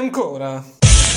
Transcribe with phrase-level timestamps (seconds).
[0.00, 0.64] Ancora.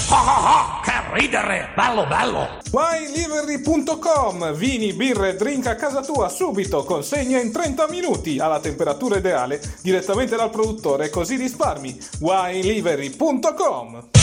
[0.09, 1.69] Oh, oh, oh, che ridere!
[1.75, 2.59] Bello, bello!
[2.71, 9.17] WineLivery.com Vini, birre e drink a casa tua subito, consegna in 30 minuti alla temperatura
[9.17, 11.97] ideale direttamente dal produttore, così risparmi.
[12.19, 14.22] WineLivery.com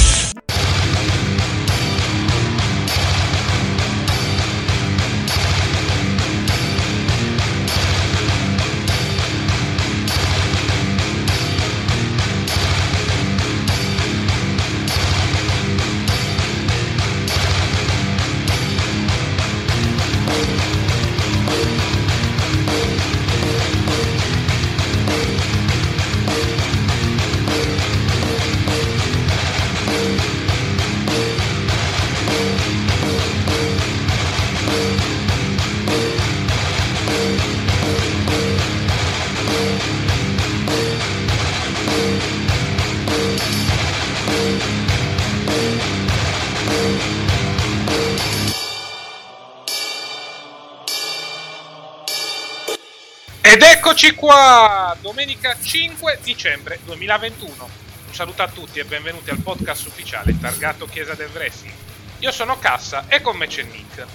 [54.11, 57.55] Eccoci qua, domenica 5 dicembre 2021.
[57.59, 61.75] Un saluto a tutti e benvenuti al podcast ufficiale targato Chiesa del Wrestling.
[62.19, 64.07] Io sono Cassa e con me c'è Nick.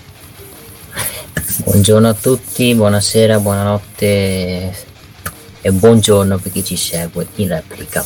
[1.64, 4.86] Buongiorno a tutti, buonasera, buonanotte
[5.62, 8.06] e buongiorno per chi ci segue in replica.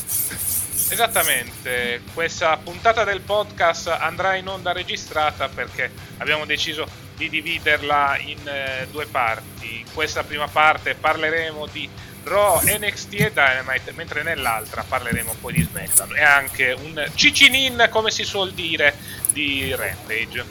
[0.92, 8.40] Esattamente, questa puntata del podcast andrà in onda registrata perché abbiamo deciso di dividerla in
[8.48, 9.82] eh, due parti.
[9.82, 11.88] In questa prima parte parleremo di
[12.24, 18.10] Raw, NXT e Dynamite, mentre nell'altra parleremo poi di SmackDown e anche un cicinin, come
[18.10, 18.96] si suol dire,
[19.32, 20.44] di Rampage.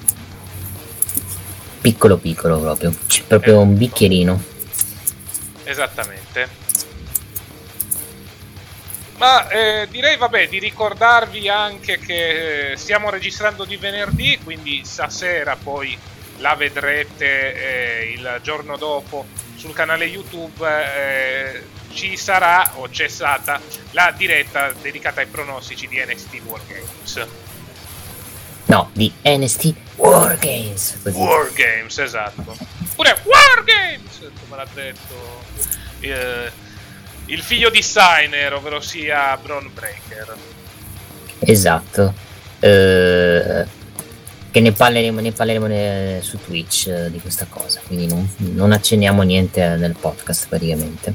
[1.81, 3.69] Piccolo piccolo proprio, C'è proprio esatto.
[3.69, 4.43] un bicchierino.
[5.65, 6.68] Esattamente.
[9.19, 15.57] Ma eh, direi vabbè di ricordarvi anche che eh, stiamo registrando di venerdì, quindi stasera
[15.57, 15.99] poi
[16.37, 20.67] la vedrete eh, il giorno dopo sul canale YouTube.
[20.69, 21.63] Eh,
[21.93, 27.27] ci sarà o c'è stata la diretta dedicata ai pronostici di NXT Wargames.
[28.67, 30.99] No, di NXT Wargames.
[31.03, 32.57] Wargames, esatto.
[32.95, 35.43] Pure Wargames, come l'ha detto.
[37.29, 40.37] Eh, il figlio di Steiner, ovvero sia Bron Breaker.
[41.41, 42.15] Esatto.
[42.61, 43.67] Uh,
[44.51, 48.73] che ne parleremo, ne parleremo ne, su Twitch uh, di questa cosa, quindi non, non
[48.73, 51.15] accenniamo niente nel podcast praticamente.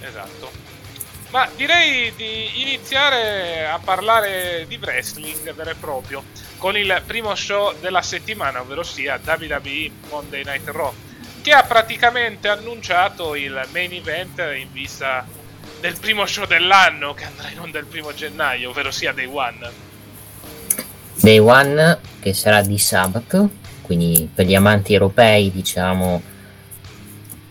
[0.00, 0.50] Esatto.
[1.30, 6.22] Ma direi di iniziare a parlare di wrestling vero e proprio
[6.58, 10.94] con il primo show della settimana, ovvero sia WWE Monday Night Raw
[11.46, 15.24] che ha praticamente annunciato il main event in vista
[15.80, 19.70] del primo show dell'anno che andrà in onda il primo gennaio, ovvero sia Day One.
[21.14, 23.48] Day One che sarà di sabato,
[23.82, 26.20] quindi per gli amanti europei diciamo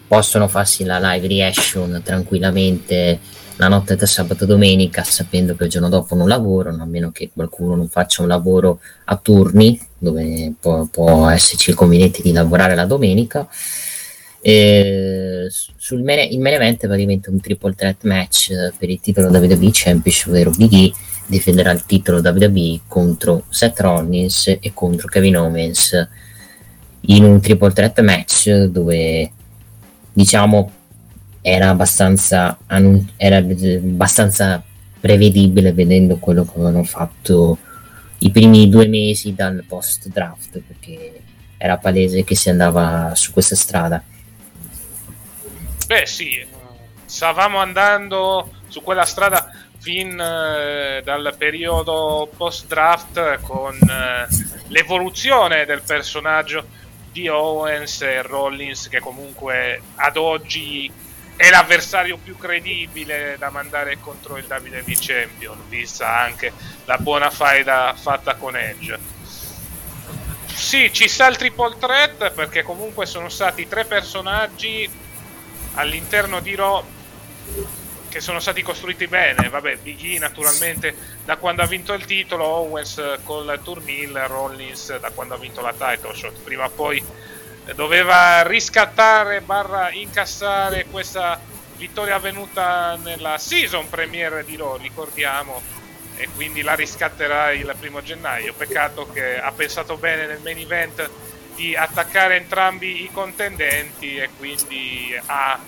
[0.10, 3.20] possono farsi la live reaction tranquillamente
[3.56, 7.12] la notte tra sabato e domenica sapendo che il giorno dopo non lavorano a meno
[7.12, 12.34] che qualcuno non faccia un lavoro a turni dove può, può esserci il conveniente di
[12.34, 13.48] lavorare la domenica
[15.50, 19.70] sul main, il main event praticamente un triple threat match eh, per il titolo WWE
[19.72, 20.94] Championship, ovvero Big E
[21.26, 26.08] difenderà il titolo WWE contro Seth Rollins e contro Kevin Owens.
[27.08, 29.32] In un triple threat match dove
[30.14, 30.72] diciamo
[31.42, 32.58] era abbastanza,
[33.18, 34.64] era abbastanza
[35.00, 37.58] prevedibile vedendo quello che avevano fatto
[38.20, 41.22] i primi due mesi dal post draft perché
[41.58, 44.04] era palese che si andava su questa strada
[45.86, 46.44] Beh sì,
[47.06, 54.26] stavamo andando su quella strada fin eh, dal periodo post draft con eh,
[54.70, 56.66] l'evoluzione del personaggio
[57.12, 60.92] di Owens e Rollins che comunque ad oggi
[61.36, 66.52] è l'avversario più credibile da mandare contro il WWE Champion vista anche
[66.86, 68.98] la buona faida fatta con Edge.
[70.48, 75.04] Sì ci sta il triple threat perché comunque sono stati tre personaggi
[75.76, 76.84] all'interno di Raw
[78.10, 79.50] che sono stati costruiti bene.
[79.50, 80.96] Vabbè, Big E naturalmente
[81.26, 85.74] da quando ha vinto il titolo, Owens col turnil, Rollins da quando ha vinto la
[85.74, 86.40] title shot.
[86.44, 87.04] Prima o poi
[87.74, 91.40] doveva riscattare barra incassare questa
[91.76, 95.62] vittoria avvenuta nella season premiere di Raw, ricordiamo,
[96.16, 98.54] e quindi la riscatterà il primo gennaio.
[98.54, 101.10] Peccato che ha pensato bene nel main event
[101.56, 105.60] di attaccare entrambi i contendenti e quindi ha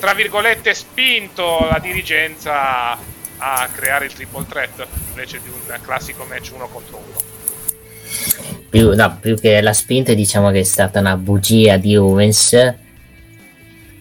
[0.00, 2.98] tra virgolette spinto la dirigenza
[3.38, 7.30] a creare il triple threat invece di un classico match uno contro uno.
[8.68, 12.74] Più, no, più che la spinta diciamo che è stata una bugia di Owens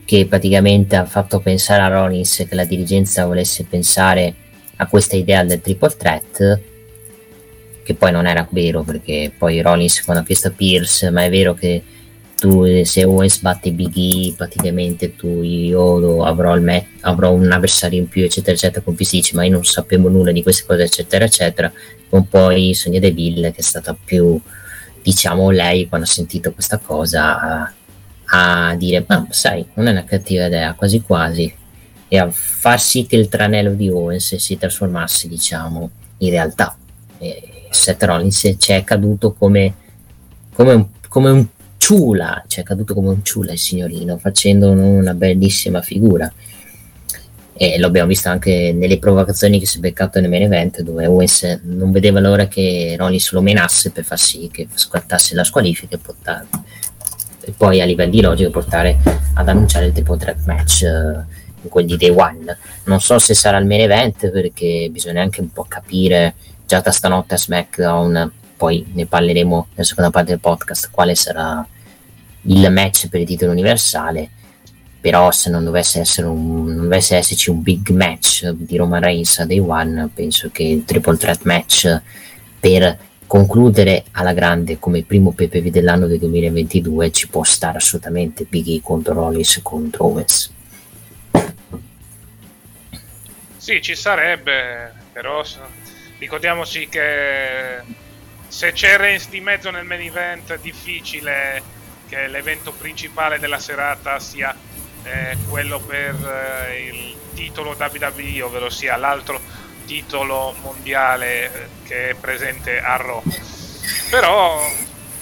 [0.06, 4.34] che praticamente ha fatto pensare a Rollins che la dirigenza volesse pensare
[4.78, 6.60] a questa idea del triple threat
[7.92, 11.54] che poi non era vero perché poi Rollins quando ha chiesto Pierce ma è vero
[11.54, 11.84] che
[12.42, 18.08] tu se Owens batte Big E praticamente tu io avrò, me- avrò, un avversario in
[18.08, 21.72] più eccetera eccetera con Pisici ma io non sapevo nulla di queste cose eccetera eccetera.
[22.10, 24.40] Con poi Sonia Deville che è stata più
[25.04, 27.74] diciamo lei quando ha sentito questa cosa a,
[28.70, 31.54] a dire ma sai non è una cattiva idea quasi quasi
[32.08, 36.76] e a far sì che il tranello di Owens si trasformasse diciamo in realtà
[37.22, 39.74] e Seth Rollins ci è caduto come,
[40.54, 41.48] come un, come un
[41.78, 46.32] ciula, cioè è caduto come un ciula il signorino, facendo una bellissima figura.
[47.54, 51.60] E l'abbiamo visto anche nelle provocazioni che si è beccato nel main event, dove Owens
[51.64, 56.00] non vedeva l'ora che Rollins lo menasse per far sì che scattasse la squalifica e,
[56.00, 56.48] portare,
[57.42, 58.98] e poi a livello di logica portare
[59.36, 62.58] ad annunciare il triple threat match in quelli day one.
[62.86, 66.34] Non so se sarà il main event perché bisogna anche un po' capire
[66.72, 71.68] già da stanotte a SmackDown poi ne parleremo nella seconda parte del podcast quale sarà
[72.44, 74.30] il match per il titolo universale.
[75.02, 79.46] Però se non dovesse, un, non dovesse esserci un big match di Roman Reigns a
[79.46, 82.02] Day One penso che il triple threat match
[82.60, 82.98] per
[83.28, 88.80] concludere alla grande come primo PPV dell'anno del 2022 ci può stare assolutamente Big E
[88.82, 90.54] contro Rollins contro Owens.
[93.58, 95.44] Sì ci sarebbe però
[96.22, 97.82] ricordiamoci che
[98.48, 101.64] se c'è Reigns di mezzo nel main event difficile
[102.08, 104.56] che l'evento principale della serata sia
[105.04, 106.14] eh, quello per
[106.68, 109.42] eh, il titolo WWE, ovvero sia l'altro
[109.88, 113.24] titolo mondiale eh, che è presente a Raw.
[114.12, 114.62] Però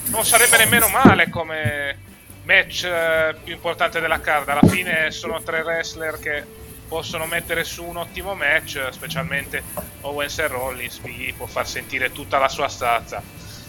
[0.08, 1.96] non sarebbe nemmeno male come
[2.42, 4.50] match eh, più importante della card.
[4.50, 6.44] Alla fine sono tre wrestler che
[6.90, 9.62] possono mettere su un ottimo match, specialmente
[10.00, 13.22] Owens e Rollins, Biggie può far sentire tutta la sua stazza.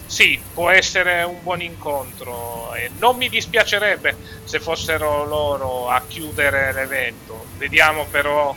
[0.06, 6.72] Sì, può essere un buon incontro e non mi dispiacerebbe se fossero loro a chiudere
[6.72, 7.46] l'evento.
[7.58, 8.52] Vediamo però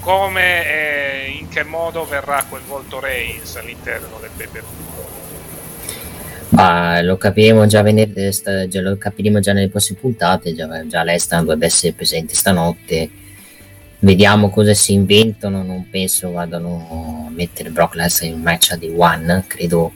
[0.00, 4.62] come e in che modo verrà coinvolto Reigns all'interno del pay
[6.54, 8.30] Ah, lo capiremo già venerdì,
[8.72, 13.20] lo capiremo già nelle prossime puntate, già, già lei dovrebbe essere presente stanotte
[14.04, 15.62] Vediamo cosa si inventano.
[15.62, 19.44] Non penso vadano a mettere Brock Lesnar in un match a day one.
[19.46, 19.92] Credo,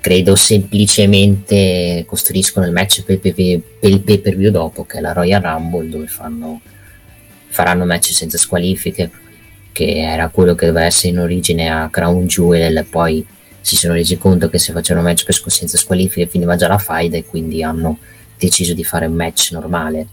[0.00, 5.00] credo semplicemente costruiscono il match per, per, per il pay per view dopo, che è
[5.02, 6.62] la Royal Rumble, dove fanno,
[7.48, 9.10] faranno match senza squalifiche,
[9.70, 12.86] che era quello che doveva essere in origine a Crown Jewel.
[12.88, 13.22] Poi
[13.60, 17.18] si sono resi conto che se facevano match per, senza squalifiche finiva già la faida
[17.18, 17.98] e quindi hanno
[18.38, 20.06] deciso di fare un match normale.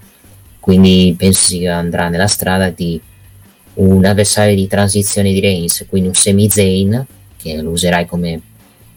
[0.60, 3.00] Quindi penso si andrà nella strada di
[3.75, 7.06] un avversario di transizione di Reigns, quindi un semi Zane,
[7.38, 8.42] che lo userai come,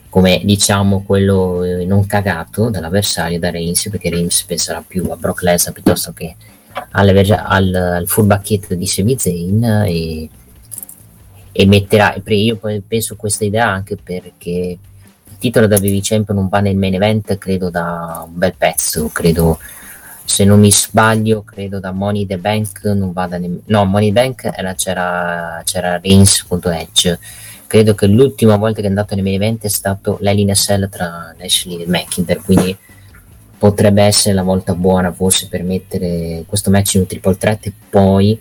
[0.09, 5.43] come diciamo quello eh, non cagato dall'avversario da Reigns, perché Reigns penserà più a Brock
[5.43, 6.35] Lesnar piuttosto che
[6.93, 7.09] al,
[7.47, 10.29] al, furbacchietto di semi Zane e,
[11.53, 14.79] e metterà, io penso questa idea anche perché
[15.29, 19.09] il titolo da VV Champion non va nel main event credo da un bel pezzo,
[19.09, 19.59] credo
[20.27, 23.63] se non mi sbaglio, credo da Money the Bank non vada nemmeno.
[23.67, 27.19] No, Money Bank era, c'era, c'era Reigns contro Edge.
[27.67, 31.35] Credo che l'ultima volta che è andato nei main event è stato l'Elina Cell tra
[31.41, 32.77] Ashley e McIntyre, quindi
[33.59, 37.73] potrebbe essere la volta buona forse per mettere questo match in un triple threat e
[37.89, 38.39] poi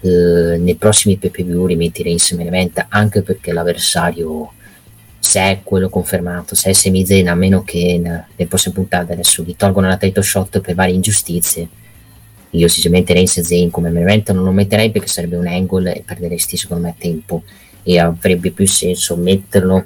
[0.00, 4.52] eh, nei prossimi PPV rimetti Reigns main event anche perché l'avversario
[5.20, 9.42] se è quello confermato, se è Sami Zayn a meno che nelle prossime puntate adesso
[9.42, 11.68] gli tolgono la title shot per varie ingiustizie.
[12.50, 16.56] Io sinceramente Reigns Zayn come event non lo metterei perché sarebbe un angle e perderesti
[16.56, 17.44] secondo me tempo.
[17.82, 19.84] E avrebbe più senso metterlo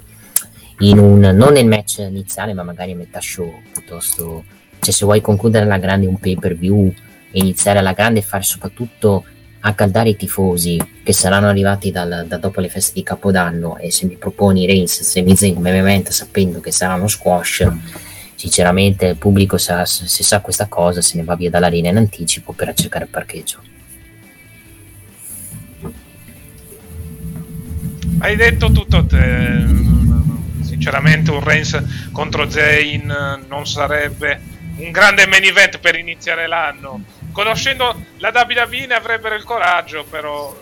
[0.80, 4.44] in un non nel match iniziale ma magari a metà show piuttosto
[4.80, 6.92] cioè se vuoi concludere alla grande un pay per view
[7.30, 9.24] e iniziare alla grande e fare soprattutto
[9.66, 14.06] accaldare i tifosi che saranno arrivati dal, da dopo le feste di Capodanno e se
[14.06, 17.66] mi proponi Reigns se mi Zayn come evento sapendo che saranno squash
[18.34, 22.52] sinceramente il pubblico sa, se sa questa cosa se ne va via dall'arena in anticipo
[22.52, 23.72] per cercare il parcheggio
[28.24, 29.82] hai detto tutto te.
[30.62, 34.40] Sinceramente, un Reigns contro Zayn non sarebbe
[34.76, 37.04] un grande main event per iniziare l'anno.
[37.34, 40.56] Conoscendo la WWE ne avrebbero il coraggio, però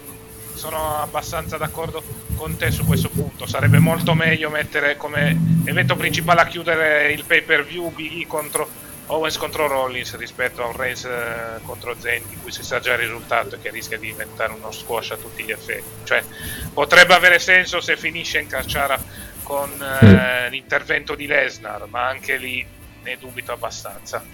[0.54, 2.02] sono abbastanza d'accordo
[2.34, 3.46] con te su questo punto.
[3.46, 8.66] Sarebbe molto meglio mettere come evento principale a chiudere il pay per view BE contro
[9.08, 12.92] Owens contro Rollins rispetto a un Reigns eh, contro Zen di cui si sa già
[12.92, 16.04] il risultato e che rischia di diventare uno squash a tutti gli effetti.
[16.04, 16.24] Cioè,
[16.72, 18.98] potrebbe avere senso se finisce in cacciara
[19.42, 20.50] con eh, mm.
[20.50, 22.64] l'intervento di Lesnar, ma anche lì
[23.02, 24.24] ne dubito abbastanza.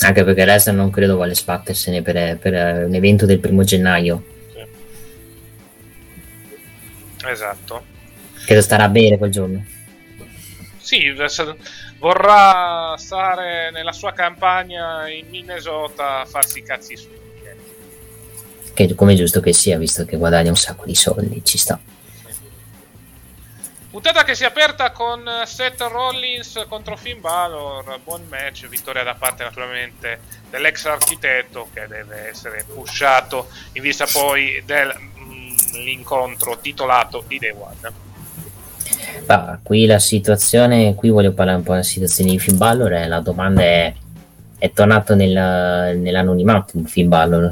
[0.00, 4.22] Anche perché Lesnar non credo vuole sbattersene per, per un evento del primo gennaio.
[4.52, 4.66] Sì.
[7.26, 7.84] Esatto.
[8.44, 9.64] Credo starà a bere quel giorno.
[10.78, 11.12] Sì,
[11.98, 17.14] vorrà stare nella sua campagna in Minnesota a farsi i cazzi suoi.
[18.72, 21.80] Che come è giusto che sia, visto che guadagna un sacco di soldi, ci sta.
[23.96, 29.14] Puntata che si è aperta con Seth Rollins contro Finn Balor, buon match, vittoria da
[29.14, 37.38] parte naturalmente dell'ex architetto che deve essere pushato in vista poi dell'incontro mm, titolato di
[37.38, 37.92] Day One.
[39.28, 43.08] Ah, qui la situazione, qui voglio parlare un po' della situazione di Finn Balor, eh,
[43.08, 43.94] la domanda è,
[44.58, 47.50] è tornato nel, nell'anonimato Finn Balor,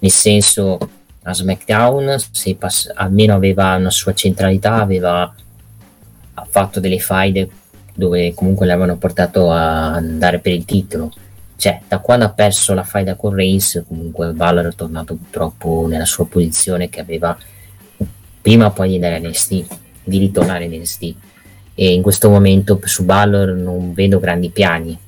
[0.00, 0.78] nel senso
[1.22, 2.20] a SmackDown
[2.58, 5.32] pass- almeno aveva una sua centralità, aveva
[6.48, 7.48] fatto delle faide
[7.94, 11.12] dove comunque l'avevano portato a andare per il titolo.
[11.56, 16.06] Cioè, da quando ha perso la faida con Reigns, comunque Balor è tornato purtroppo nella
[16.06, 17.36] sua posizione che aveva
[18.40, 19.78] prima o poi di andare NXT
[20.10, 21.14] di ritornare NXT
[21.74, 24.98] e in questo momento su Balor non vedo grandi piani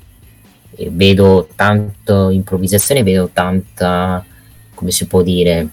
[0.75, 4.25] e vedo tanto improvvisazione vedo tanta
[4.75, 5.69] come si può dire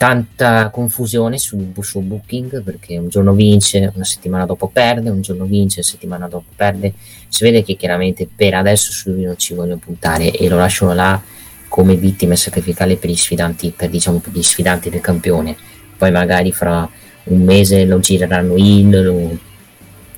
[0.00, 5.44] tanta confusione sul suo booking perché un giorno vince una settimana dopo perde un giorno
[5.44, 6.94] vince una settimana dopo perde
[7.28, 10.94] si vede che chiaramente per adesso su lui non ci vogliono puntare e lo lasciano
[10.94, 11.20] là
[11.68, 15.54] come vittime sacrificali per gli sfidanti per diciamo per gli sfidanti del campione
[15.98, 16.88] poi magari fra
[17.24, 19.38] un mese lo gireranno in, lo,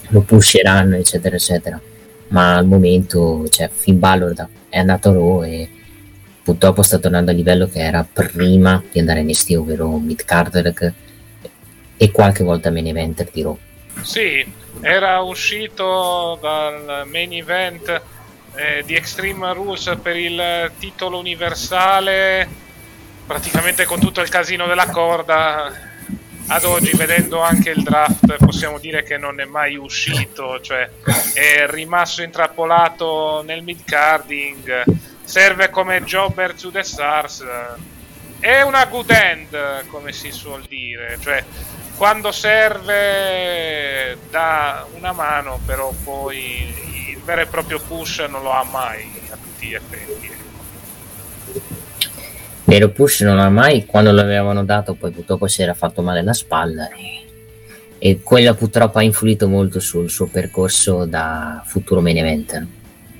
[0.08, 1.80] lo pusheranno, eccetera, eccetera.
[2.28, 5.68] Ma al momento, cioè, Finn Balor è andato a Raw e
[6.42, 10.94] purtroppo sta tornando al livello che era prima di andare in NXT, ovvero Mid Carter
[11.96, 13.58] e qualche volta main eventer di Raw.
[14.02, 14.44] Sì,
[14.80, 18.02] era uscito dal main event
[18.54, 22.48] eh, di Extreme Rules per il titolo universale,
[23.26, 25.90] praticamente con tutto il casino della corda
[26.48, 30.88] ad oggi vedendo anche il draft possiamo dire che non è mai uscito, cioè
[31.32, 34.84] è rimasto intrappolato nel mid carding,
[35.24, 37.44] serve come jobber to the stars,
[38.40, 41.44] è una good end come si suol dire, cioè
[41.96, 48.64] quando serve dà una mano però poi il vero e proprio push non lo ha
[48.64, 50.30] mai a tutti gli effetti.
[52.64, 56.32] Vero push non ha mai, quando l'avevano dato, poi purtroppo si era fatto male la
[56.32, 57.26] spalla e,
[57.98, 62.66] e quello purtroppo ha influito molto sul suo percorso da futuro main eventer.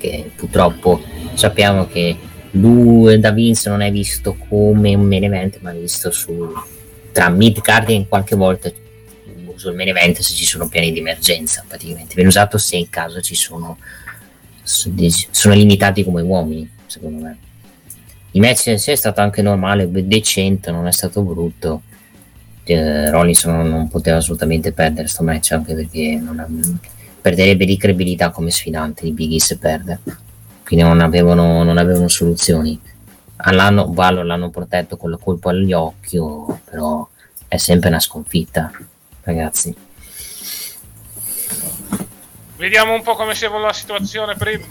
[0.03, 1.01] Che purtroppo
[1.35, 2.17] sappiamo che
[2.53, 6.53] lui da Vince non è visto come un main event, ma è visto su
[7.13, 8.71] tra mid card e qualche volta
[9.47, 12.89] uso il main event se ci sono piani di emergenza praticamente viene usato se in
[12.89, 13.77] caso ci sono
[14.63, 17.37] sono limitati come uomini secondo me
[18.35, 21.83] il match in sé è stato anche normale, decente, non è stato brutto.
[22.65, 26.47] Eh, Rollins non, non, poteva assolutamente perdere questo match anche perché ha,
[27.23, 30.01] perderebbe di credibilità come sfidante di Big E perde.
[30.65, 32.79] Quindi non avevano, non avevano soluzioni.
[33.37, 36.19] All'anno Valor l'hanno protetto con la colpa agli occhi,
[36.65, 37.09] però
[37.49, 38.71] è sempre una sconfitta,
[39.23, 39.75] ragazzi.
[42.57, 44.65] Vediamo un po' come si evolve la situazione per il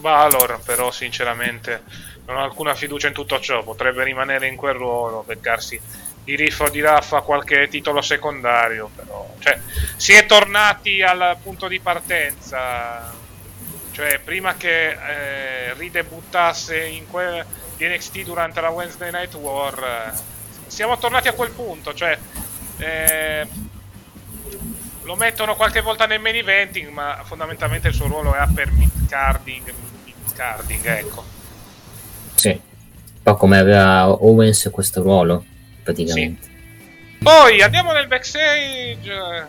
[0.00, 1.82] Valor, però sinceramente
[2.26, 3.62] non ho alcuna fiducia in tutto ciò.
[3.62, 5.80] Potrebbe rimanere in quel ruolo, beccarsi
[6.26, 8.90] di riff di raffa qualche titolo secondario.
[8.94, 9.60] Però, cioè,
[9.94, 13.14] si è tornati al punto di partenza.
[13.92, 20.66] Cioè, prima che eh, ridebuttasse in quel di NXT durante la Wednesday Night War, eh,
[20.66, 21.94] siamo tornati a quel punto.
[21.94, 22.18] Cioè,
[22.78, 23.46] eh,
[25.04, 29.08] lo mettono qualche volta nel main eventing, ma fondamentalmente il suo ruolo è per mid
[29.08, 29.72] carding,
[30.04, 31.24] mid carding, ecco.
[32.34, 35.44] Sì, un po' come aveva Owens questo ruolo,
[35.86, 36.42] praticamente.
[36.42, 36.54] Sì.
[37.22, 39.48] Poi andiamo nel backstage,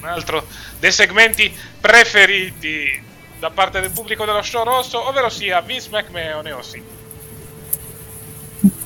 [0.00, 0.46] un altro
[0.78, 3.02] dei segmenti preferiti
[3.38, 6.82] da parte del pubblico dello show rosso, ovvero sia Vince McMahon e Ossi.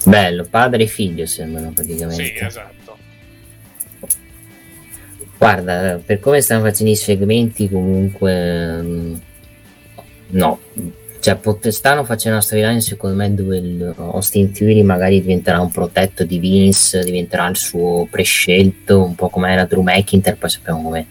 [0.04, 2.24] Bello, padre e figlio sembrano praticamente.
[2.24, 2.98] Sì, esatto.
[5.38, 9.14] Guarda, per come stanno facendo i segmenti, comunque mm,
[10.28, 10.60] no,
[11.22, 16.24] cioè pot- stanno facendo una storyline secondo me dove Austin Theory magari diventerà un protetto
[16.24, 21.06] di Vince, diventerà il suo prescelto, un po' come era Drew McIntyre, poi sappiamo come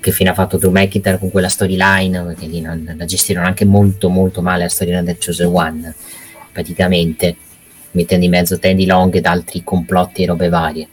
[0.00, 3.66] che fine ha fatto Drew McIntyre con quella storyline, perché lì non, la gestirono anche
[3.66, 5.94] molto molto male la storyline del Chosen One,
[6.50, 7.36] praticamente,
[7.90, 10.88] mettendo in mezzo Teddy Long ed altri complotti e robe varie.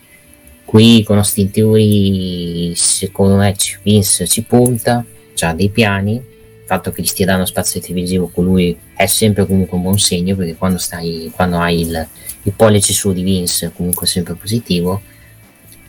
[0.65, 5.05] Qui con Austin Theory secondo me Vince ci punta,
[5.39, 6.31] ha dei piani,
[6.73, 10.35] fatto che gli stia dando spazio televisivo con lui è sempre comunque un buon segno
[10.35, 12.07] perché quando, stai, quando hai il,
[12.43, 15.01] il pollice su di Vince comunque sempre positivo.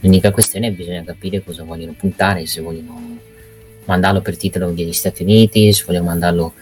[0.01, 3.19] L'unica questione è che bisogna capire cosa vogliono puntare, se vogliono
[3.87, 6.53] mandarlo per titolo degli Stati Uniti, se vogliono mandarlo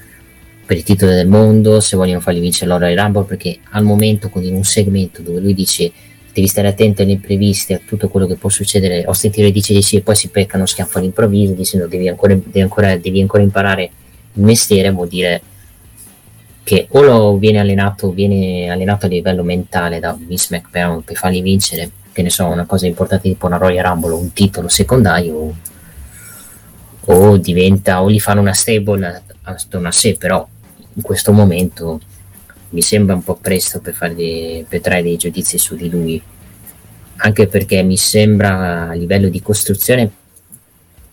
[0.64, 4.44] per il titolo del mondo, se vogliono fargli vincere l'Oro Rumble, perché al momento con
[4.44, 5.90] un segmento dove lui dice
[6.32, 9.02] devi stare attento alle impreviste, a tutto quello che può succedere.
[9.02, 12.34] Austin Theory dice di sì e poi si pecca uno schiaffo all'improvviso dicendo devi ancora,
[12.34, 13.90] devi ancora, devi ancora imparare
[14.34, 15.42] il mestiere, vuol dire
[16.64, 21.42] che o lo viene allenato, viene allenato a livello mentale da Vince McMahon per fargli
[21.42, 25.54] vincere, che ne so, una cosa importante tipo una Royal Rumble un titolo secondario, o,
[27.04, 30.46] o diventa, o gli fanno una stable attorno a sé, però
[30.94, 32.00] in questo momento
[32.70, 36.22] mi sembra un po' presto per, fare dei, per trarre dei giudizi su di lui,
[37.16, 40.10] anche perché mi sembra a livello di costruzione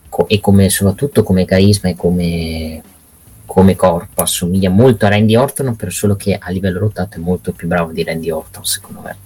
[0.10, 2.82] co- e come, soprattutto come carisma e come,
[3.50, 7.52] come corpo assomiglia molto a Randy Orton, però solo che a livello rotato è molto
[7.52, 9.18] più bravo di Randy Orton, secondo me.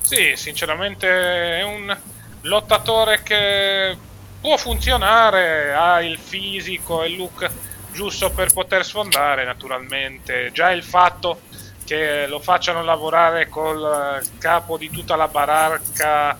[0.00, 1.96] Sì, sinceramente è un
[2.42, 3.96] lottatore che
[4.40, 7.48] può funzionare, ha il fisico e il look
[7.92, 10.50] giusto per poter sfondare naturalmente.
[10.52, 11.42] Già il fatto
[11.84, 16.36] che lo facciano lavorare col capo di tutta la baracca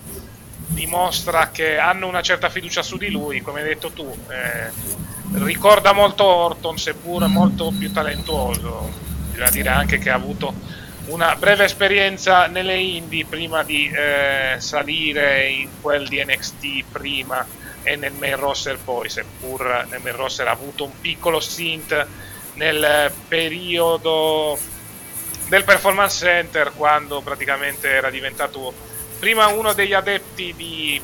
[0.66, 4.12] dimostra che hanno una certa fiducia su di lui, come hai detto tu.
[4.28, 8.90] Eh, ricorda molto Orton, seppur molto più talentuoso.
[9.30, 10.54] Bisogna dire anche che ha avuto
[11.06, 17.46] una breve esperienza nelle indie prima di eh, salire in quel di NXT prima
[17.82, 22.06] e nel main roster poi, seppur nel main roster ha avuto un piccolo stint
[22.54, 24.58] nel periodo
[25.48, 28.74] del performance center quando praticamente era diventato
[29.20, 31.00] prima uno degli adepti di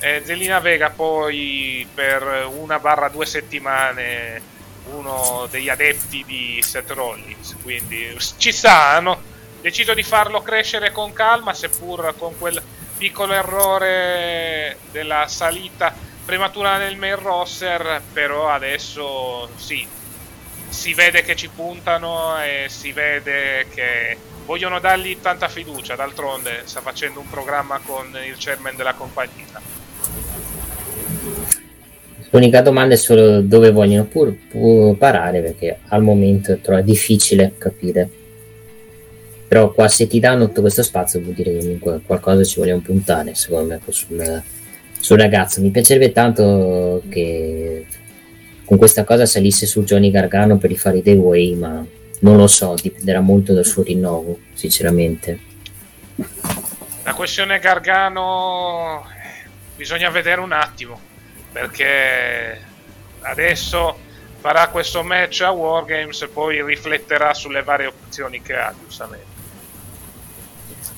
[0.00, 4.56] eh, Zelina Vega, poi per una barra due settimane
[4.90, 7.56] uno degli adepti di Seth Rollins.
[7.62, 9.20] Quindi ci sta, hanno
[9.60, 12.62] deciso di farlo crescere con calma, seppur con quel
[12.96, 19.86] piccolo errore della salita prematura nel main roster, però adesso sì,
[20.68, 26.80] si vede che ci puntano e si vede che vogliono dargli tanta fiducia, d'altronde sta
[26.80, 29.67] facendo un programma con il chairman della compagnia.
[32.30, 37.54] L'unica domanda è solo dove vogliono pur, pur parare perché al momento è troppo difficile
[37.56, 38.08] capire.
[39.48, 42.80] Però qua se ti danno tutto questo spazio vuol dire che comunque qualcosa ci vogliono
[42.80, 44.42] puntare, secondo me, sul,
[45.00, 45.62] sul ragazzo.
[45.62, 47.86] Mi piacerebbe tanto che
[48.66, 51.82] con questa cosa salisse su Johnny Gargano per rifare i The Way, ma
[52.20, 55.38] non lo so, dipenderà molto dal suo rinnovo, sinceramente.
[57.04, 59.06] La questione Gargano
[59.74, 61.00] bisogna vedere un attimo,
[61.58, 62.56] perché
[63.22, 63.96] adesso
[64.38, 69.26] farà questo match a Wargames e poi rifletterà sulle varie opzioni che ha, giustamente.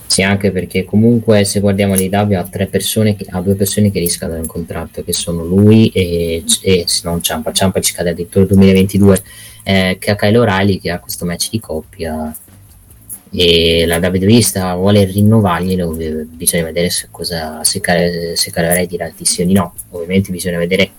[0.07, 4.01] Sì, anche perché comunque se guardiamo l'IW ha tre persone, che, ha due persone che
[4.01, 8.55] riscadono il contratto, che sono lui e, e non Ciampa, Ciampa ci scade addirittura nel
[8.55, 9.23] 2022,
[9.63, 12.35] eh, che ha Kyle O'Reilly che ha questo match di coppia
[13.33, 17.81] e la WWE sta, vuole rinnovarglielo, bisogna vedere se, cosa, se,
[18.35, 20.91] se Kyle O'Reilly dirà di sì o di no, ovviamente bisogna vedere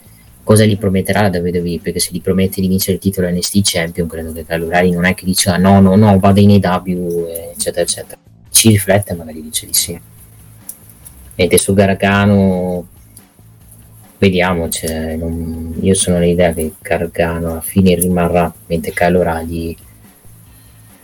[0.43, 4.07] cosa gli prometterà la WWE perché se gli promette di vincere il titolo NXT Champion
[4.07, 7.81] credo che O'Reilly non è che dice ah, no no no vado in AW eccetera
[7.81, 8.19] eccetera.
[8.49, 9.99] Ci riflette magari dice di sì.
[11.35, 12.87] Mentre su Gargano
[14.17, 19.75] vediamo cioè, non, io sono l'idea che Gargano alla fine rimarrà mentre O'Reilly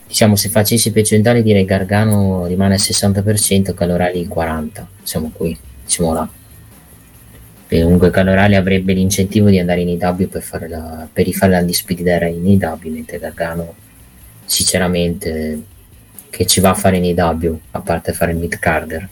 [0.08, 5.58] diciamo se facessi percentuale direi Gargano rimane al 60% Kyle O'Reilly il 40% siamo qui
[5.84, 6.28] diciamo là.
[7.68, 11.60] Perché comunque Calorale avrebbe l'incentivo di andare in IW per, fare la, per rifare la
[11.60, 13.76] Undisputed in IW mentre Gargano
[14.46, 15.62] sinceramente
[16.30, 19.10] che ci va a fare in IW a parte fare il mid carder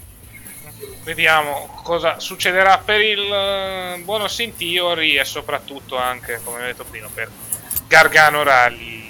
[1.03, 7.09] vediamo cosa succederà per il uh, buono Sintiori e soprattutto anche come ho detto prima
[7.13, 7.29] per
[7.87, 9.04] Gargano Rally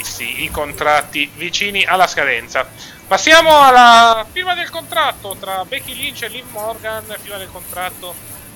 [0.00, 2.66] visti i contratti vicini alla scadenza
[3.06, 8.14] passiamo alla firma del contratto tra Becky Lynch e Liv Morgan firma del contratto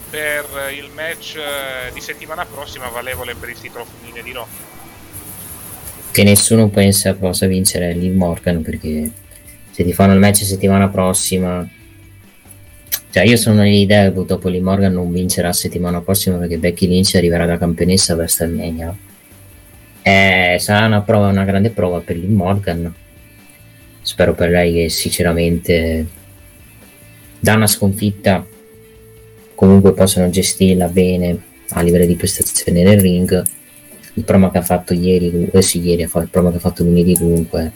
[0.08, 4.46] per il match eh, di settimana prossima valevole per il titolo femminile di Raw.
[6.12, 9.10] Che nessuno pensa possa vincere Liv Morgan perché
[9.70, 11.68] se ti fanno il match settimana prossima
[13.10, 17.16] cioè io sono nell'idea che purtroppo Liv Morgan non vincerà settimana prossima perché Becky Lynch
[17.16, 18.96] arriverà da campionessa a WrestleMania
[20.06, 22.94] eh, sarà una prova una grande prova per Liv Morgan
[24.02, 26.06] spero per lei che sinceramente
[27.40, 28.46] da una sconfitta
[29.54, 31.38] comunque possono gestirla bene
[31.70, 33.42] a livello di prestazione nel ring.
[34.16, 37.16] Il promo che ha fatto ieri, eh sì, ieri, il promo che ha fatto lunedì
[37.16, 37.72] comunque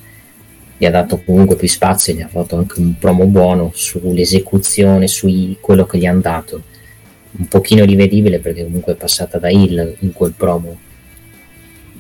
[0.76, 5.56] gli ha dato comunque più spazio, gli ha fatto anche un promo buono sull'esecuzione, su
[5.60, 6.62] quello che gli hanno dato.
[7.32, 10.78] Un pochino rivedibile perché comunque è passata da Hill in quel promo,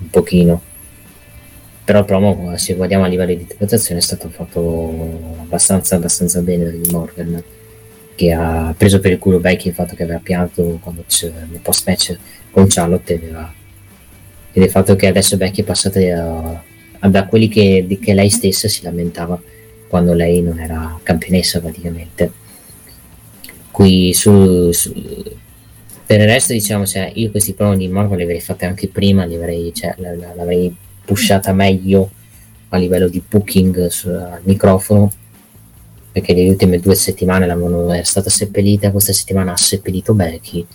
[0.00, 0.62] un pochino.
[1.84, 6.70] Però il promo, se guardiamo a livello di interpretazione, è stato fatto abbastanza, abbastanza bene
[6.70, 7.42] da Morgan
[8.18, 11.86] che ha preso per il culo Becky il fatto che aveva pianto quando nel post
[11.86, 12.18] match
[12.50, 13.54] con Charlotte aveva,
[14.52, 16.62] ed il fatto che adesso Becky è passata a,
[16.98, 19.40] a, da quelli che, che, lei stessa si lamentava
[19.86, 22.32] quando lei non era campionessa praticamente
[23.70, 24.92] qui su, su
[26.08, 29.26] per il resto diciamo cioè, io questi promo di Marvel li avrei fatti anche prima
[29.26, 32.10] li avrei, cioè, l'avrei pushata meglio
[32.70, 35.12] a livello di booking sul microfono
[36.10, 37.46] perché le ultime due settimane
[38.00, 40.66] è stata seppellita, questa settimana ha seppellito Becky.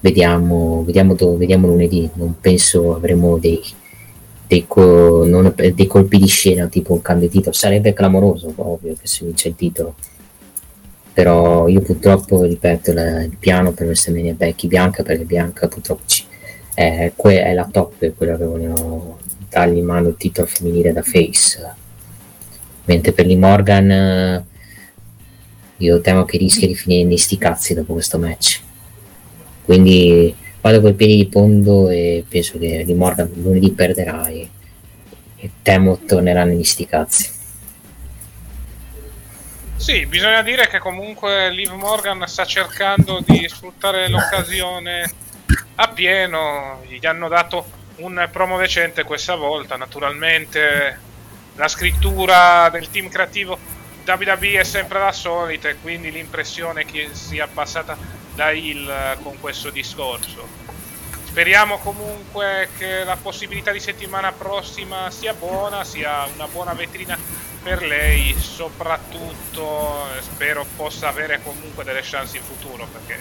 [0.00, 3.62] Vediamo, vediamo, dove, vediamo lunedì, non penso avremo dei,
[4.48, 9.06] dei, co, non, dei, colpi di scena tipo un cambio titolo, sarebbe clamoroso, ovvio che
[9.06, 9.94] si vince il titolo.
[11.18, 16.24] Però io purtroppo, ripeto, la, il piano per WrestleMania Becky Bianca, perché Bianca purtroppo ci,
[16.72, 21.74] è, è, la top, quella che vogliono dargli in mano il titolo femminile da face.
[22.84, 24.44] Mentre per Lee Morgan eh,
[25.78, 28.60] io temo che rischia di finire nei sti cazzi dopo questo match.
[29.64, 34.48] Quindi vado col piedi di fondo e penso che Lee Morgan lunedì perderà e,
[35.34, 37.36] e temo tornerà negli sti cazzi
[39.78, 45.10] sì, bisogna dire che comunque Liv Morgan sta cercando di sfruttare l'occasione
[45.76, 47.64] a pieno, gli hanno dato
[47.96, 51.00] un promo decente questa volta, naturalmente
[51.54, 53.58] la scrittura del team creativo
[54.04, 57.96] WWE è sempre la solita e quindi l'impressione che sia passata
[58.34, 60.46] da Hill con questo discorso.
[61.24, 67.16] Speriamo comunque che la possibilità di settimana prossima sia buona, sia una buona vetrina
[67.68, 73.20] per lei, soprattutto spero possa avere comunque delle chance in futuro perché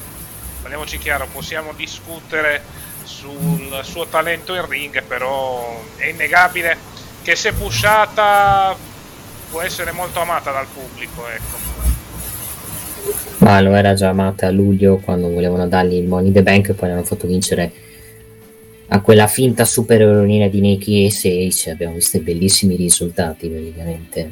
[0.62, 2.62] parliamoci chiaro, possiamo discutere
[3.04, 6.78] sul suo talento in ring, però è innegabile
[7.24, 8.74] che se pushata
[9.52, 11.58] può essere molto amata dal pubblico, ecco.
[13.40, 16.74] Ma lo era già amata a luglio quando volevano dargli il Money the Bank e
[16.74, 17.70] poi l'hanno fatto vincere
[18.89, 21.71] a quella finta super eroina di Nikki e Sage.
[21.71, 24.32] Abbiamo visto bellissimi risultati praticamente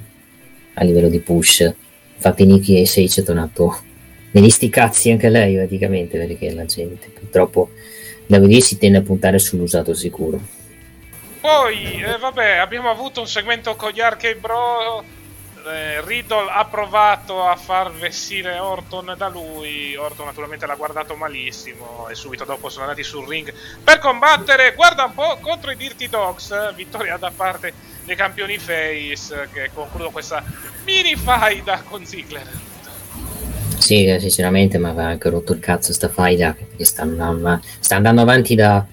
[0.74, 1.74] a livello di push.
[2.16, 3.78] Infatti Nikki e Sage è tornato
[4.32, 7.70] negli sti cazzi anche lei praticamente perché la gente purtroppo
[8.26, 10.40] da vedere si tende a puntare sull'usato sicuro.
[11.40, 15.04] Poi, eh, vabbè, abbiamo avuto un segmento con gli Arcade Bro.
[15.66, 19.96] Eh, Riddle ha provato a far vestire Orton da lui.
[19.96, 23.52] Orton naturalmente l'ha guardato malissimo e subito dopo sono andati sul ring
[23.84, 26.74] per combattere, guarda un po', contro i Dirty Dogs.
[26.76, 27.74] Vittoria da parte
[28.04, 30.44] dei campioni Face che concludono questa
[30.86, 32.48] mini faida con Ziggler.
[33.78, 38.22] Sì, sinceramente mi aveva anche rotto il cazzo sta faida perché sta andando, sta andando
[38.22, 38.86] avanti da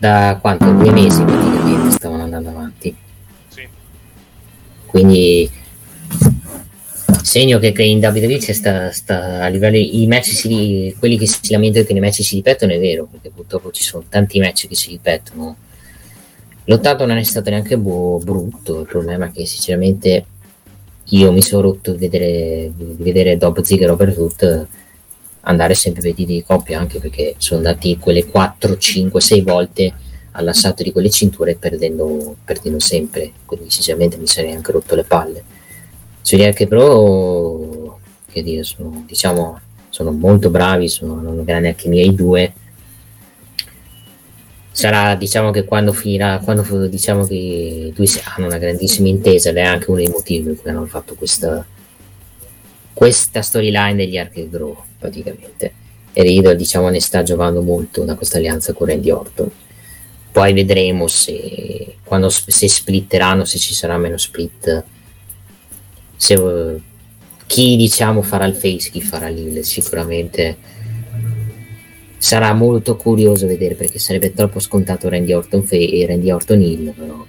[0.00, 0.64] da quanto?
[0.72, 2.96] Due mesi praticamente stavano andando avanti.
[3.48, 3.68] Sì.
[4.86, 5.50] Quindi
[7.24, 11.52] segno che, che in WWE sta, sta, a livello i match si, quelli che si
[11.52, 14.74] lamentano che nei match si ripetono è vero perché purtroppo ci sono tanti match che
[14.74, 15.56] si ripetono.
[16.64, 20.24] L'ottato non è stato neanche bu- brutto il problema è che sinceramente
[21.04, 24.66] io mi sono rotto di vedere, di vedere Dob Zig e Robert
[25.42, 29.92] andare sempre per di coppia anche perché sono andati quelle 4, 5, 6 volte
[30.32, 35.44] all'assalto di quelle cinture perdendo, perdendo sempre quindi sinceramente mi sarei anche rotto le palle
[36.22, 37.98] sugli Arche Pro
[38.30, 42.52] che dire, sono, diciamo, sono molto bravi sono una grande alchimia i due.
[44.72, 49.56] Sarà diciamo che quando finirà quando diciamo che i due hanno una grandissima intesa ed
[49.56, 51.66] è anche uno dei motivi per cui hanno fatto questa
[52.92, 55.74] questa storyline degli Archegro praticamente.
[56.12, 59.50] E Riddle diciamo ne sta giocando molto da questa alleanza con Randy Orton.
[60.32, 64.84] Poi vedremo se quando se splitteranno se ci sarà meno split
[66.20, 66.80] se
[67.46, 70.58] chi diciamo farà il face chi farà l'il sicuramente
[72.18, 77.26] sarà molto curioso vedere perché sarebbe troppo scontato Randy Orton e Randy Orton Hill però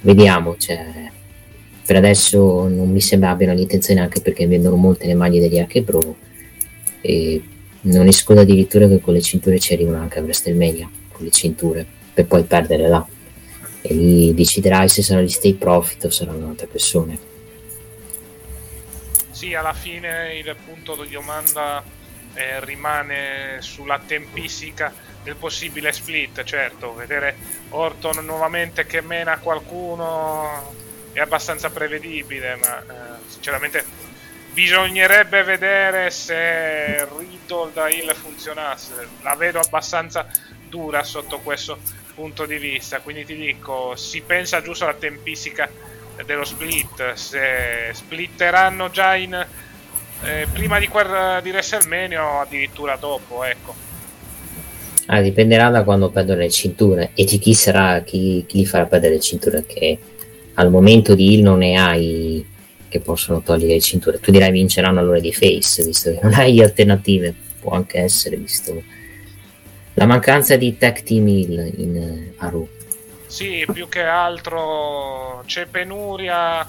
[0.00, 0.84] vediamo cioè,
[1.86, 5.84] per adesso non mi sembra abbiano l'intenzione anche perché vendono molte le maglie degli Arche
[5.84, 6.16] Pro
[7.02, 7.40] e
[7.82, 11.86] non escludo addirittura che con le cinture ci arrivano anche a WrestleMania con le cinture
[12.12, 13.06] per poi perdere là.
[13.80, 17.25] E lì deciderai se saranno gli State Profit o saranno altre persone
[19.36, 21.84] sì alla fine il punto di domanda
[22.32, 24.90] eh, rimane sulla tempistica
[25.22, 26.42] del possibile split.
[26.42, 27.36] Certo, vedere
[27.68, 30.74] Orton nuovamente che mena qualcuno
[31.12, 32.84] è abbastanza prevedibile, ma eh,
[33.26, 33.84] sinceramente
[34.54, 39.06] bisognerebbe vedere se Riddle da Hill funzionasse.
[39.20, 40.26] La vedo abbastanza
[40.66, 41.78] dura sotto questo
[42.14, 45.68] punto di vista, quindi ti dico, si pensa giusto alla tempistica
[46.24, 49.46] dello split, se splitteranno già in
[50.22, 53.74] eh, prima di, quel, di WrestleMania o addirittura dopo, ecco.
[55.06, 58.86] Ah, dipenderà da quando perdono le cinture e di chi sarà, chi, chi gli farà
[58.86, 59.98] perdere le cinture, che
[60.54, 62.44] al momento di Hill non ne hai
[62.88, 64.18] che possono togliere le cinture.
[64.18, 68.82] Tu dirai vinceranno allora di face, visto che non hai alternative, può anche essere, visto
[69.94, 72.68] la mancanza di tag team Hill in uh, Aru.
[73.26, 76.68] Sì, più che altro c'è penuria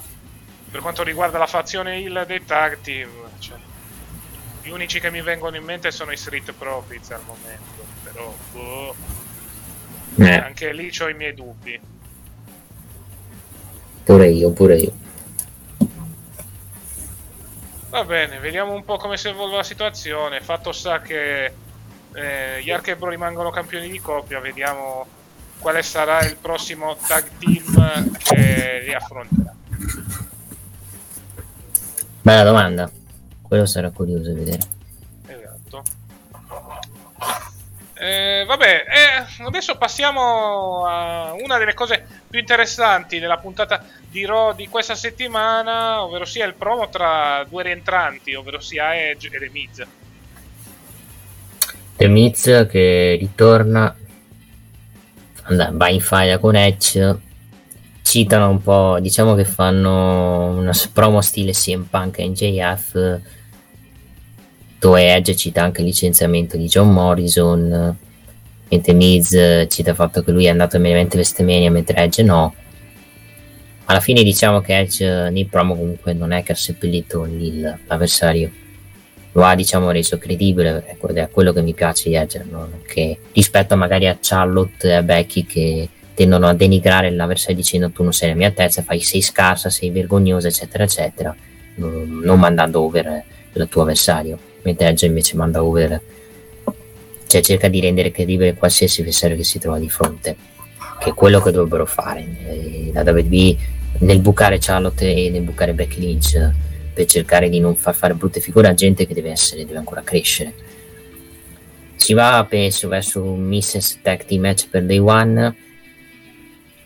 [0.70, 2.26] per quanto riguarda la fazione Hill
[2.82, 3.56] team cioè,
[4.62, 8.94] gli unici che mi vengono in mente sono i Street Profits al momento, però boh,
[10.16, 10.34] eh.
[10.34, 11.80] anche lì ho i miei dubbi.
[14.04, 14.92] Pure io, pure io.
[17.90, 20.42] Va bene, vediamo un po' come si evolve la situazione.
[20.42, 21.52] Fatto sta che
[22.12, 25.06] eh, gli Archebro rimangono campioni di coppia, vediamo
[25.58, 29.54] quale sarà il prossimo tag team che li affronterà.
[32.22, 32.90] Bella domanda.
[33.42, 34.58] Quello sarà curioso di vedere.
[35.26, 35.82] Esatto.
[37.94, 44.54] Eh, vabbè, eh, adesso passiamo a una delle cose più interessanti della puntata di Raw
[44.54, 49.50] di questa settimana, ovvero sia il promo tra due rientranti, ovvero sia Edge e The
[49.50, 49.86] Miz.
[51.96, 53.96] The Miz che ritorna,
[55.48, 57.18] va in faglia con Edge,
[58.02, 63.20] citano un po', diciamo che fanno una promo stile CM Punk e NJF
[64.78, 67.96] dove Edge cita anche il licenziamento di John Morrison,
[68.68, 69.30] mentre Miz
[69.68, 72.54] cita il fatto che lui è andato immediatamente a WrestleMania mentre Edge no.
[73.86, 77.26] Alla fine diciamo che Edge nei promo comunque non è che ha seppellito
[77.86, 78.50] l'avversario,
[79.38, 82.68] lo ha diciamo reso credibile ed è quello che mi piace di Edge, no?
[82.84, 88.02] che rispetto magari a Charlotte e a Becky che tendono a denigrare l'avversario dicendo tu
[88.02, 91.34] non sei la mia altezza, fai, sei scarsa, sei vergognosa eccetera eccetera,
[91.76, 93.22] non mandando over
[93.52, 96.00] il tuo avversario mentre Edge invece manda over
[97.28, 100.36] cioè cerca di rendere credibile qualsiasi avversario che si trova di fronte
[100.98, 103.56] che è quello che dovrebbero fare eh, la WWE
[104.00, 106.66] nel bucare Charlotte e nel bucare Becky Lynch
[106.98, 110.02] per cercare di non far fare brutte figure a gente che deve essere deve ancora
[110.02, 110.52] crescere.
[111.94, 114.00] Si va penso verso un Mrs.
[114.02, 115.54] Tag Team match per Day One.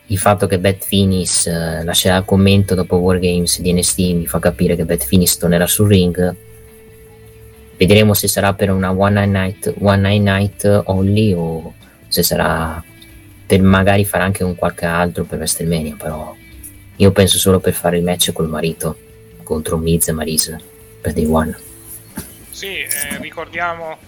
[0.08, 4.38] Il fatto che Beth Finis uh, lascerà il commento dopo Wargames di NST mi fa
[4.38, 6.36] capire che Beth Finis tornerà sul ring.
[7.78, 11.72] Vedremo se sarà per una one night, one night only o
[12.06, 12.84] se sarà
[13.46, 16.36] per magari fare anche un qualche altro per WrestleMania, però
[16.96, 19.10] io penso solo per fare il match col marito
[19.42, 20.56] contro Miz e Maris
[21.00, 21.58] per Day One.
[22.50, 23.98] Sì, eh, ricordiamo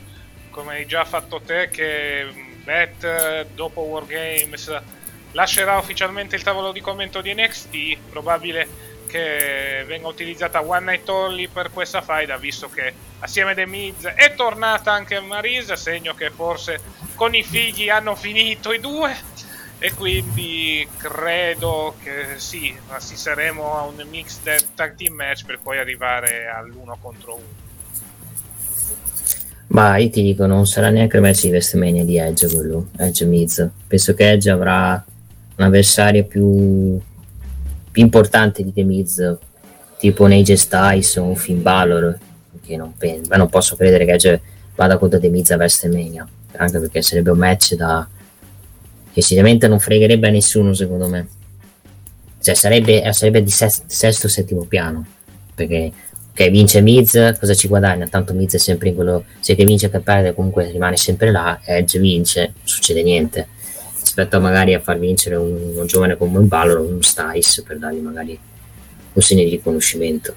[0.50, 2.26] come hai già fatto te che
[2.62, 4.80] Beth dopo Wargames
[5.32, 11.48] lascerà ufficialmente il tavolo di commento di NXT, probabile che venga utilizzata One Night Only
[11.48, 16.30] per questa faida, visto che assieme a The Miz è tornata anche Marisa, segno che
[16.30, 16.80] forse
[17.14, 19.14] con i figli hanno finito i due
[19.84, 26.46] e quindi credo che sì, assisteremo a un mixed tag team match per poi arrivare
[26.48, 27.44] all'uno contro uno.
[29.66, 33.26] Ma io ti dico, non sarà neanche il match di WrestleMania di Edge quello, Edge
[33.26, 33.68] Miz.
[33.86, 35.04] Penso che Edge avrà
[35.56, 36.98] un avversario più,
[37.90, 39.36] più importante di The Miz,
[39.98, 42.18] tipo un AJ Styles o un Finn Balor,
[42.64, 44.40] che non, penso, non posso credere che Edge
[44.76, 48.08] vada contro The Miz a WrestleMania, anche perché sarebbe un match da
[49.14, 51.28] che sicuramente non fregherebbe a nessuno secondo me.
[52.42, 55.06] Cioè sarebbe, sarebbe di sesto o settimo piano,
[55.54, 55.92] perché
[56.32, 58.08] ok, vince Miz, cosa ci guadagna?
[58.08, 61.60] Tanto Miz è sempre in quello, se che vince che perde comunque rimane sempre là,
[61.64, 63.48] Edge vince, non succede niente.
[64.00, 67.78] Rispetto magari a far vincere un, un giovane come un Balor o un Stice per
[67.78, 68.38] dargli magari
[69.12, 70.34] un segno di riconoscimento.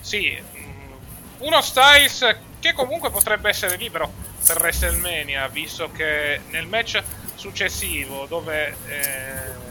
[0.00, 0.30] Sì,
[1.38, 4.10] uno Stice che comunque potrebbe essere libero
[4.46, 7.02] per WrestleMania, visto che nel match
[7.34, 9.62] successivo dove eh,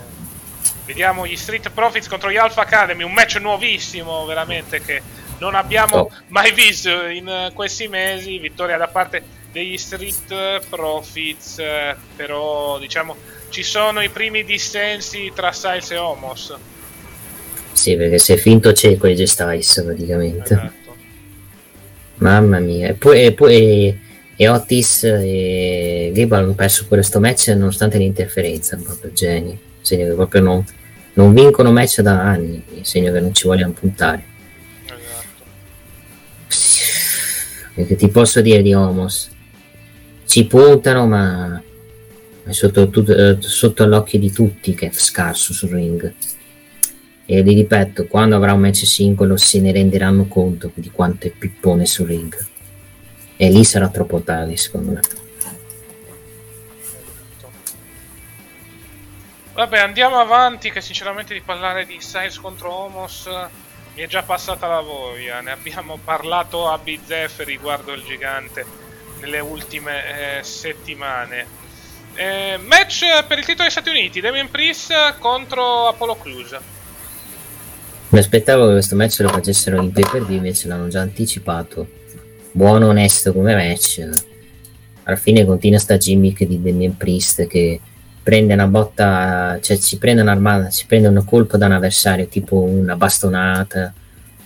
[0.86, 5.02] Vediamo gli Street Profits contro gli Alpha Academy, un match nuovissimo veramente che
[5.38, 6.12] non abbiamo oh.
[6.28, 8.40] mai visto in questi mesi.
[8.40, 13.16] Vittoria da parte degli Street Profits, eh, però diciamo
[13.50, 16.56] ci sono i primi dissensi tra Styles e Homos.
[17.72, 20.54] Sì, perché si è finto cieco di Styles praticamente.
[20.54, 20.81] Esatto.
[22.22, 22.94] Mamma mia, e
[23.34, 24.00] poi,
[24.36, 29.58] e, Otis e Gable hanno perso questo match nonostante l'interferenza, proprio geni.
[29.82, 30.66] Segno che proprio non,
[31.14, 34.24] non vincono match da anni, segno che non ci vogliono puntare.
[34.86, 35.44] Esatto.
[37.74, 39.30] Perché ti posso dire di Homos,
[40.28, 41.62] ci puntano ma
[42.44, 46.14] è sotto, tutto, eh, sotto l'occhio di tutti che è scarso sul ring.
[47.34, 51.30] E vi ripeto, quando avrà un match singolo se ne renderanno conto di quanto è
[51.30, 52.36] pippone sul ring.
[53.38, 55.00] E lì sarà troppo tardi, secondo me.
[59.54, 63.30] Vabbè, andiamo avanti, che sinceramente di parlare di Styles contro Homos
[63.96, 65.40] mi è già passata la voglia.
[65.40, 68.66] Ne abbiamo parlato a Bizef riguardo il gigante
[69.22, 71.48] nelle ultime eh, settimane.
[72.14, 76.60] Eh, match per il titolo degli Stati Uniti, Damien Priest contro Apollo Clues.
[78.12, 81.88] Mi aspettavo che questo match lo facessero in pay per view, invece l'hanno già anticipato.
[82.52, 84.06] Buono, onesto come match.
[85.04, 87.80] Alla fine continua sta gimmick di Damien Priest che
[88.22, 92.62] prende una botta, cioè si prende un'armata, si prende un colpo da un avversario, tipo
[92.62, 93.94] una bastonata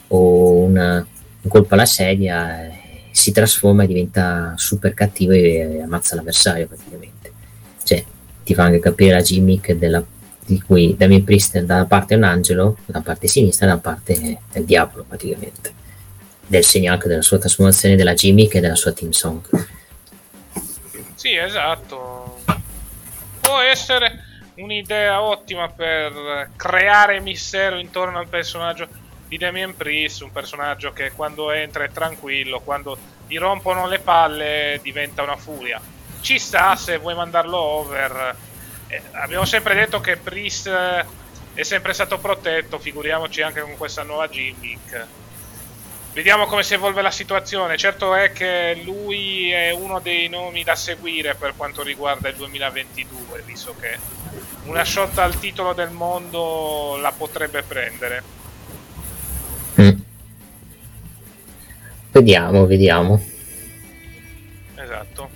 [0.09, 0.97] o una,
[1.41, 2.69] un colpo alla sedia,
[3.09, 7.31] si trasforma e diventa super cattivo e ammazza l'avversario praticamente.
[7.83, 8.03] Cioè,
[8.43, 10.05] ti fa anche capire la gimmick della,
[10.45, 13.81] di cui Damien Priest da una parte è un angelo, da parte sinistra, da una
[13.81, 15.73] parte è il diavolo praticamente.
[16.47, 19.41] Del segno anche della sua trasformazione della gimmick e della sua team song.
[21.15, 22.35] Sì, esatto
[23.45, 24.23] può essere
[24.55, 28.87] un'idea ottima per creare mistero intorno al personaggio
[29.27, 34.79] di Damien Priest, un personaggio che quando entra è tranquillo, quando gli rompono le palle
[34.81, 35.79] diventa una furia.
[36.21, 38.35] Ci sta se vuoi mandarlo over.
[38.87, 44.27] Eh, abbiamo sempre detto che Priest è sempre stato protetto, figuriamoci anche con questa nuova
[44.27, 45.07] gimmick.
[46.13, 47.75] Vediamo come si evolve la situazione.
[47.75, 53.41] Certo è che lui è uno dei nomi da seguire per quanto riguarda il 2022,
[53.45, 53.97] visto che
[54.65, 58.23] una shot al titolo del mondo la potrebbe prendere.
[59.81, 59.99] Mm.
[62.11, 63.21] Vediamo, vediamo.
[64.75, 65.34] Esatto.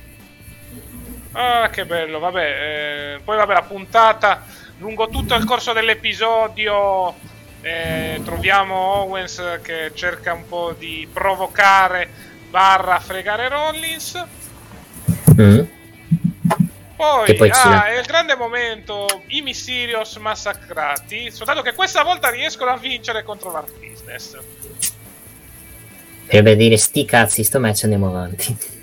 [1.32, 3.16] Ah, che bello, vabbè.
[3.16, 4.46] Eh, poi vabbè, la puntata
[4.80, 7.14] lungo tutto il corso dell'episodio
[7.62, 12.10] eh, troviamo Owens che cerca un po' di provocare
[12.50, 14.26] barra fregare Rollins.
[15.40, 15.60] Mm.
[16.96, 22.72] Poi, poi ah, è il grande momento, i Mysterios massacrati, soltanto che questa volta riescono
[22.72, 24.38] a vincere contro l'Art Business.
[26.26, 28.79] Per vedere sti cazzi, sto match andiamo avanti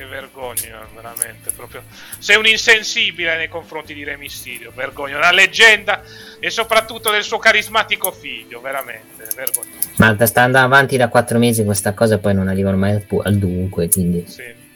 [0.00, 1.50] che vergogna, veramente.
[1.50, 1.82] Proprio.
[2.18, 5.18] Sei un insensibile nei confronti di Re Mysterio, vergogna.
[5.18, 6.02] Una leggenda
[6.38, 9.76] e soprattutto del suo carismatico figlio, veramente, vergogna.
[9.96, 13.36] Ma sta andando avanti da quattro mesi questa cosa poi non arrivano mai al, al
[13.36, 14.24] dunque, quindi...
[14.26, 14.68] Sì.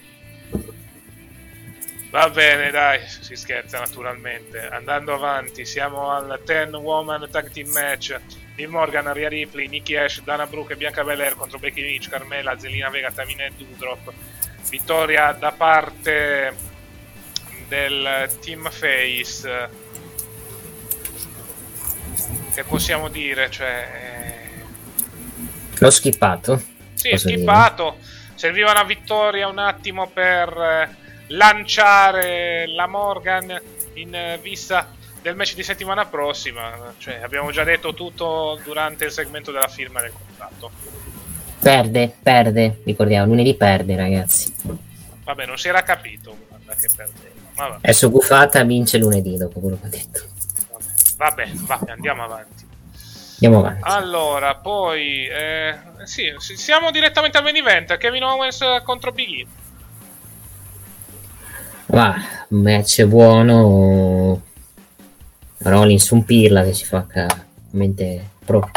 [2.10, 4.68] Va bene, dai, si scherza naturalmente.
[4.68, 8.16] Andando avanti, siamo al 10 Woman Tag Team Match.
[8.56, 12.56] Liv Morgan, Aria Ripley, Nikki Ash, Dana Brooke e Bianca Belair contro Becky Lynch, Carmela,
[12.56, 14.12] Zelina Vega, Tamina e Dudrop
[14.68, 16.54] vittoria da parte
[17.68, 19.82] del team face
[22.54, 24.52] che possiamo dire, cioè...
[25.78, 26.62] L'ho skippato.
[26.94, 27.96] Sì, è skippato.
[27.98, 28.12] Dire.
[28.34, 30.96] Serviva una vittoria un attimo per
[31.28, 33.60] lanciare la Morgan
[33.94, 36.94] in vista del match di settimana prossima.
[36.98, 40.70] Cioè, abbiamo già detto tutto durante il segmento della firma del contratto.
[41.64, 42.80] Perde, perde.
[42.84, 44.54] Ricordiamo, lunedì perde, ragazzi.
[45.24, 47.32] Vabbè, non si era capito guarda, che perdeva.
[47.54, 47.76] Vabbè.
[47.76, 50.20] Adesso Gufata vince lunedì dopo quello che ho detto.
[51.16, 52.66] Vabbè, vabbè, andiamo avanti.
[53.32, 53.80] Andiamo avanti.
[53.82, 57.96] Allora, poi eh, sì, siamo direttamente al main event.
[57.96, 59.46] Kevin Owens contro Big E.
[61.86, 62.14] Va,
[62.48, 64.42] un match buono.
[65.58, 67.06] Rollins un pirla che ci fa
[67.70, 68.70] mente pro,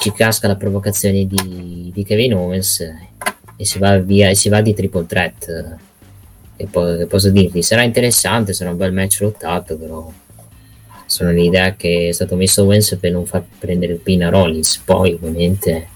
[0.00, 2.80] ci casca la provocazione di, di Kevin Owens
[3.56, 5.76] e si va via e si va di triple threat.
[6.56, 7.62] E poi che posso dirvi?
[7.62, 10.10] Sarà interessante, sarà un bel match lottato, però
[11.06, 14.78] sono l'idea che è stato messo Owens per non far prendere il pin a Rollins.
[14.78, 15.88] Poi, ovviamente,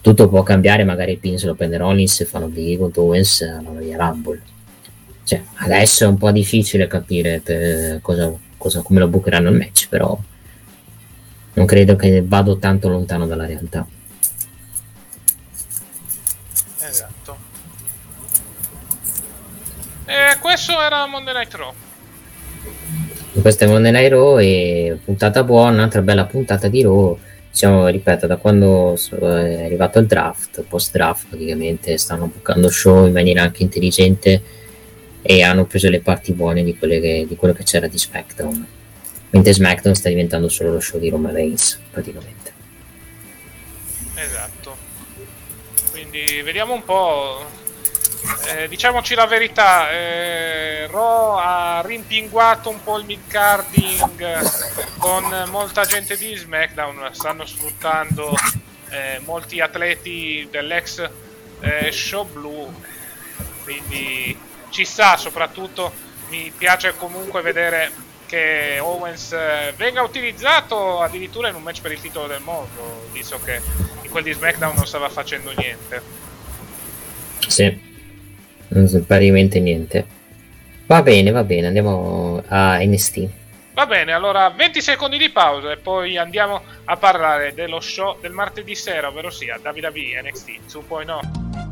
[0.00, 0.84] tutto può cambiare.
[0.84, 4.42] Magari il pin se lo prende Rollins e fanno Big contro Owens alla Royal Rumble.
[5.24, 7.40] Cioè, adesso è un po' difficile capire
[8.02, 10.18] cosa, cosa, come lo bucheranno il match, però
[11.54, 13.86] non credo che vado tanto lontano dalla realtà.
[16.80, 17.36] Esatto.
[20.06, 21.72] E questo era Monday Night Raw
[23.40, 27.18] questa è Monday Night Raw e puntata buona, un'altra bella puntata di Raw
[27.50, 33.12] diciamo, ripeto, da quando è arrivato il draft, post draft praticamente stanno bucando show in
[33.12, 34.42] maniera anche intelligente
[35.22, 38.66] e hanno preso le parti buone di, che, di quello che c'era di SmackDown
[39.32, 42.52] mentre SmackDown sta diventando solo lo show di Roman Reigns praticamente.
[44.14, 44.76] Esatto.
[45.90, 47.60] Quindi vediamo un po'
[48.46, 54.48] Eh, diciamoci la verità, eh, Raw ha rimpinguato un po' il mid-carding
[54.98, 58.32] con molta gente di SmackDown, stanno sfruttando
[58.90, 61.10] eh, molti atleti dell'ex
[61.60, 62.72] eh, show blu,
[63.64, 64.38] quindi
[64.70, 65.92] ci sta soprattutto,
[66.28, 67.90] mi piace comunque vedere
[68.32, 73.38] che Owens eh, venga utilizzato addirittura in un match per il titolo del mondo, visto
[73.44, 73.60] che
[74.02, 76.02] in quel di SmackDown non stava facendo niente.
[77.46, 77.90] Sì
[78.72, 80.06] non so praticamente niente.
[80.86, 83.28] Va bene, va bene, andiamo a NST.
[83.74, 88.32] Va bene, allora 20 secondi di pausa e poi andiamo a parlare dello show del
[88.32, 91.71] martedì sera, ovvero sia WWE NXT 2.0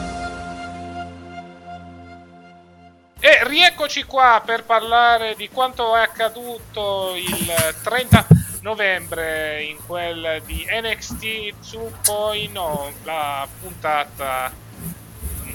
[3.23, 7.53] E rieccoci qua per parlare di quanto è accaduto il
[7.83, 8.25] 30
[8.61, 14.51] novembre in quel di NXT 2.0, la puntata
[15.45, 15.49] mm,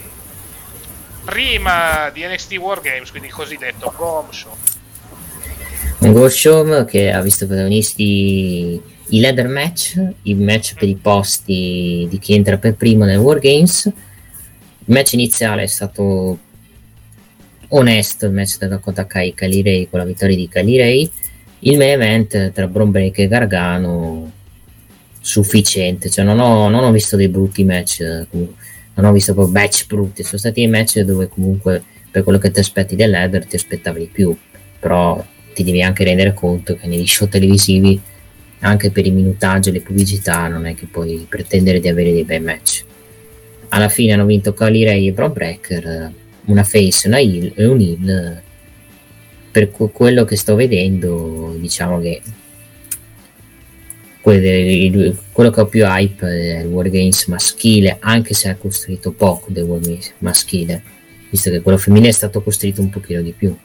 [1.25, 4.57] prima di NXT War Games, quindi il cosiddetto Gom Show.
[5.99, 12.07] Un Go Show che ha visto protagonisti i ladder match, i match per i posti
[12.09, 13.87] di chi entra per primo nel War Games.
[13.87, 16.39] Il match iniziale è stato
[17.69, 21.11] onesto il match tra Dakota Kai Kali Ray con la vittoria di Kali Ray
[21.61, 24.33] il main event tra Bron Break e Gargano
[25.21, 26.11] sufficiente.
[26.11, 28.27] Cioè non ho, non ho visto dei brutti match
[28.97, 30.23] non ho visto proprio match brutti.
[30.23, 34.11] Sono stati i match dove comunque per quello che ti aspetti dell'Eder ti aspettavi di
[34.11, 34.37] più.
[34.79, 38.01] Però ti devi anche rendere conto che negli show televisivi
[38.61, 42.25] anche per i minutaggi e le pubblicità non è che puoi pretendere di avere dei
[42.25, 42.85] bei match.
[43.69, 46.13] Alla fine hanno vinto Kali Ray e Bron Breaker
[46.47, 48.43] una face, una heal e un heal
[49.51, 52.21] per quello che sto vedendo diciamo che
[54.21, 59.63] quello che ho più hype è il Wargames maschile anche se ha costruito poco del
[59.63, 60.83] Wargames maschile
[61.31, 63.57] visto che quello femminile è stato costruito un pochino di più.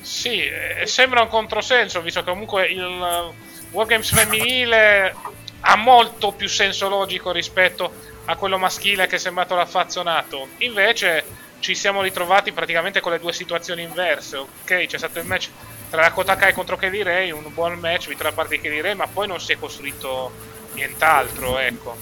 [0.00, 0.40] Sì,
[0.84, 3.32] sembra un controsenso visto che comunque il
[3.70, 5.14] Wargames femminile
[5.60, 7.92] ha molto più senso logico rispetto
[8.24, 11.24] a quello maschile che è sembrato raffazzonato invece
[11.62, 14.36] ci siamo ritrovati praticamente con le due situazioni inverse.
[14.36, 15.48] Ok, c'è stato il match
[15.88, 18.94] tra Dakota Kai contro Kelly Ray, un buon match, vittoria da parte di Kelly Ray,
[18.94, 20.32] ma poi non si è costruito
[20.74, 21.96] nient'altro, ecco.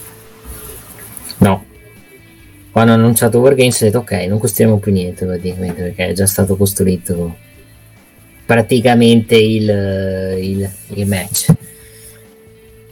[1.38, 1.66] No.
[2.70, 6.26] Quando hanno annunciato Wargames ho detto ok, non costruiamo più niente praticamente perché è già
[6.26, 7.36] stato costruito
[8.46, 9.68] praticamente il,
[10.40, 11.52] il, il match.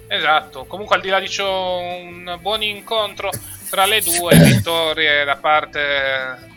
[0.08, 3.30] Esatto, comunque al di là di ciò un buon incontro
[3.70, 6.56] tra le due vittorie da parte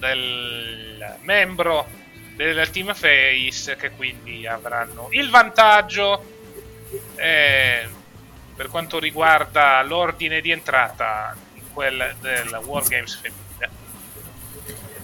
[0.00, 1.86] del membro
[2.34, 6.24] del team Face che quindi avranno il vantaggio
[7.16, 7.86] eh,
[8.56, 13.78] per quanto riguarda l'ordine di entrata in quel del Wargames femminile.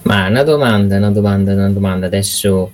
[0.01, 2.71] Ma una domanda, una domanda, una domanda adesso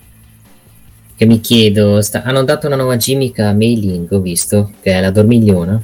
[1.16, 2.24] che mi chiedo, sta...
[2.24, 5.82] hanno dato una nuova gimmick a Mei Ling, ho visto, che è la dormigliona.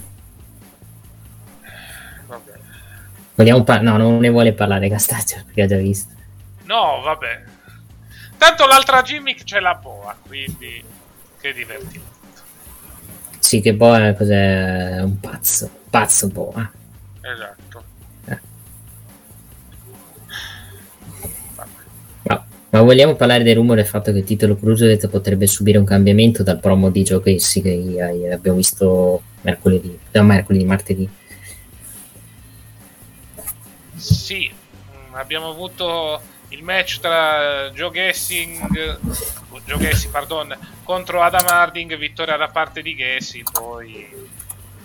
[2.28, 2.52] Vabbè.
[3.36, 6.14] Vogliamo par- no, non ne vuole parlare Gastaccio perché ha già visto.
[6.70, 7.44] No, vabbè.
[8.38, 10.84] Tanto l'altra gimmick c'è la boa, quindi
[11.42, 12.08] che divertimento.
[13.40, 15.02] Sì, che boa cos'è?
[15.02, 16.72] Un pazzo, pazzo boa.
[17.22, 17.84] Esatto.
[18.26, 18.40] Eh.
[22.22, 25.86] No, ma vogliamo parlare del rumore del fatto che il titolo Cruiserweight potrebbe subire un
[25.86, 31.10] cambiamento dal promo di Joe Casey che abbiamo visto mercoledì, da mercoledì, martedì.
[33.96, 39.00] Sì, mm, abbiamo avuto il match tra Joe Gessing,
[39.66, 44.08] Joe Gessi, pardon, contro Adam Harding, vittoria da parte di Gessi, poi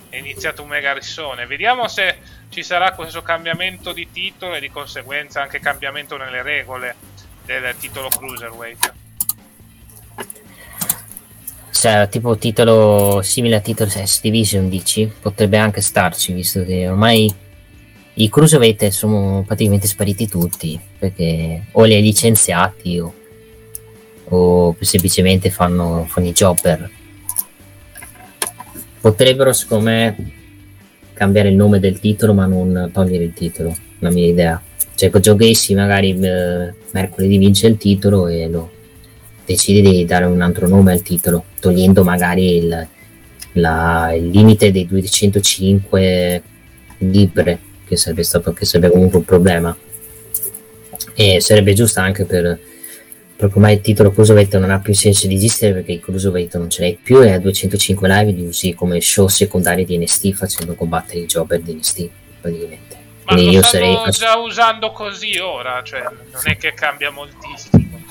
[0.08, 1.46] è iniziato un mega rissone.
[1.46, 2.18] Vediamo se
[2.50, 6.94] ci sarà questo cambiamento di titolo e di conseguenza anche cambiamento nelle regole
[7.44, 8.92] del titolo Cruiserweight.
[11.70, 15.06] Cioè, tipo titolo simile a titolo S Division, dici?
[15.20, 17.34] Potrebbe anche starci, visto che ormai
[18.14, 23.12] i cruiserweight sono praticamente spariti tutti perché o li hai licenziati o,
[24.28, 26.90] o semplicemente fanno, fanno i jobber.
[29.00, 30.32] Potrebbero secondo me
[31.12, 34.62] cambiare il nome del titolo ma non togliere il titolo la mia idea.
[34.94, 38.70] Cioè con Joe Gacy magari eh, mercoledì vince il titolo e lo
[39.44, 42.88] decide di dare un altro nome al titolo togliendo magari il,
[43.54, 46.42] la, il limite dei 205
[46.98, 49.76] libre che sarebbe stato che sarebbe comunque un problema.
[51.14, 52.58] E sarebbe giusto anche per
[53.36, 56.70] proprio ormai il titolo Cruiserweight non ha più senso di esistere perché il Cruiserweight non
[56.70, 60.74] ce l'hai più e a 205 live li usi come show secondari di NST facendo
[60.74, 62.08] combattere i jobber di NST
[62.40, 62.96] praticamente.
[63.24, 68.02] Ma Quindi io sarei già usando così ora cioè non è che cambia moltissimo.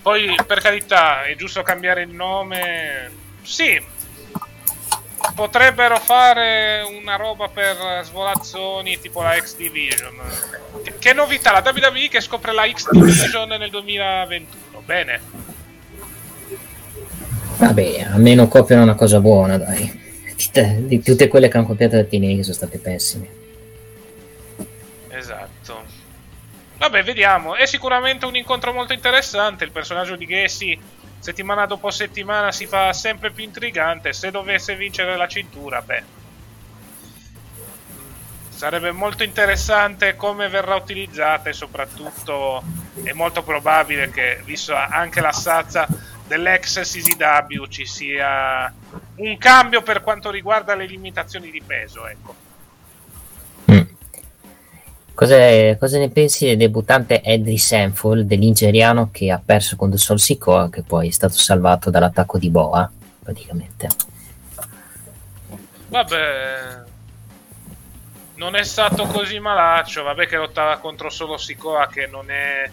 [0.00, 3.10] Poi per carità è giusto cambiare il nome?
[3.42, 3.96] Sì
[5.38, 10.16] potrebbero fare una roba per svolazzoni tipo la X Division.
[10.82, 14.82] Che, che novità, la WWE che scopre la X Division nel 2021.
[14.84, 15.20] Bene.
[17.58, 20.06] Vabbè, almeno copiano una cosa buona, dai.
[20.78, 23.28] Di, tutte quelle che hanno copiato da TNA sono state pessime.
[25.10, 25.84] Esatto.
[26.78, 27.54] Vabbè, vediamo.
[27.54, 29.62] È sicuramente un incontro molto interessante.
[29.62, 30.76] Il personaggio di Gessi
[31.18, 34.12] settimana dopo settimana si fa sempre più intrigante.
[34.12, 36.16] Se dovesse vincere la cintura, beh.
[38.48, 42.62] Sarebbe molto interessante come verrà utilizzata e soprattutto
[43.04, 45.86] è molto probabile che, visto anche l'assazza
[46.26, 48.72] dell'ex CZW, ci sia
[49.16, 52.46] un cambio per quanto riguarda le limitazioni di peso, ecco.
[55.18, 60.70] Cosa, cosa, ne pensi del debuttante Eddie Sanford dell'Ingeriano che ha perso contro Sol Sikoa
[60.70, 62.88] che poi è stato salvato dall'attacco di Boa
[63.24, 63.88] praticamente?
[65.88, 66.84] Vabbè
[68.36, 70.04] non è stato così malaccio.
[70.04, 72.70] Vabbè che lottava contro solo Sikoa che non è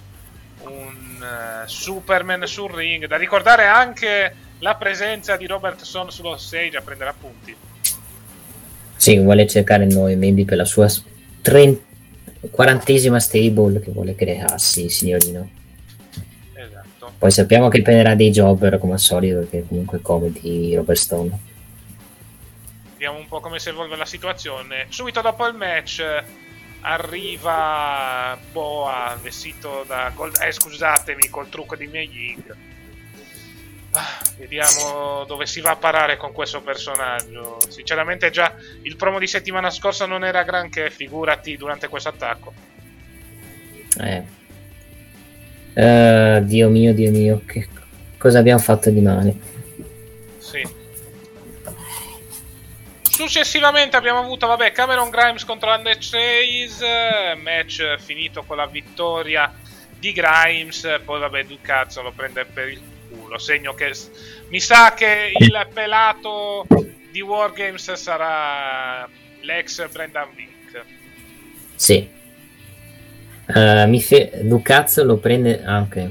[0.65, 3.07] un uh, Superman sul ring.
[3.07, 7.55] Da ricordare anche la presenza di Robertson sullo stage a prendere appunti.
[8.97, 10.87] Sì vuole cercare nuovi membri per la sua
[11.41, 11.93] 30
[12.51, 15.49] quarantesima stable che vuole crearsi, signorino.
[16.53, 17.13] Esatto.
[17.17, 21.39] Poi sappiamo che prenderà dei jobber come al solito, perché comunque comedy Robert Stone.
[22.91, 24.85] Vediamo un po' come si evolve la situazione.
[24.89, 26.03] Subito dopo il match
[26.81, 30.37] arriva Boa vestito da Gold...
[30.41, 32.74] Eh, scusatemi, col trucco di Mei Ying Ah,
[34.37, 37.59] vediamo dove si va a parare con questo personaggio.
[37.69, 42.53] Sinceramente, già il promo di settimana scorsa non era granché, figurati durante questo attacco.
[43.99, 44.23] Eh.
[45.73, 47.67] Uh, Dio mio, Dio mio, che
[48.17, 49.35] cosa abbiamo fatto di male?
[50.37, 50.83] Sì.
[53.01, 59.53] Successivamente abbiamo avuto, vabbè, Cameron Grimes contro Andre Chase, match finito con la vittoria
[59.97, 62.81] di Grimes, poi vabbè, Ducazzo lo prende per il
[63.35, 63.37] culo.
[63.37, 63.91] Segno che
[64.49, 66.65] mi sa che il pelato
[67.11, 69.07] di Wargames sarà
[69.41, 70.83] l'ex Brendan Vink.
[71.75, 72.09] Sì.
[73.47, 75.63] Uh, mi fe- Ducazzo lo prende.
[75.63, 76.09] Ah, ok.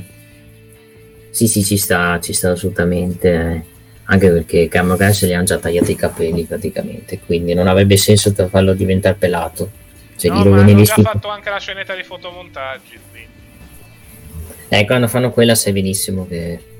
[1.31, 3.72] Sì, sì, ci sta, ci sta assolutamente.
[4.05, 8.33] anche perché Cameron se li hanno già tagliati i capelli praticamente, quindi non avrebbe senso
[8.33, 9.70] farlo diventare pelato.
[10.16, 12.99] Cioè, no, ma hanno già fatto anche la scenetta di fotomontaggi.
[13.11, 13.33] Quindi.
[14.68, 16.74] Eh, quando fanno quella sai benissimo che...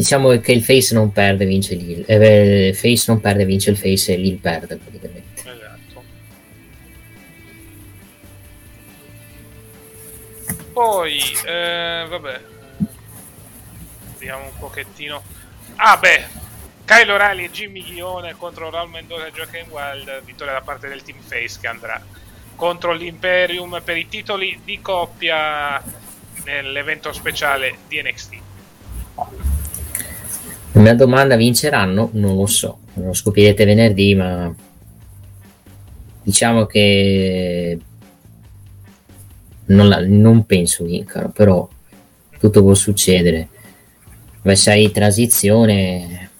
[0.00, 2.02] Diciamo che il face non perde, vince l'il.
[2.06, 5.42] Eh, face non perde, vince il face e l'il perde praticamente.
[5.42, 6.02] Esatto.
[10.72, 12.40] Poi, eh, vabbè.
[14.18, 15.22] Vediamo un pochettino
[15.76, 16.26] Ah beh,
[16.86, 21.02] Kyle O'Reilly e Jimmy Ghione contro Raul Mendoza e Joaquin Wild, vittoria da parte del
[21.02, 22.02] Team Face che andrà
[22.56, 25.82] contro l'Imperium per i titoli di coppia
[26.44, 28.39] nell'evento speciale di NXT.
[30.72, 32.10] La mia domanda vinceranno?
[32.12, 34.54] Non lo so, lo scoprirete venerdì, ma
[36.22, 37.78] diciamo che
[39.66, 41.68] non, la, non penso vincano, però
[42.38, 43.48] tutto può succedere
[44.42, 46.30] Versa di transizione,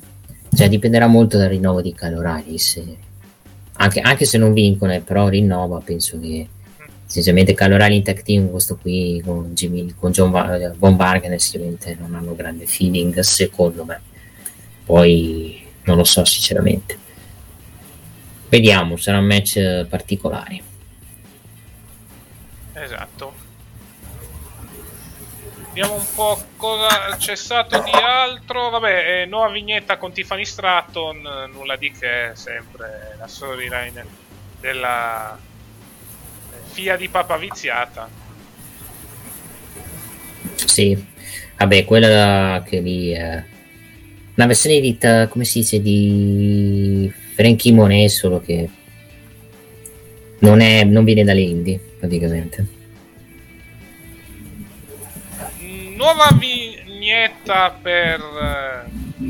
[0.54, 2.82] cioè dipenderà molto dal rinnovo di Caloralis.
[3.74, 6.48] Anche, anche se non vincono, eh, però rinnova, penso che
[7.04, 12.14] sinceramente Calorali in tag team questo qui con, Jimmy, con John Von Wagner sicuramente non
[12.14, 14.00] hanno grande feeling secondo me
[14.84, 16.98] poi non lo so sinceramente
[18.48, 20.62] vediamo sarà un match particolare
[22.74, 23.48] esatto
[25.72, 28.70] Vediamo un po' cosa c'è stato di altro.
[28.70, 34.04] Vabbè, eh, nuova vignetta con Tiffany Stratton, nulla di che, sempre la storyline
[34.58, 35.38] della
[36.66, 38.08] figlia di papa viziata.
[40.56, 41.06] Sì,
[41.56, 43.14] vabbè, quella che lì...
[43.14, 43.49] Eh,
[44.41, 44.97] una versione di,
[45.28, 48.68] come si dice, di Frankie Monet, solo che
[50.38, 52.78] non, è, non viene dalle indie, praticamente.
[55.95, 59.22] nuova vignetta per uh,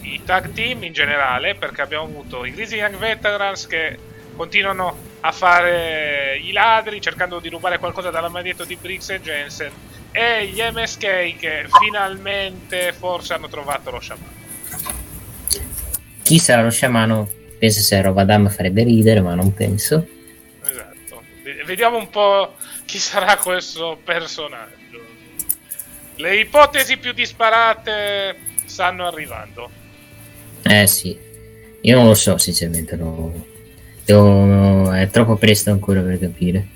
[0.00, 3.96] i tag team in generale, perché abbiamo avuto i Grizzly Young Veterans che
[4.34, 9.70] continuano a fare i ladri cercando di rubare qualcosa dalla maglietta di Briggs e Jensen
[10.10, 14.39] e gli MSK che finalmente forse hanno trovato lo sciamano.
[16.22, 17.28] Chi sarà lo sciamano?
[17.58, 20.06] Penso se Rovadam farebbe ridere, ma non penso.
[20.62, 21.22] Esatto.
[21.66, 22.54] Vediamo un po'
[22.84, 24.78] chi sarà questo personaggio.
[26.16, 29.70] Le ipotesi più disparate stanno arrivando.
[30.62, 31.18] Eh sì,
[31.80, 33.46] io non lo so sinceramente, no.
[34.04, 34.92] Devo...
[34.92, 36.66] è troppo presto ancora per capire.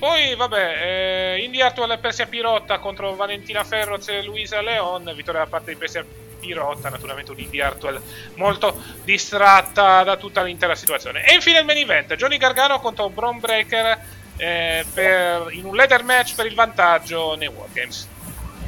[0.00, 5.42] Poi vabbè, eh, Indy Artual e Persia Pirotta contro Valentina Ferroz e Luisa Leon, vittoria
[5.42, 6.02] da parte di Persia
[6.40, 8.00] Pirotta, naturalmente un Indy Artual
[8.36, 11.26] molto distratta da tutta l'intera situazione.
[11.26, 13.98] E infine il main event, Johnny Gargano contro Braun Breaker
[14.38, 18.08] eh, per, in un leader match per il vantaggio nei Wargames.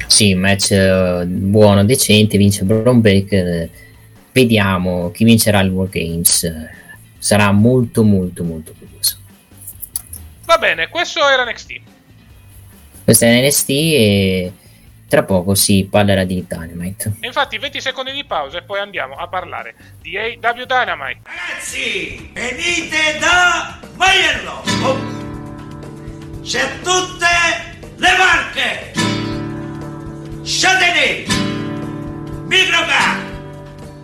[0.05, 3.69] Sì, match uh, buono, decente, vince Braun Baker.
[4.31, 6.47] Vediamo chi vincerà il Wargames.
[7.17, 8.92] Sarà molto, molto, molto curioso.
[10.45, 11.81] Va bene, questo era NXT.
[13.03, 14.53] Questo è NXT e
[15.07, 17.13] tra poco si parlerà di Dynamite.
[17.21, 21.21] Infatti 20 secondi di pausa e poi andiamo a parlare di AW Dynamite.
[21.23, 24.63] Ragazzi, venite da Maiello!
[24.83, 25.13] Oh
[26.43, 27.25] c'è tutte
[27.95, 28.91] le marche
[30.43, 31.25] Châtelet
[32.47, 33.17] Microcar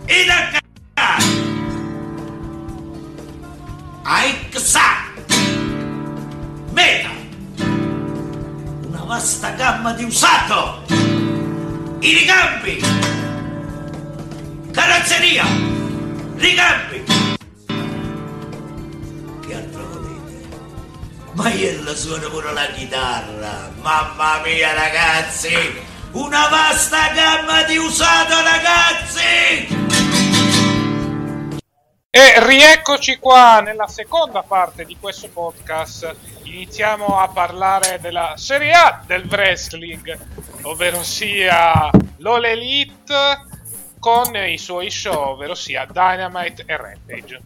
[0.06, 0.62] Idacar
[4.04, 4.39] Aixa
[9.90, 10.82] gamma di usato
[12.00, 12.80] i ricambi
[14.70, 15.44] carrozzeria
[16.36, 17.18] ricambi
[21.32, 23.70] Ma io suono pure la chitarra.
[23.80, 25.56] Mamma mia ragazzi!
[26.10, 29.79] Una vasta gamma di usato ragazzi!
[32.20, 36.14] E rieccoci qua nella seconda parte di questo podcast.
[36.42, 40.18] Iniziamo a parlare della Serie A del wrestling,
[40.64, 43.14] ovvero sia l'All Elite
[43.98, 47.40] con i suoi show, ovvero sia Dynamite e Rampage.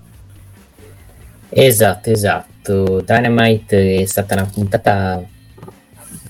[1.51, 3.01] Esatto, esatto.
[3.01, 5.22] Dynamite è stata una puntata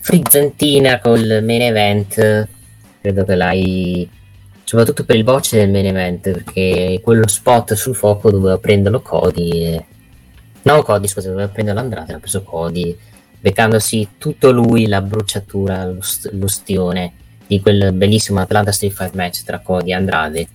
[0.01, 2.49] frizzantina col main event.
[3.01, 4.11] Credo che l'hai.
[4.75, 9.51] Soprattutto per il bocce del main event, perché quello spot sul fuoco doveva prenderlo Cody.
[9.51, 9.85] E...
[10.63, 12.99] No, Cody, scusa, doveva prenderlo Andrade, ha preso Cody,
[13.39, 15.89] beccandosi tutto lui la bruciatura,
[16.33, 17.13] l'ustione
[17.47, 20.49] di quel bellissimo Atlanta Street Fight match tra Cody e Andrade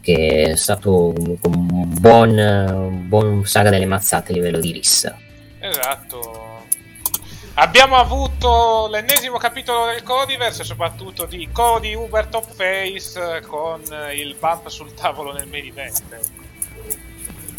[0.00, 1.38] che è stato un
[2.00, 5.16] buon, buon saga delle mazzate a livello di rissa.
[5.60, 6.41] Esatto.
[7.54, 13.82] Abbiamo avuto l'ennesimo capitolo del Codiverse, soprattutto di Cody Uber Top Face con
[14.14, 16.02] il bump sul tavolo nel main event.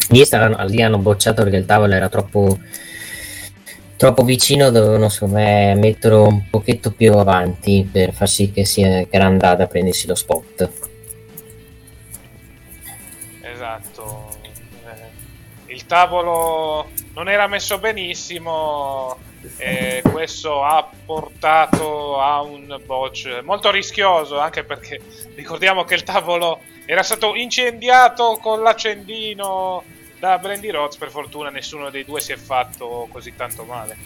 [0.08, 2.58] Lì, stavano, lì hanno bocciato perché il tavolo era troppo
[3.96, 8.88] troppo vicino dovevano secondo me metterlo un pochetto più avanti per far sì che sia
[8.88, 10.68] che era andata a prendersi lo spot
[15.86, 19.16] tavolo non era messo benissimo
[19.56, 25.00] e questo ha portato a un botch molto rischioso anche perché
[25.34, 29.82] ricordiamo che il tavolo era stato incendiato con l'accendino
[30.18, 30.96] da Brandy Rhodes.
[30.96, 33.96] Per fortuna nessuno dei due si è fatto così tanto male.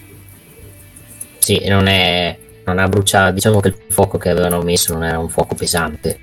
[1.39, 5.19] Sì non è non ha bruciato diciamo che il fuoco che avevano messo non era
[5.19, 6.21] un fuoco pesante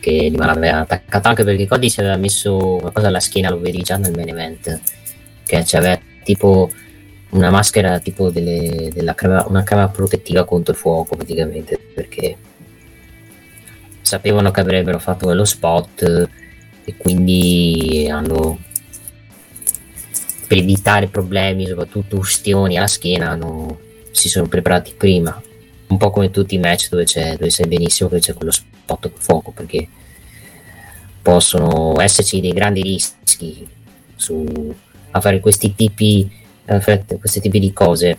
[0.00, 3.60] che li aveva attaccato anche perché Cody si aveva messo una cosa alla schiena lo
[3.60, 4.80] vedi già nel main event
[5.44, 6.70] che aveva tipo
[7.30, 12.36] una maschera tipo delle, della crema, una crema protettiva contro il fuoco praticamente perché
[14.00, 16.28] sapevano che avrebbero fatto quello spot
[16.84, 18.58] e quindi hanno
[20.50, 23.78] per evitare problemi, soprattutto ustioni alla schiena, hanno,
[24.10, 25.40] si sono preparati prima.
[25.86, 28.69] Un po' come tutti i match dove, c'è, dove sai benissimo che c'è quello spot
[28.98, 29.88] col fuoco, perché
[31.22, 33.68] possono esserci dei grandi rischi
[34.16, 34.74] su,
[35.10, 36.30] a fare questi tipi,
[36.64, 38.18] questi tipi di cose.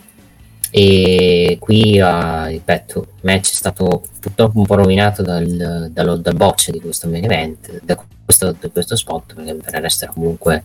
[0.74, 6.36] E qui, uh, ripeto, il match è stato purtroppo un po' rovinato dal, dal, dal
[6.36, 10.14] botch di questo main event, da questo, da questo spot, perché per il resto era
[10.14, 10.64] comunque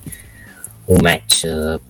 [0.86, 1.80] un match eh,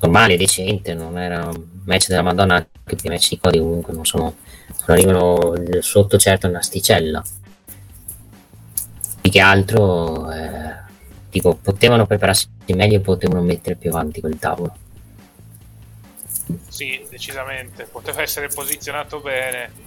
[0.00, 4.06] normale, decente, non era un match della Madonna, anche i match di Cody comunque non
[4.06, 4.34] sono,
[4.66, 7.22] non arrivano sotto certo un'asticella.
[9.20, 10.74] Più che altro, eh,
[11.30, 14.76] tipo, potevano prepararsi meglio e potevano mettere più avanti quel tavolo.
[16.68, 19.84] Sì, decisamente, poteva essere posizionato bene.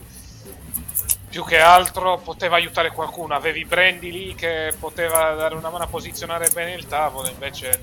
[1.30, 5.88] Più che altro poteva aiutare qualcuno, avevi Brandy lì che poteva dare una mano a
[5.88, 7.80] posizionare bene il tavolo, invece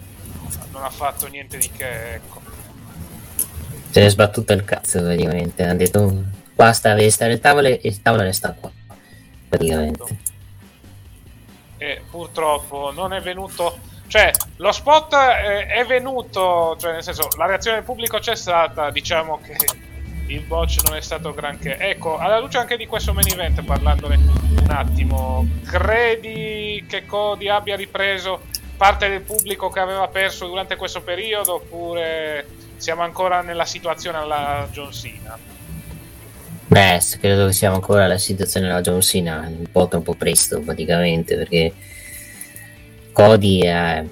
[0.72, 2.45] non ha fatto niente di che, ecco.
[3.96, 6.24] Se è sbattuto il cazzo praticamente, ha detto
[6.54, 8.70] basta, devi stare il tavolo e il tavolo resta qua,
[9.48, 10.18] praticamente.
[11.78, 13.78] E purtroppo non è venuto,
[14.08, 18.90] cioè lo spot è, è venuto, cioè nel senso la reazione del pubblico c'è stata,
[18.90, 19.56] diciamo che
[20.26, 21.78] il botch non è stato granché.
[21.78, 27.76] Ecco, alla luce anche di questo main event, parlandone un attimo, credi che Cody abbia
[27.76, 28.42] ripreso
[28.76, 34.68] parte del pubblico che aveva perso durante questo periodo oppure siamo ancora nella situazione alla
[34.70, 35.38] John Cena?
[36.68, 41.36] Beh, credo che siamo ancora nella situazione della John Cena, un po' troppo presto praticamente
[41.36, 41.72] perché
[43.12, 44.04] Cody è,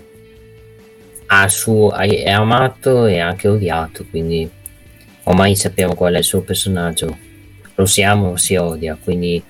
[1.49, 4.49] suo, è amato e anche odiato, quindi
[5.25, 7.17] ormai sappiamo qual è il suo personaggio,
[7.75, 9.43] lo si ama o si odia, quindi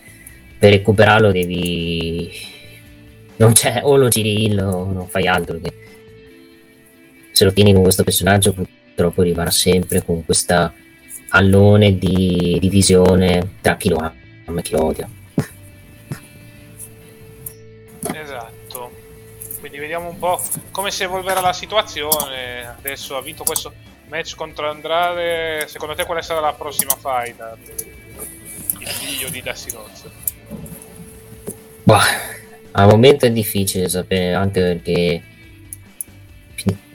[0.59, 2.33] per recuperarlo devi
[3.37, 5.61] non c'è o lo giri o non fai altro
[7.33, 8.55] se lo tieni con questo personaggio
[8.95, 10.73] purtroppo rimarrà sempre con questa
[11.31, 15.09] allone di divisione tra chi lo ama e chi lo odia.
[18.15, 18.93] Esatto.
[19.59, 20.41] Quindi vediamo un po'
[20.71, 22.77] come si evolverà la situazione.
[22.79, 23.73] Adesso ha vinto questo
[24.09, 25.67] match contro Andrade.
[25.67, 27.57] Secondo te qual è stata la prossima fight
[28.79, 30.05] il figlio di Dusty Rhodes?
[31.83, 32.03] Bah,
[32.73, 35.23] al momento è difficile sapere anche perché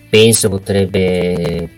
[0.09, 1.69] penso potrebbe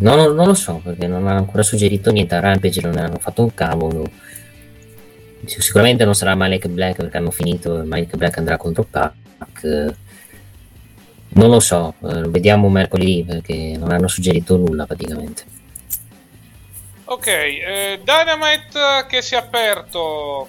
[0.00, 2.34] non, non, lo so perché non hanno ancora suggerito niente.
[2.34, 4.10] A Rampage non hanno fatto un cavolo
[5.46, 9.94] sicuramente non sarà Malik Black perché hanno finito Malik Black andrà contro Pac.
[11.30, 15.44] Non lo so eh, vediamo mercoledì perché non hanno suggerito nulla praticamente.
[17.04, 20.48] Ok eh, Dynamite che si è aperto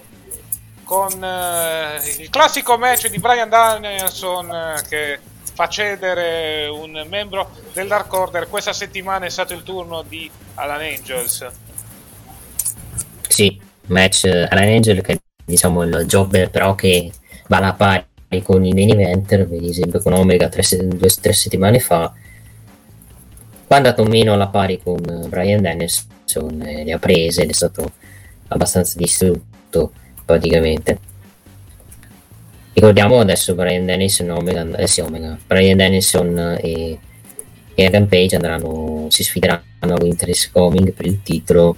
[0.83, 5.19] con eh, il classico match di Brian Danielson eh, che
[5.59, 8.47] fa cedere un membro del Dark Order.
[8.47, 11.45] Questa settimana è stato il turno di Alan Angels.
[13.27, 17.11] Sì, match eh, Alan Angels che è diciamo il jobber però che
[17.47, 21.79] va alla pari con i main eventer, per esempio con Omega tre, due, tre settimane
[21.79, 22.13] fa.
[23.67, 27.53] Qua è andato meno alla pari con Brian Danielson, eh, le ha prese ed è
[27.53, 27.91] stato
[28.47, 29.91] abbastanza distrutto
[30.23, 31.08] praticamente.
[32.79, 36.97] Ricordiamo adesso Brian Dennison, Omega, eh sì, Omega, Brian Dennison e,
[37.75, 41.75] e Page andranno, si sfideranno a Winter is Coming per il titolo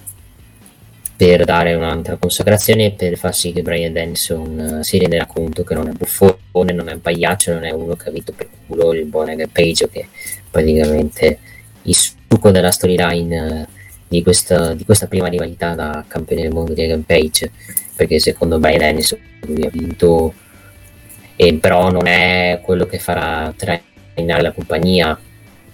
[1.18, 5.64] per dare un'altra consacrazione e per far sì che Brian Dennison uh, si renderà conto
[5.64, 8.48] che non è buffone, non è un pagliaccio, non è uno che ha vinto per
[8.68, 10.08] culo il buon Adam Page che
[10.52, 11.40] praticamente
[11.82, 13.66] il succo della storyline uh,
[14.08, 17.52] di questa, di questa prima rivalità da campione del mondo di Rampage
[17.96, 20.36] perché secondo Brian Dennis lui ha vinto
[21.42, 25.20] e però non è quello che farà trainare la compagnia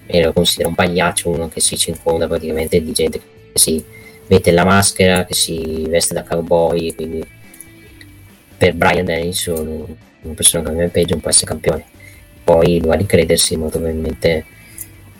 [0.05, 3.19] e lo considera un pagliaccio uno che si circonda praticamente di gente
[3.51, 3.83] che si
[4.27, 7.21] mette la maschera che si veste da cowboy quindi
[8.57, 9.85] per Brian Dennison
[10.21, 11.85] una persona come Rampage non può essere campione.
[12.45, 14.45] Poi dovrà ricredersi molto probabilmente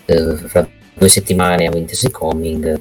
[0.06, 2.80] eh, fra due settimane a Winter's Coming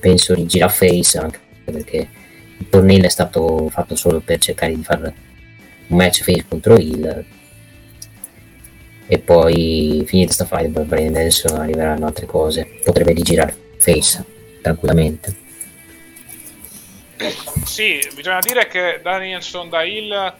[0.00, 2.08] penso rigirà face anche perché
[2.58, 5.14] il torneo è stato fatto solo per cercare di fare
[5.88, 7.24] un match face contro Hill
[9.06, 12.80] e poi finita sta fight Brian Nelson arriveranno altre cose.
[12.84, 14.24] Potrebbe rigirare face
[14.60, 15.46] tranquillamente.
[17.64, 20.34] Sì bisogna dire che Danielson da Hill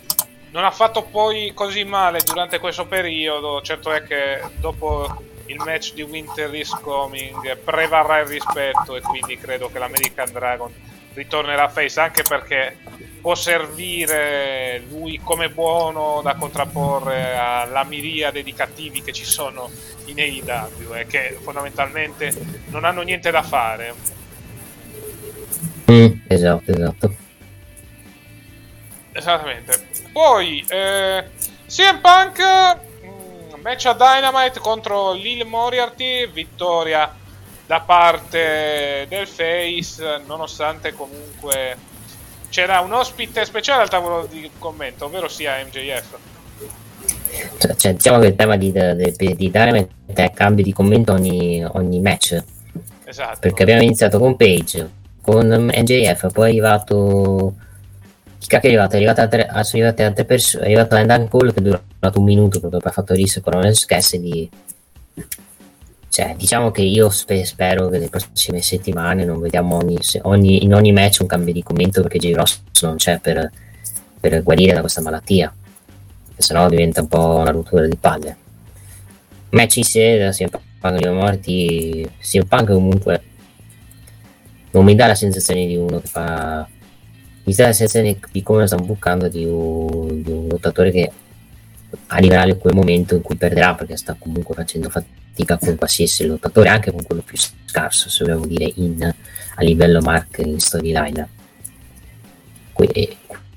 [0.51, 3.61] non ha fatto poi così male durante questo periodo.
[3.62, 9.38] Certo è che dopo il match di Winter is Coming prevarrà il rispetto e quindi
[9.38, 10.72] credo che l'American Dragon
[11.14, 12.76] ritornerà face anche perché
[13.20, 19.70] può servire lui come buono da contrapporre alla miriade di cattivi che ci sono
[20.06, 22.32] in AEW e che fondamentalmente
[22.66, 23.94] non hanno niente da fare.
[25.90, 27.14] Mm, esatto, esatto.
[29.12, 29.86] Esattamente.
[30.12, 31.24] Poi eh,
[31.66, 32.40] CM Punk
[33.04, 37.12] mm, match a Dynamite contro Lil Moriarty, vittoria
[37.68, 41.76] da parte del Face, nonostante comunque
[42.48, 46.16] c'era un ospite speciale al tavolo di commento, ovvero sia MJF.
[47.58, 51.62] Cioè, cioè, diciamo che il tema di, di, di Dynamite è cambio di commento ogni,
[51.62, 52.42] ogni match.
[53.04, 53.38] Esatto.
[53.38, 54.90] Perché abbiamo iniziato con Page,
[55.20, 57.54] con MJF, poi è arrivato...
[58.38, 58.94] Chi cacchio è arrivato?
[58.94, 60.62] È arrivato altre, sono arrivate altre persone.
[60.62, 63.84] È arrivato Andan Cole che è durato un minuto proprio per fatto rischio con Ronald
[63.84, 64.48] Cassidy
[66.18, 70.74] cioè, diciamo che io spe- spero che nelle prossime settimane non vediamo ogni, ogni, in
[70.74, 72.32] ogni match un cambio di commento perché J.
[72.32, 73.48] Ross non c'è per,
[74.18, 75.54] per guarire da questa malattia,
[76.36, 78.36] se no diventa un po' una rottura di palle.
[79.50, 80.48] Match in sé, da CM
[80.80, 83.22] Punk di morti, CM Punk comunque
[84.72, 86.68] non mi dà la sensazione di uno che fa
[87.44, 91.12] mi dà la sensazione di come lo stanno bucando di un, di un lottatore che
[92.09, 96.91] arriverà quel momento in cui perderà perché sta comunque facendo fatica con qualsiasi lottatore, anche
[96.91, 101.28] con quello più scarso, se vogliamo dire, in, a livello mark in storyline.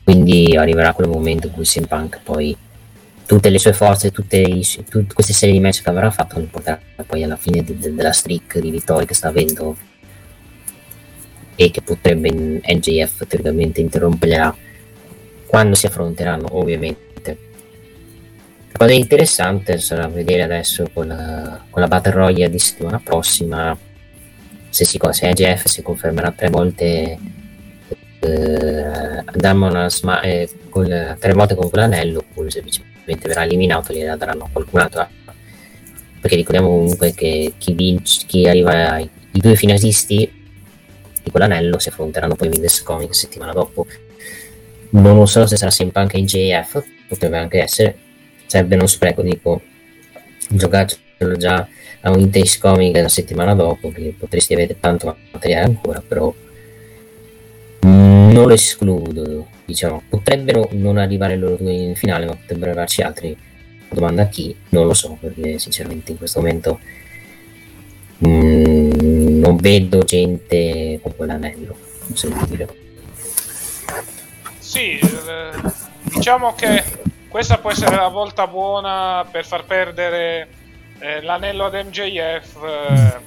[0.03, 2.55] Quindi arriverà quel momento in cui CM Punk poi
[3.25, 6.47] tutte le sue forze, tutte, i, tutte queste serie di match che avrà fatto lo
[6.47, 9.77] porterà poi alla fine di, de, della streak di vittorie che sta avendo
[11.55, 14.53] e che potrebbe NJF teoricamente interromperà
[15.45, 17.10] quando si affronteranno ovviamente
[18.71, 23.77] la cosa interessante sarà vedere adesso con la, con la Battle Royale di settimana prossima
[24.69, 27.17] se, si, se EGF si confermerà tre volte
[28.19, 34.15] eh, una sma- eh, col, tre volte con quell'anello oppure semplicemente verrà eliminato e gliela
[34.15, 35.07] daranno qualcun altro.
[36.21, 40.39] Perché ricordiamo comunque che chi, vince, chi arriva ai i due finalisti
[41.23, 43.85] di quell'anello si affronteranno poi in Windows Comic settimana dopo.
[44.91, 47.97] Non lo so se sarà sempre anche in JF potrebbe anche essere
[48.51, 49.61] sarebbe uno spreco, dico,
[50.49, 51.65] giocarcelo già
[52.01, 56.33] a un Intace Comic la settimana dopo, che potresti avere tanto materiale ancora, però
[57.79, 63.37] non lo escludo, diciamo, potrebbero non arrivare loro due in finale, ma potrebbero arrivarci altri.
[63.87, 64.53] Domanda a chi?
[64.69, 66.79] Non lo so, perché sinceramente in questo momento
[68.27, 71.77] mm, non vedo gente con quell'anello,
[72.13, 72.67] se dire.
[74.59, 75.51] Sì, eh,
[76.03, 76.83] diciamo che
[77.31, 80.49] questa può essere la volta buona per far perdere
[80.99, 83.19] eh, l'anello ad MJF eh,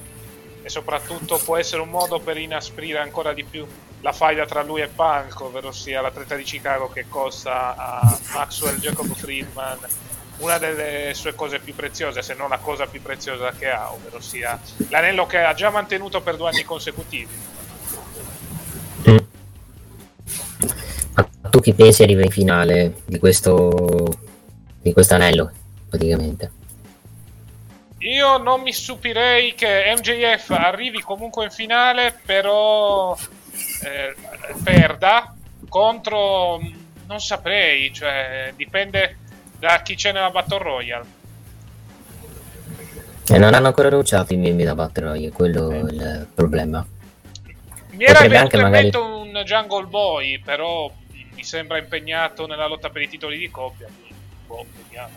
[0.61, 3.65] e soprattutto può essere un modo per inasprire ancora di più
[4.01, 8.77] la faida tra lui e Punk, ovvero sia l'atleta di Chicago che costa a Maxwell
[8.77, 9.79] Jacob Friedman
[10.37, 14.21] una delle sue cose più preziose, se non la cosa più preziosa che ha, ovvero
[14.21, 17.53] sia l'anello che ha già mantenuto per due anni consecutivi.
[21.19, 24.13] Mm tu chi pensi arriva in finale di questo
[24.81, 25.49] di questo anello
[25.89, 26.51] praticamente?
[27.99, 33.15] Io non mi stupirei che MJF arrivi comunque in finale però
[33.83, 34.15] eh,
[34.63, 35.33] perda
[35.69, 36.59] contro
[37.07, 39.17] non saprei cioè dipende
[39.57, 41.05] da chi c'è nella Battle Royale.
[43.27, 46.85] E non hanno ancora annunciato i membri da Battle Royale quello è il problema.
[47.91, 50.91] Mi era Potrebbe venuto in mente un Jungle Boy però
[51.35, 53.87] mi sembra impegnato nella lotta per i titoli di coppia.
[54.47, 55.13] Boh, vediamo.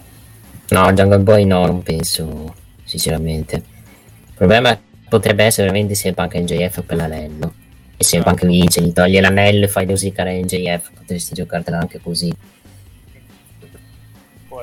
[0.71, 2.55] No, Jungle Boy no, non penso,
[2.85, 3.57] sinceramente.
[3.57, 7.55] Il problema potrebbe essere veramente CM Punk NJF per l'anello.
[7.97, 12.33] E CM Punk vince, gli toglie l'anello e fai rosicare NJF, potresti giocartela anche così.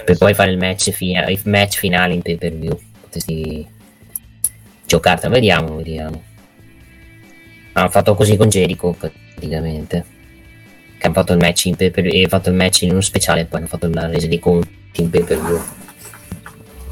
[0.06, 2.80] Per poi fare il match, fina- il match finale in pay per view.
[3.02, 3.68] Potresti
[4.86, 6.24] giocartela, vediamo, vediamo.
[7.74, 10.14] Hanno fatto così con Jericho praticamente.
[11.06, 13.42] Che hanno fatto il match in pay per e fatto il match in uno speciale
[13.42, 15.64] e poi hanno fatto la resa dei conti in pay per view.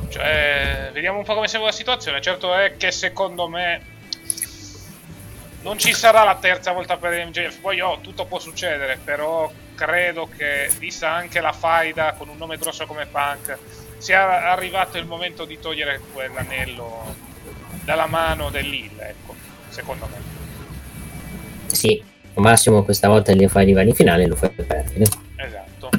[0.10, 2.22] Cioè, vediamo un po' come evolve la situazione.
[2.22, 3.82] Certo è che secondo me
[5.64, 7.60] non ci sarà la terza volta per MJF.
[7.60, 12.58] Poi oh, tutto può succedere, però credo che, vista anche la faida con un nome
[12.58, 13.58] grosso come Punk,
[13.98, 17.16] sia arrivato il momento di togliere quell'anello
[17.84, 19.34] dalla mano dell'Hill, ecco,
[19.70, 20.22] secondo me.
[21.66, 22.12] Sì,
[22.42, 25.06] massimo questa volta li fai arrivare in finale e lo fai perdere.
[25.36, 25.90] Esatto.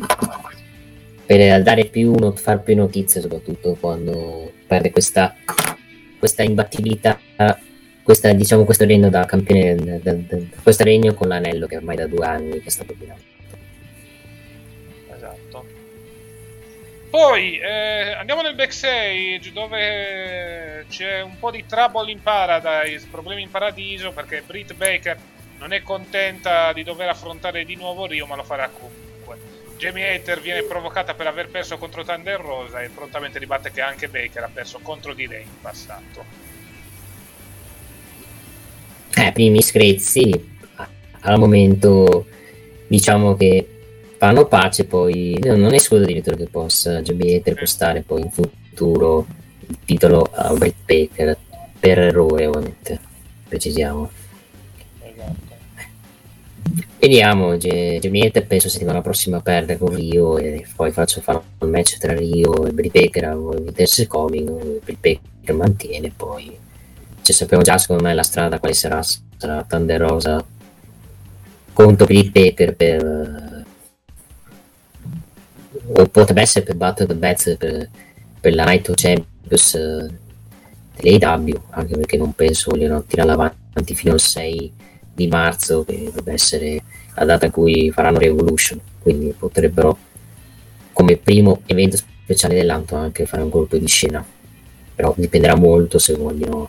[1.26, 5.34] Per dare più, not- far più notizie, soprattutto quando perde questa,
[6.18, 7.18] questa imbattibilità,
[8.02, 12.06] questa, diciamo, questo regno da campione, da- da- questo regno con l'anello che ormai da
[12.06, 13.22] due anni che sta dominando.
[15.14, 15.66] Esatto.
[17.08, 23.50] Poi eh, andiamo nel backstage dove c'è un po' di trouble in paradise, problemi in
[23.50, 25.16] paradiso perché Britt Baker
[25.64, 29.38] non è contenta di dover affrontare di nuovo Rio, ma lo farà comunque.
[29.78, 34.08] Jamie Hater viene provocata per aver perso contro Thunder Rosa e prontamente ribatte che anche
[34.08, 36.22] Baker ha perso contro di lei in passato.
[39.16, 40.52] Eh, primi screzi
[41.20, 42.26] al momento
[42.86, 43.66] diciamo che
[44.18, 49.26] fanno pace, poi no, non escludo addirittura che possa Jamie Hater costare poi in futuro
[49.66, 51.38] il titolo a Baker
[51.80, 53.00] per errore ovviamente,
[53.48, 54.23] precisiamo.
[56.98, 61.68] Vediamo, Ge- Jamie Hater penso settimana prossima perde con Rio e poi faccio fare un
[61.68, 62.70] match tra Rio e
[63.24, 66.56] a Winter's Coming, Britt Baker mantiene poi
[67.20, 70.44] cioè, sappiamo già secondo me la strada quale sarà, sarà Thunder Rosa
[71.74, 73.64] contro Britt Baker per
[75.86, 77.90] o potrebbe essere per Battle the Bats per,
[78.40, 80.10] per la Night of Champions eh,
[80.96, 84.72] dell'AW anche perché non penso vogliono tirare avanti fino al 6
[85.14, 86.82] di marzo che dovrebbe essere
[87.14, 88.80] la data in cui faranno Revolution.
[89.00, 89.96] Quindi potrebbero
[90.92, 94.24] come primo evento speciale dell'anno anche fare un colpo di scena.
[94.94, 96.68] Però dipenderà molto se vogliono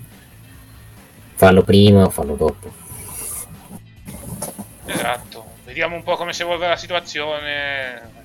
[1.35, 2.73] farlo prima o farlo dopo.
[4.85, 8.23] Esatto, vediamo un po' come si evolve la situazione.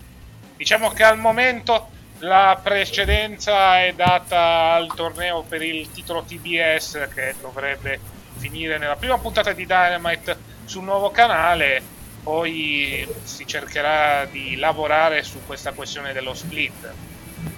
[0.57, 1.89] Diciamo che al momento
[2.21, 7.99] la precedenza è data al torneo per il titolo TBS che dovrebbe
[8.41, 11.83] finire nella prima puntata di Dynamite sul nuovo canale,
[12.23, 16.91] poi si cercherà di lavorare su questa questione dello split,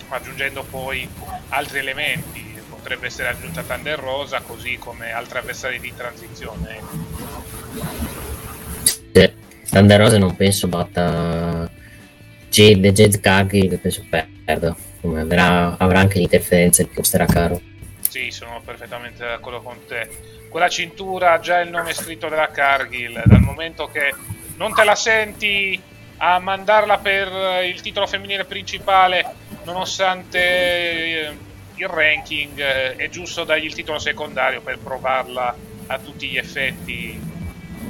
[0.08, 1.08] aggiungendo poi
[1.50, 2.50] altri elementi.
[2.68, 6.80] Potrebbe essere aggiunta Thunder Rosa, così come altri avversari di transizione.
[9.12, 9.34] Se
[9.70, 11.70] Thunder Rosa non penso batta
[12.50, 14.04] Jade, Jade Cargill penso
[14.44, 17.60] perda avrà, avrà anche l'interferenza che costerà caro
[18.12, 20.06] Sì, sono perfettamente d'accordo con te.
[20.50, 24.14] Quella cintura ha già il nome scritto della Cargill, dal momento che
[24.58, 25.80] non te la senti
[26.18, 29.24] a mandarla per il titolo femminile principale,
[29.64, 31.36] nonostante eh,
[31.76, 35.56] il ranking, eh, è giusto dargli il titolo secondario per provarla
[35.86, 37.18] a tutti gli effetti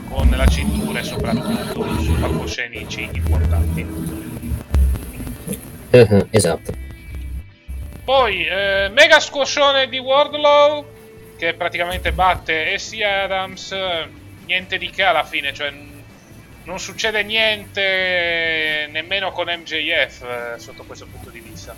[0.08, 3.86] con la cintura e soprattutto su palcoscenici importanti.
[5.90, 6.90] Eh, esatto
[8.04, 10.84] Poi eh, mega squoscione di Wardlow
[11.36, 13.74] che praticamente batte Essie Adams,
[14.46, 15.72] niente di che alla fine, cioè
[16.64, 21.74] non succede niente nemmeno con MJF eh, sotto questo punto di vista.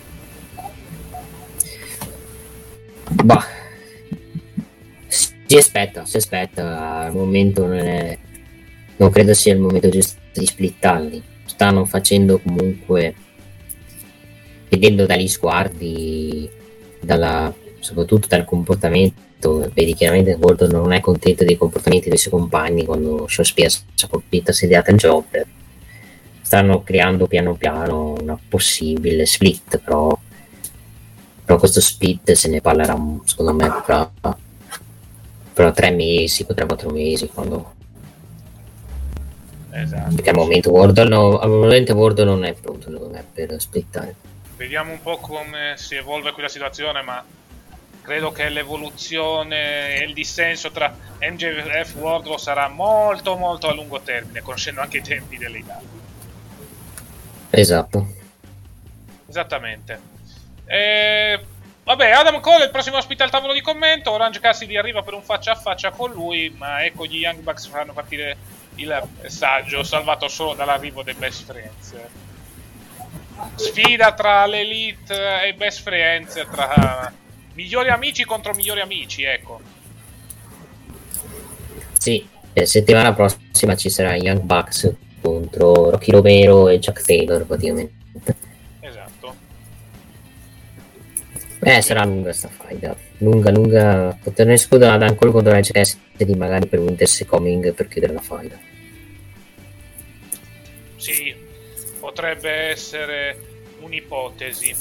[3.25, 3.47] bah
[5.07, 8.19] si aspetta si aspetta al momento non è
[8.97, 13.15] non credo sia il momento giusto di splittarli stanno facendo comunque
[14.75, 16.51] vedendo dagli sguardi
[17.01, 22.85] dalla, soprattutto dal comportamento vedi chiaramente Gordon non è contento dei comportamenti dei suoi compagni
[22.85, 25.25] quando Sean Spears si è colpita sediata in job
[26.41, 30.19] stanno creando piano piano una possibile split però
[31.45, 34.11] però questo split se ne parlerà secondo me fra,
[35.53, 37.73] fra tre mesi tra quattro mesi quando
[39.77, 40.15] Esatto.
[40.15, 44.15] perché al momento Gordon no- al momento Gordon non è pronto secondo me per splittare
[44.57, 47.25] Vediamo un po' come si evolve qui la situazione, ma
[48.03, 54.01] credo che l'evoluzione e il dissenso tra MJF e Wardlow sarà molto molto a lungo
[54.01, 56.03] termine, conoscendo anche i tempi delle idee.
[57.51, 58.07] esatto
[59.27, 60.01] Esattamente.
[60.67, 61.41] E
[61.85, 64.11] Vabbè, Adam Cole è il prossimo ospite al tavolo di commento.
[64.11, 67.67] Orange Cassidy arriva per un faccia a faccia con lui, ma ecco gli Young Bucks
[67.67, 68.37] fanno partire
[68.77, 71.95] il messaggio salvato solo dall'arrivo dei Best Friends.
[73.57, 77.13] Sfida tra l'Elite e Best Friends, tra
[77.55, 79.61] migliori amici contro migliori amici, ecco.
[81.99, 88.03] Sì, eh, settimana prossima ci sarà Young Bucks contro Rocky Romero e Jack Taylor praticamente.
[91.67, 92.95] Eh, sarà lunga sta faida.
[93.19, 94.19] Lunga, lunga.
[94.23, 96.95] Potremmo escludere ad ancora contro la di magari per un
[97.27, 98.59] Coming per chiudere la faida.
[100.97, 101.35] Sì,
[102.15, 103.37] potrebbe essere
[103.81, 104.75] un'ipotesi.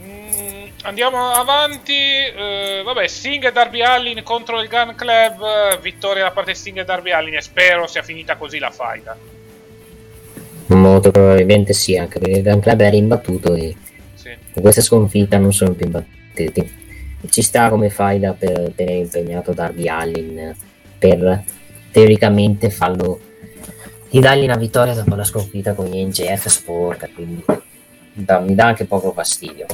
[0.00, 1.92] Mm, andiamo avanti.
[1.92, 5.80] Uh, vabbè, Sting e Darby Allin contro il Gun Club.
[5.80, 7.34] Vittoria da parte di Sting e Darby Allin.
[7.34, 9.16] E spero sia finita così la faida.
[10.66, 13.74] Molto probabilmente sì, anche perché il Gun Club era imbattuto e
[14.52, 16.86] con questa sconfitta non sono più imbattuti.
[17.28, 20.54] Ci sta come faida per tenere impegnato Darby Allin
[20.98, 21.42] per
[21.90, 23.18] teoricamente farlo
[24.10, 27.44] di dargli una vittoria dopo la sconfitta con gli NGF Sport, quindi
[28.12, 29.66] da, mi dà anche poco fastidio.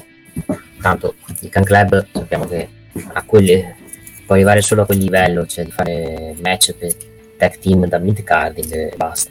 [0.81, 2.69] Tanto il Can Club sappiamo che
[3.13, 3.77] a quelle
[4.27, 6.93] può arrivare solo a quel livello, cioè di fare match per
[7.39, 9.31] tag team da mid carding e basta.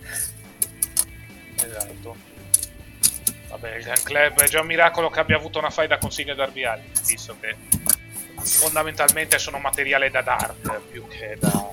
[3.49, 6.33] Vabbè, il Gun Club è già un miracolo che abbia avuto una faida con Signe
[6.33, 7.55] Darby Allin, visto che
[8.41, 11.69] fondamentalmente sono materiale da Dark più che da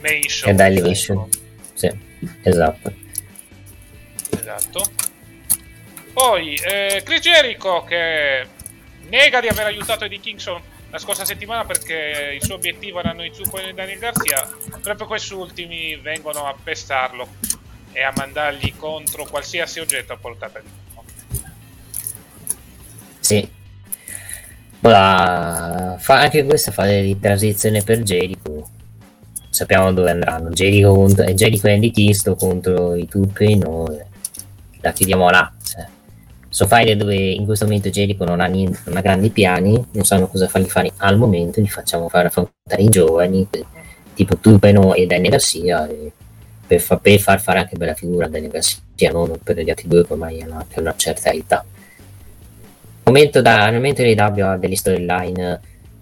[0.00, 0.48] main show.
[0.48, 1.28] E da Elevation.
[1.76, 1.90] Sì,
[2.42, 2.92] esatto.
[4.30, 4.90] Esatto.
[6.14, 8.46] Poi eh, Chris Jericho che
[9.08, 13.30] nega di aver aiutato Eddie Kingston la scorsa settimana perché il suo obiettivo erano i
[13.34, 14.48] Zucco e Daniel Garcia.
[14.80, 17.28] Proprio questi ultimi vengono a pestarlo
[17.92, 21.04] e a mandargli contro qualsiasi oggetto a portata di mano.
[23.20, 23.50] Sì.
[24.80, 28.70] Ora, fa anche questa fase di transizione per Jericho.
[29.56, 30.50] Sappiamo dove andranno.
[30.50, 33.56] Jericho, contro, eh, Jericho e Andy Kisto contro i Tupi.
[33.56, 33.98] Noi
[34.82, 35.50] la chiudiamo là.
[35.64, 35.86] Cioè.
[36.50, 40.04] So fare dove in questo momento Jericho non ha, niente, non ha grandi piani, non
[40.04, 43.48] sanno cosa fargli fare al momento, gli facciamo fare affrontare i giovani,
[44.12, 46.12] tipo Tupeno e Danny Garcia, e
[46.66, 49.88] per, fa, per, far fare anche bella figura a Danny Garcia, non per gli altri
[49.88, 51.64] due che ormai hanno anche una certa età
[53.04, 55.60] momento da, momento dei W ha delle storyline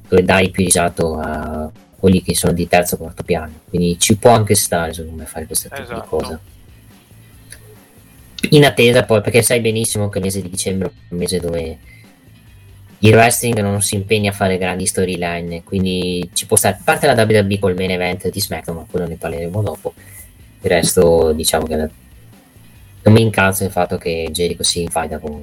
[0.09, 1.71] dove dai più risalto a
[2.05, 3.61] quelli che sono di terzo o quarto piano.
[3.67, 6.07] Quindi ci può anche stare secondo me fare questa tipo di Esatto.
[6.17, 6.39] cosa.
[8.51, 11.79] In attesa poi perché sai benissimo che il mese di dicembre è un mese dove
[12.99, 16.77] il wrestling non si impegna a fare grandi storyline quindi ci può stare.
[16.79, 19.95] A parte la WWE col main event di SmackDown ma quello ne parleremo dopo.
[20.61, 25.43] Il resto diciamo che non mi incalza il fatto che Jericho si infaida con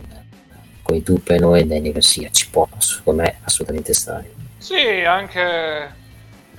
[0.84, 2.30] con i Tupeno e Danny Garcia.
[2.30, 4.32] Ci può secondo me assolutamente stare.
[4.60, 4.76] Sì,
[5.08, 6.00] anche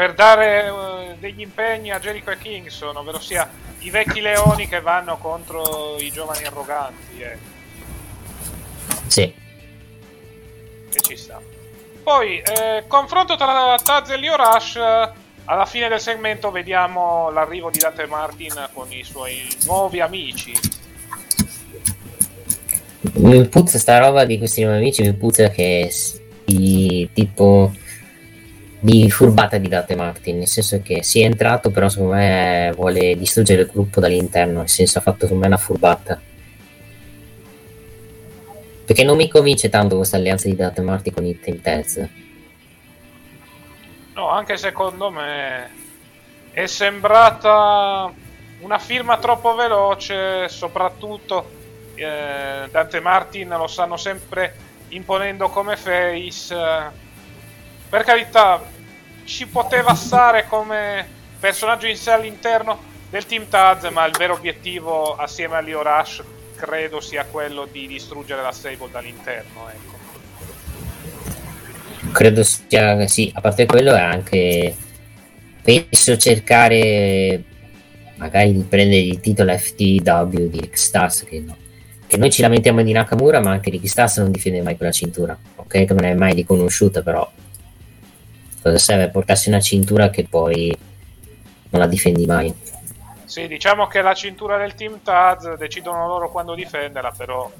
[0.02, 3.48] per dare eh, degli impegni a Jericho e Kingston, ovvero sia
[3.80, 7.38] i vecchi leoni che vanno contro i giovani arroganti, eh,
[9.06, 9.32] sì
[10.90, 11.40] che ci sta.
[12.02, 14.76] Poi, eh, confronto tra Taz e Leo Rush.
[15.44, 20.52] Alla fine del segmento vediamo l'arrivo di Dante Martin con i suoi nuovi amici.
[23.14, 27.72] mi puzza sta roba di questi nuovi amici mi puzza che s- di tipo
[28.84, 33.16] di furbata di Dante Martin nel senso che si è entrato però secondo me vuole
[33.16, 36.20] distruggere il gruppo dall'interno nel senso ha fatto secondo me una furbata
[38.84, 42.08] perché non mi convince tanto questa alleanza di Dante Martin con i Taz
[44.14, 45.70] No, anche secondo me
[46.50, 48.12] è sembrata
[48.60, 51.50] una firma troppo veloce, soprattutto
[51.94, 54.54] eh, Dante Martin lo stanno sempre
[54.88, 56.54] imponendo come face.
[57.88, 58.62] Per carità,
[59.24, 61.06] ci poteva stare come
[61.38, 66.22] personaggio in sé all'interno del Team Taz, ma il vero obiettivo assieme a Leo Rush
[66.56, 69.68] credo sia quello di distruggere la stable dall'interno.
[69.68, 69.92] Ecco.
[72.12, 74.76] credo sia sì, a parte quello è anche
[75.62, 77.42] penso cercare
[78.16, 81.56] magari di prendere il titolo FTW di Stars che, no-
[82.06, 85.36] che noi ci lamentiamo di Nakamura ma anche Rick Stars non difende mai quella cintura
[85.56, 87.28] ok che non è mai riconosciuta però
[88.62, 90.74] cosa serve portarsi una cintura che poi
[91.70, 92.54] non la difendi mai
[93.24, 97.50] Sì, diciamo che la cintura del Team Taz decidono loro quando difenderla, però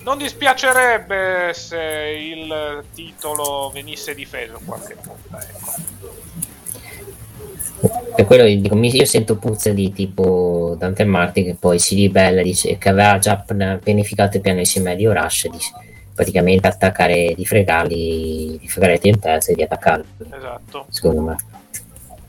[0.00, 5.46] non dispiacerebbe se il titolo venisse difeso qualche volta.
[5.46, 5.92] Ecco.
[8.14, 12.42] per quello dico, mi- io sento puzze di tipo Dante Martin che poi si ribella
[12.42, 13.44] dice che aveva già
[13.82, 15.72] pianificato il piano insieme a Dio Rush dice,
[16.14, 20.04] praticamente attaccare, di fregarli, di fregare pezzi e di attaccarli.
[20.30, 20.86] Esatto.
[20.88, 21.36] Secondo me.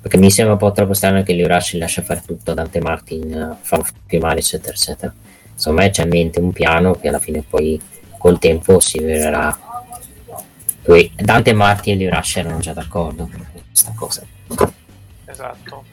[0.02, 3.58] Perché mi sembra un po' troppo strano che Liurashi lascia fare tutto a Dante Martin,
[3.60, 3.84] fa
[4.20, 5.14] male, eccetera, eccetera.
[5.54, 7.82] Insomma, c'è in mente un piano che alla fine poi
[8.18, 9.58] col tempo si vedrà.
[10.84, 14.24] Poi Dante Martin e Liurashi erano già d'accordo per questa cosa.
[15.26, 15.84] Esatto.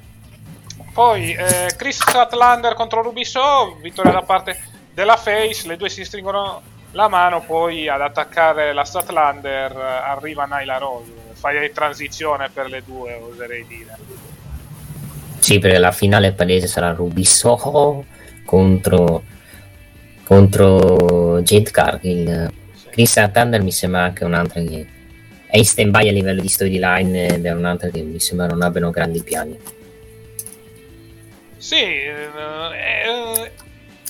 [0.93, 4.59] Poi eh, Chris Statlander contro Rubiso, vittoria da parte
[4.93, 6.61] della Face, le due si stringono
[6.93, 13.15] la mano, poi ad attaccare la Statlander arriva Naila Rose fai transizione per le due,
[13.15, 13.97] oserei dire.
[15.41, 18.05] Sì, perché la finale palese sarà Rubisoho
[18.45, 19.25] contro,
[20.23, 22.53] contro Jade Cargill.
[22.75, 22.89] Sì.
[22.91, 24.87] Chris Thunder mi sembra anche un'altra che
[25.47, 28.63] è in stand by a livello di storyline ed è un'altra che mi sembra non
[28.63, 29.59] abbiano grandi piani.
[31.57, 33.51] Sì, è,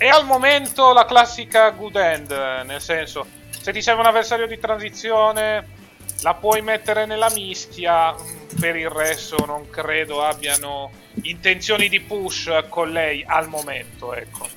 [0.03, 2.31] è al momento la classica good end,
[2.67, 5.81] nel senso, se ti serve un avversario di transizione
[6.23, 8.13] la puoi mettere nella mischia.
[8.13, 10.91] Mm, per il resto, non credo abbiano
[11.23, 14.15] intenzioni di push con lei al momento.
[14.15, 14.49] Ecco.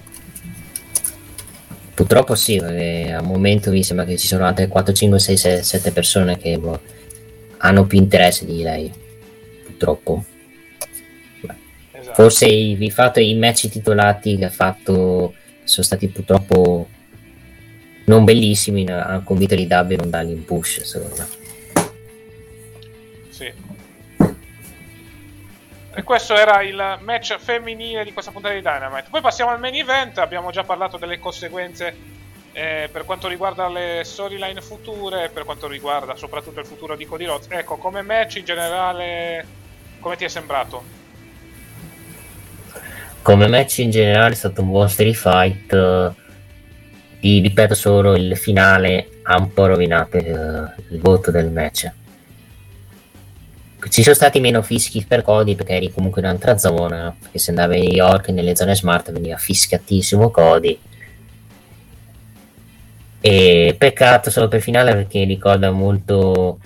[1.93, 5.91] Purtroppo sì, al momento mi sembra che ci sono altre 4, 5, 6, 6 7
[5.91, 6.81] persone che boh,
[7.57, 8.91] hanno più interesse di lei.
[9.63, 10.23] Purtroppo.
[12.15, 15.33] Forse i, fatto, i match titolati che ha fatto
[15.65, 16.87] sono stati purtroppo
[18.05, 21.43] non bellissimi, hanno convinto di Dabby non dargli un push, secondo me.
[25.97, 29.07] E questo era il match femminile di questa puntata di Dynamite.
[29.09, 31.95] Poi passiamo al main event, abbiamo già parlato delle conseguenze
[32.53, 37.25] eh, per quanto riguarda le storyline future, per quanto riguarda soprattutto il futuro di Cody
[37.25, 37.47] Rhodes.
[37.49, 39.45] Ecco, come match in generale,
[39.99, 41.03] come ti è sembrato?
[43.25, 46.13] Come match in generale è stato un buon street fight.
[47.19, 51.91] Ti ripeto solo, il finale ha un po' rovinato il, il voto del match
[53.89, 57.51] ci sono stati meno fischi per Cody perché eri comunque in un'altra zona, perché se
[57.51, 60.79] andavi a New York nelle zone smart veniva fischiatissimo Cody.
[63.21, 66.59] E peccato solo per finale perché ricorda molto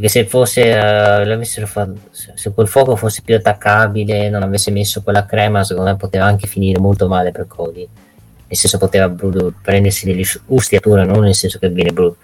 [0.00, 5.26] perché se fosse uh, fatto, se quel fuoco fosse più attaccabile non avesse messo quella
[5.26, 7.86] crema secondo me poteva anche finire molto male per Cody
[8.46, 12.16] nel senso poteva brutto, prendersi delle ustiature non nel senso che viene brutto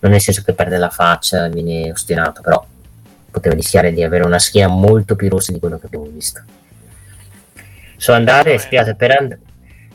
[0.00, 2.66] non nel senso che perde la faccia viene ostinato però
[3.30, 6.42] poteva rischiare di avere una schiena molto più rossa di quello che abbiamo visto.
[7.96, 9.38] So andare, spiace per, and-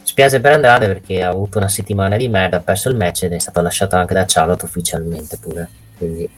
[0.04, 3.34] spiace per Andrade perché ha avuto una settimana di merda, ha perso il match ed
[3.34, 5.68] è stato lasciato anche da Charlotte ufficialmente pure.
[5.98, 6.30] Quindi...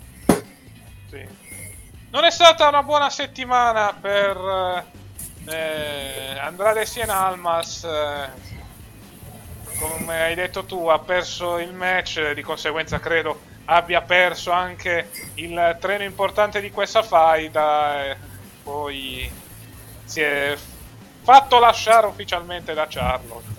[2.10, 4.86] Non è stata una buona settimana per
[5.46, 7.84] eh, Andrade Sien Almas.
[7.84, 8.56] Eh,
[9.78, 15.78] come hai detto tu, ha perso il match, di conseguenza credo abbia perso anche il
[15.82, 18.18] treno importante di questa faida e
[18.64, 19.30] poi
[20.06, 20.58] si è
[21.24, 23.56] fatto lasciare ufficialmente da Charlotte.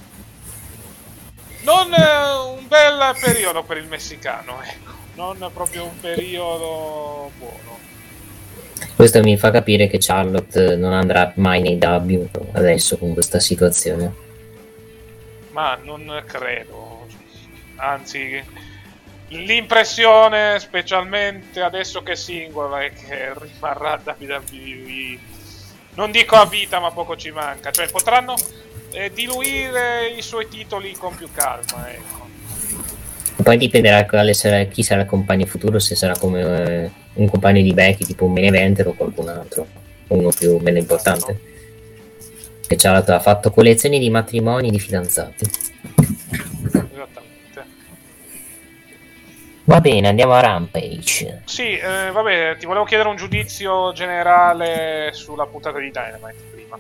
[1.61, 4.93] Non un bel periodo per il messicano, ecco.
[5.15, 7.88] non proprio un periodo buono.
[8.95, 14.27] Questo mi fa capire che Charlotte non andrà mai nei W adesso con questa situazione.
[15.51, 17.07] Ma non credo.
[17.77, 18.43] Anzi,
[19.31, 25.19] L'impressione, specialmente adesso che è singola, è che rimarrà WWE.
[25.95, 27.71] Non dico a vita, ma poco ci manca.
[27.71, 28.37] Cioè, potranno
[28.93, 31.91] eh, diluire i suoi titoli con più calma.
[31.91, 32.27] Ecco.
[33.43, 37.75] Poi dipenderà sarà, chi sarà il compagno futuro, se sarà come eh, un compagno di
[37.75, 39.67] Becky, tipo un main eventer o qualcun altro,
[40.09, 41.41] uno più meno importante.
[42.67, 45.51] Che Charlotte ha fatto collezioni di matrimoni di fidanzati.
[49.65, 51.43] Va bene, andiamo a Rampage.
[51.45, 56.79] Sì, eh, vabbè, ti volevo chiedere un giudizio generale sulla puntata di Dynamite prima.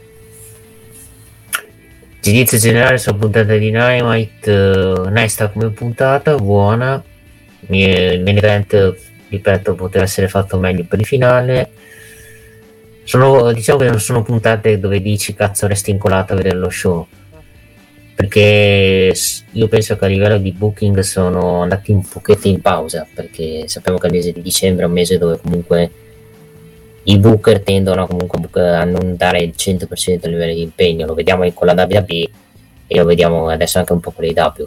[2.20, 7.02] Giudizio generale sulla puntata di Dynamite, uh, onesta come puntata, buona.
[7.66, 8.96] Il main event,
[9.28, 11.70] ripeto, poteva essere fatto meglio per il finale.
[13.04, 17.06] Sono, diciamo che non sono puntate dove dici cazzo resti incolato a vedere lo show.
[18.14, 19.14] Perché
[19.52, 23.96] io penso che a livello di booking sono andati un pochetto in pausa perché sappiamo
[23.98, 25.90] che il mese di dicembre è un mese dove comunque
[27.04, 31.06] i booker tendono comunque a non dare il 100% a livello di impegno.
[31.06, 32.28] Lo vediamo con la WWE
[32.88, 34.66] e lo vediamo adesso anche un po' con i W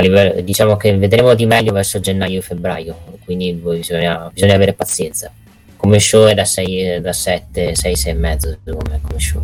[0.00, 5.32] livello, diciamo che vedremo di meglio verso gennaio e febbraio quindi bisogna, bisogna avere pazienza
[5.76, 9.42] come show è da 6 da 7 6 6 e mezzo secondo me come show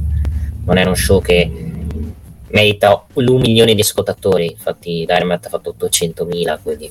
[0.64, 1.50] non è uno show che
[2.48, 6.90] merita un milione di ascoltatori infatti Dynamite ha fatto 800.000 quindi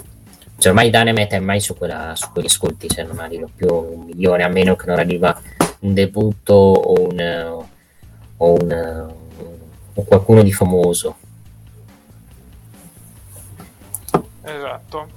[0.59, 4.03] cioè ormai Dynamite è mai su, quella, su quegli ascolti, cioè non arriva più un
[4.03, 5.41] milione, a meno che non arriva
[5.79, 7.63] un debutto o un,
[8.35, 9.11] o, un,
[9.93, 11.15] o qualcuno di famoso.
[14.55, 15.07] Esatto.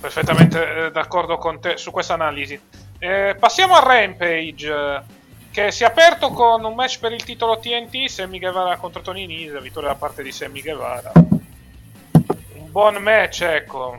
[0.00, 2.58] Perfettamente eh, d'accordo con te su questa analisi.
[2.98, 5.02] Eh, passiamo a Rampage,
[5.50, 9.26] che si è aperto con un match per il titolo TNT, Sammy Guevara contro Tony
[9.26, 11.12] Nese, vittoria da parte di Sammy Guevara.
[11.14, 13.96] Un buon match, ecco,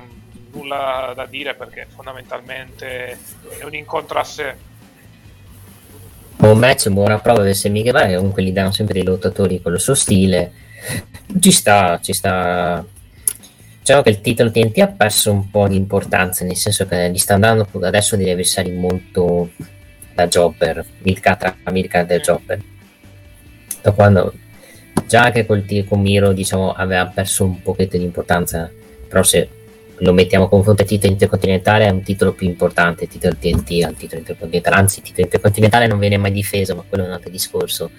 [0.51, 3.17] nulla da dire perché fondamentalmente
[3.59, 4.55] è un incontro a sé.
[6.37, 9.79] Buon match, buona prova del Sammy Guevara, comunque gli danno sempre dei lottatori con il
[9.79, 10.65] suo stile.
[11.39, 12.85] Ci sta, ci sta
[13.87, 17.17] Diciamo che il titolo TNT ha perso un po' di importanza, nel senso che gli
[17.17, 19.51] sta andando adesso degli avversari molto
[20.13, 20.85] da jobber,
[21.37, 22.61] tra midcard e jobber.
[23.81, 24.33] Da quando
[25.07, 28.69] già anche col con Miro diciamo aveva perso un pochetto di importanza,
[29.07, 29.47] però se
[29.99, 33.85] lo mettiamo a confronto al titolo intercontinentale è un titolo più importante, il titolo TNT
[33.85, 37.13] al titolo intercontinentale, anzi il titolo intercontinentale non viene mai difeso, ma quello è un
[37.13, 37.89] altro discorso.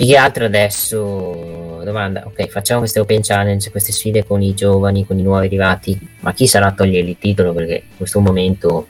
[0.00, 5.04] Più che altro adesso, domanda, ok, facciamo queste open challenge, queste sfide con i giovani,
[5.04, 7.52] con i nuovi arrivati, ma chi sarà a togliere il titolo?
[7.52, 8.88] Perché in questo momento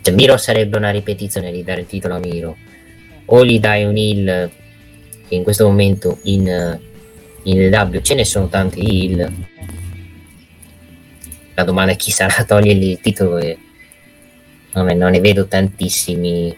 [0.00, 2.56] cioè, Miro sarebbe una ripetizione di dare il titolo a Miro,
[3.26, 4.50] o gli dai un heal,
[5.28, 6.80] che in questo momento in,
[7.44, 9.32] in W ce ne sono tanti heal.
[11.54, 13.56] La domanda è chi sarà a togliergli il titolo e
[14.72, 16.52] non ne vedo tantissimi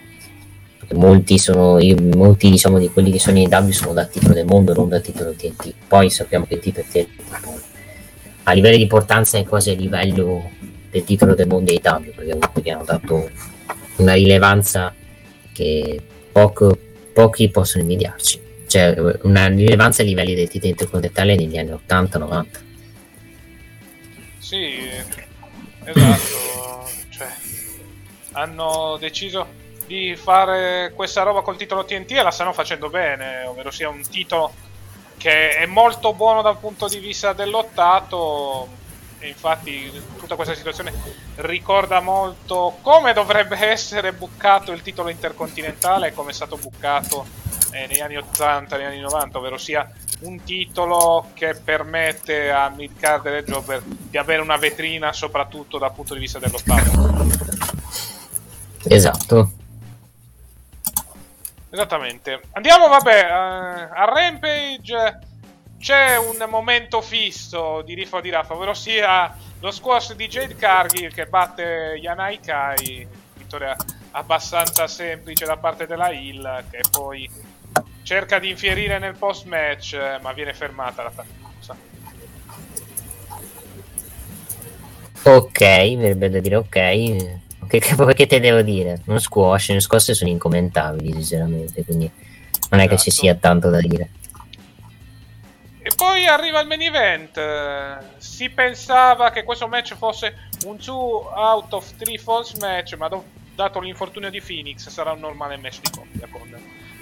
[0.93, 1.79] molti sono
[2.15, 4.99] molti diciamo di quelli che sono in W sono da titolo del mondo non da
[4.99, 7.07] titolo TNT poi sappiamo che il titolo TNT
[8.43, 10.51] a livello di importanza è quasi a livello
[10.91, 13.29] del titolo del mondo dei W perché comunque hanno dato
[13.97, 14.93] una rilevanza
[15.51, 16.01] che
[16.31, 16.77] poco,
[17.13, 18.41] pochi possono invidiarci.
[18.67, 22.45] Cioè una rilevanza a livelli del titolo intercontinentale negli anni 80-90
[24.39, 24.73] sì
[25.83, 27.27] esatto cioè,
[28.31, 29.47] hanno deciso
[29.85, 34.01] di fare questa roba col titolo TNT e la stanno facendo bene, ovvero sia un
[34.01, 34.53] titolo
[35.17, 38.67] che è molto buono dal punto di vista dell'ottato
[39.19, 40.93] e infatti tutta questa situazione
[41.37, 47.25] ricorda molto come dovrebbe essere buccato il titolo intercontinentale e come è stato buccato
[47.71, 49.89] eh, negli anni 80 negli anni 90, ovvero sia
[50.21, 56.13] un titolo che permette a Midcard e Jobber di avere una vetrina soprattutto dal punto
[56.13, 57.33] di vista dell'ottato.
[58.87, 59.51] Esatto.
[61.75, 62.39] Esattamente.
[62.53, 65.19] Andiamo, vabbè, uh, a Rampage
[65.77, 71.13] c'è un momento fisso di Rifa di Rafa, ovvero sia lo squash di Jade Cargill
[71.13, 73.75] che batte Yanai Kai, vittoria
[74.11, 77.29] abbastanza semplice da parte della Hill, che poi
[78.03, 81.43] cerca di infierire nel post match, ma viene fermata la fatica.
[85.23, 87.43] Ok, verrebbe da dire ok.
[87.67, 87.79] Che,
[88.15, 89.01] che, te devo dire?
[89.05, 92.09] Non squash, le scosse sono incommentabili, sinceramente, quindi
[92.69, 94.09] non è che ci sia tanto da dire.
[95.81, 98.17] E poi arriva il main event.
[98.17, 100.93] Si pensava che questo match fosse un 2
[101.35, 103.23] out of 3 false match, ma do-
[103.53, 106.41] dato l'infortunio di Phoenix sarà un normale match di coppia con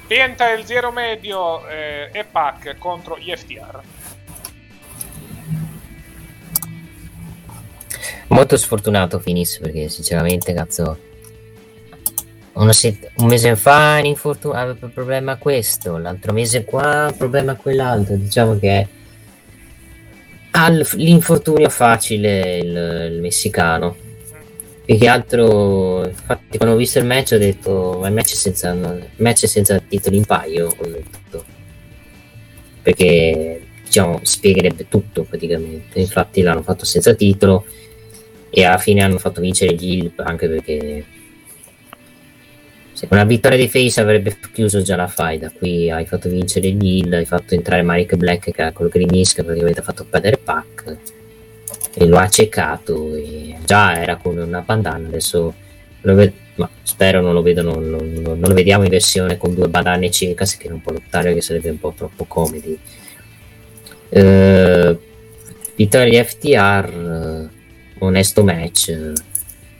[0.05, 3.81] Penta il zero medio eh, e Pac contro gli FTR.
[8.27, 10.97] Molto sfortunato Finis perché sinceramente cazzo
[12.69, 18.59] set- un mese fa l'infortunio aveva il problema questo, l'altro mese qua problema quell'altro, diciamo
[18.59, 18.87] che
[20.55, 23.95] ha l'infortunio facile il, il messicano.
[24.85, 28.71] Più che altro, infatti, quando ho visto il match ho detto: Ma il match senza,
[28.71, 30.67] il match senza titoli in paio.
[30.67, 31.45] Ho detto.
[32.81, 35.99] Perché diciamo spiegherebbe tutto praticamente.
[35.99, 37.65] Infatti, l'hanno fatto senza titolo
[38.55, 41.03] e alla fine hanno fatto vincere Gil anche perché
[42.93, 47.11] se una vittoria di Face avrebbe chiuso già la faida qui hai fatto vincere Gil
[47.11, 50.97] hai fatto entrare Marek Black che col Green Misk perché ha fatto perdere Pac
[51.95, 55.51] e lo ha ceccato e già era con una bandana adesso
[56.01, 59.55] lo ved- ma spero non lo vedono non, non, non, lo vediamo in versione con
[59.55, 62.77] due bandane cecas che non può lottare perché sarebbe un po' troppo comedy.
[64.09, 64.95] Uh,
[65.75, 67.49] vittoria di FTR
[68.05, 69.13] onesto match.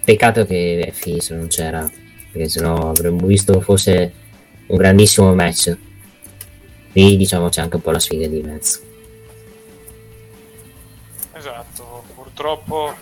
[0.03, 1.89] Peccato che Fizz non c'era,
[2.31, 4.13] perché sennò avremmo visto fosse
[4.67, 5.77] un grandissimo match.
[6.93, 8.79] Lì diciamo c'è anche un po' la sfiga di mezzo.
[11.33, 12.93] Esatto, purtroppo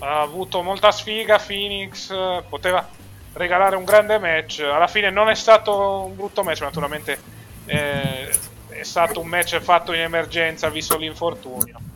[0.00, 2.12] ha avuto molta sfiga Phoenix,
[2.48, 2.88] poteva
[3.32, 7.18] regalare un grande match, alla fine non è stato un brutto match, naturalmente
[7.66, 8.28] eh,
[8.82, 11.87] stato un match fatto in emergenza visto l'infortunio.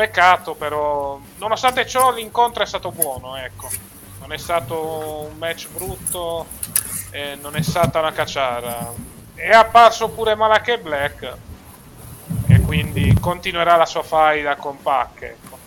[0.00, 3.68] Peccato però, nonostante ciò l'incontro è stato buono, ecco.
[4.18, 6.46] Non è stato un match brutto,
[7.10, 8.94] e non è stata una cacciara.
[9.34, 11.36] È apparso pure Malachi Black
[12.46, 15.58] e quindi continuerà la sua faida con Pac, ecco.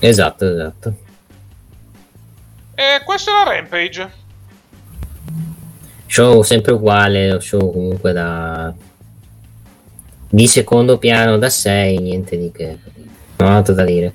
[0.00, 0.94] Esatto, esatto.
[2.74, 4.12] E questo è la Rampage.
[6.04, 8.70] Show sempre uguale, show comunque da
[10.30, 12.78] di secondo piano da 6, niente di che.
[13.38, 14.12] Non ho altro da dire.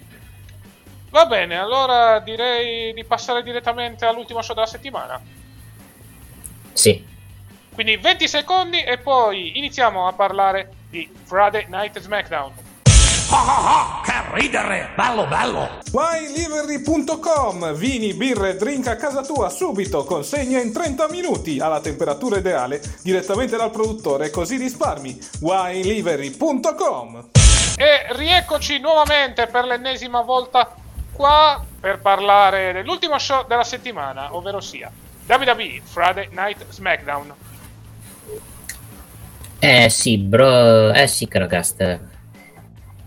[1.10, 5.22] Va bene, allora direi di passare direttamente all'ultimo show della settimana.
[6.74, 7.06] Sì.
[7.74, 12.52] Quindi 20 secondi e poi iniziamo a parlare di Friday Night SmackDown.
[14.04, 14.90] Che ridere!
[14.96, 15.70] Bello, bello!
[15.92, 22.82] WineLivery.com Vini, birre, drink a casa tua subito, consegna in 30 minuti alla temperatura ideale
[23.02, 25.18] direttamente dal produttore così risparmi.
[25.40, 27.43] WineLivery.com
[27.76, 30.76] E rieccoci nuovamente per l'ennesima volta
[31.12, 34.92] qua per parlare dell'ultimo show della settimana, ovvero sia
[35.26, 37.34] WWE Friday Night SmackDown.
[39.60, 42.12] Eh sì, bro, eh sì, Cragaster.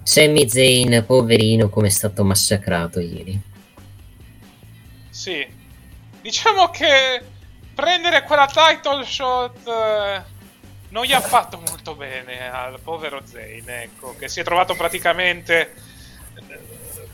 [0.02, 3.38] Sami Zayn, poverino, come è stato massacrato ieri.
[5.10, 5.46] Sì,
[6.22, 7.22] diciamo che
[7.74, 10.22] prendere quella title shot eh,
[10.90, 15.72] non gli ha fatto molto bene al povero Zayn, ecco, che si è trovato praticamente
[16.34, 16.58] eh,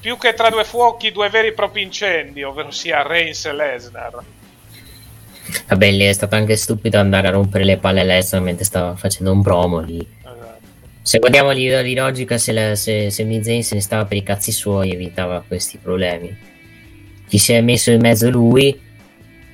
[0.00, 4.24] più che tra due fuochi, due veri e propri incendi, ovvero sia Reigns e Lesnar.
[5.68, 8.94] Vabbè, lì è stato anche stupido andare a rompere le palle a Lesnar mentre stava
[8.94, 10.06] facendo un promo lì.
[10.20, 10.58] Esatto.
[11.02, 14.16] Se guardiamo a livello di logica, se, la, se, se Mizayn se ne stava per
[14.16, 16.50] i cazzi suoi, evitava questi problemi.
[17.26, 18.78] Chi si è messo in mezzo lui,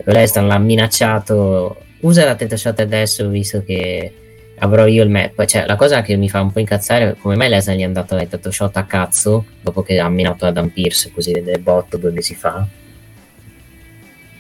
[0.05, 1.83] Lesnar l'ha minacciato.
[2.01, 4.13] Usa la teta shot adesso, visto che
[4.59, 5.45] avrò io il map.
[5.45, 7.85] Cioè, la cosa che mi fa un po' incazzare è come mai Lesnar gli è
[7.85, 11.97] andato a teta shot a cazzo dopo che ha minato Adam Pierce così nel botto
[11.97, 12.67] due mesi fa.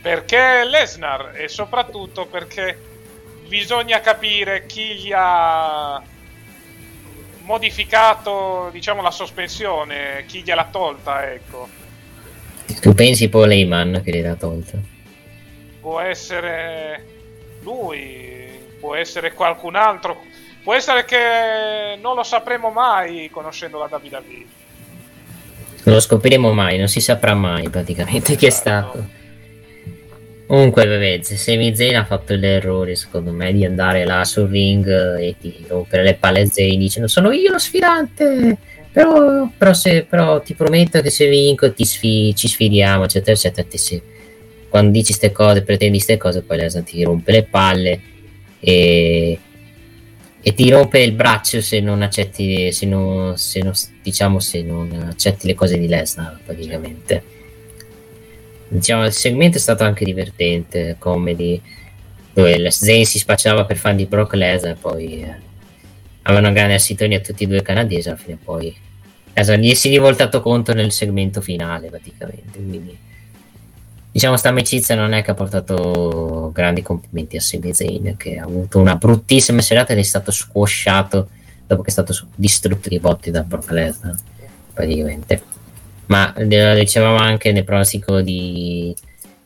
[0.00, 2.78] Perché Lesnar e soprattutto perché
[3.48, 6.00] bisogna capire chi gli ha
[7.42, 11.68] modificato, diciamo, la sospensione, chi gliel'ha tolta, ecco.
[12.80, 14.78] Tu pensi Paul Heyman che gliel'ha tolta?
[15.80, 17.16] Può essere
[17.62, 18.48] lui,
[18.78, 20.22] può essere qualcun altro,
[20.62, 24.44] può essere che non lo sapremo mai conoscendo la WWE.
[25.84, 29.16] Non lo scopriremo mai, non si saprà mai praticamente chi è stato.
[30.48, 34.86] Comunque, vabbè, Sami Zayn ha fatto l'errore, secondo me, di andare là sul ring
[35.18, 38.56] e di rompere le palle a Zayn dicendo sono io lo sfidante,
[38.90, 43.68] però, però, se, però ti prometto che se vinco ti sfi- ci sfidiamo, eccetera, eccetera.
[43.68, 44.02] Te se,
[44.68, 48.00] quando dici queste cose, pretendi queste cose, poi Lesnar ti rompe le palle
[48.60, 49.38] e,
[50.40, 53.72] e ti rompe il braccio se non accetti, se non, se non,
[54.02, 57.36] diciamo, se non accetti le cose di Lesnar, praticamente.
[58.68, 61.60] Diciamo, il segmento è stato anche divertente, comedy,
[62.34, 65.34] dove Zayn si spacciava per fan di Brock Lesnar, poi eh,
[66.22, 68.74] avevano grande a tutti e due canadesi, alla fine poi
[69.32, 73.06] Lesnar gli si è rivoltato contro nel segmento finale, praticamente, quindi
[74.18, 78.42] diciamo sta amicizia non è che ha portato grandi complimenti a Sami Zayn, che ha
[78.42, 81.28] avuto una bruttissima serata ed è stato squasciato
[81.64, 84.16] dopo che è stato distrutto di botti da Brock Lesnar,
[84.72, 85.40] praticamente.
[86.06, 88.92] Ma lo dicevamo anche nel pronostico di,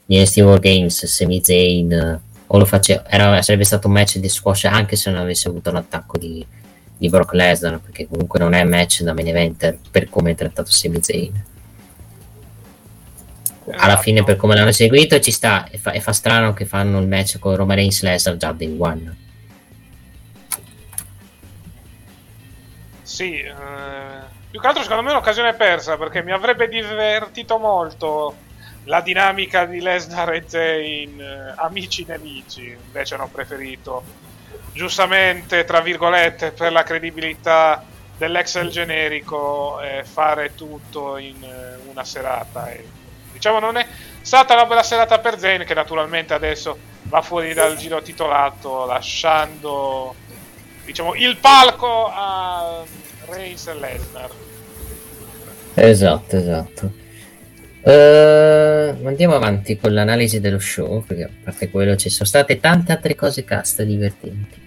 [0.06, 4.28] di NXT War Games Sami Zayn o lo faceva, era, sarebbe stato un match di
[4.30, 6.42] squash anche se non avesse avuto l'attacco di,
[6.96, 10.70] di Brock Lesnar perché comunque non è match da main eventer per come è trattato
[10.70, 11.50] Sami Zayn
[13.70, 16.98] alla fine per come l'hanno seguito ci sta e fa, e fa strano che fanno
[16.98, 19.16] il match con Roman Reigns Lesnar già day one.
[23.02, 23.52] Sì eh,
[24.50, 28.36] più che altro secondo me è un'occasione persa perché mi avrebbe divertito molto
[28.84, 32.76] la dinamica di Lesnar e Zayn eh, amici nemici.
[32.84, 34.02] Invece hanno preferito
[34.72, 37.84] giustamente tra virgolette per la credibilità
[38.16, 42.84] dell'Excel generico eh, fare tutto in eh, una serata e,
[43.42, 43.84] diciamo non è
[44.20, 50.14] stata una bella serata per Zayn che naturalmente adesso va fuori dal giro titolato lasciando
[50.84, 52.84] diciamo il palco a
[53.26, 54.30] Reigns e Lesnar.
[55.74, 56.92] Esatto, esatto.
[57.82, 62.92] Uh, andiamo avanti con l'analisi dello show, perché a parte quello ci sono state tante
[62.92, 64.60] altre cose cast divertenti.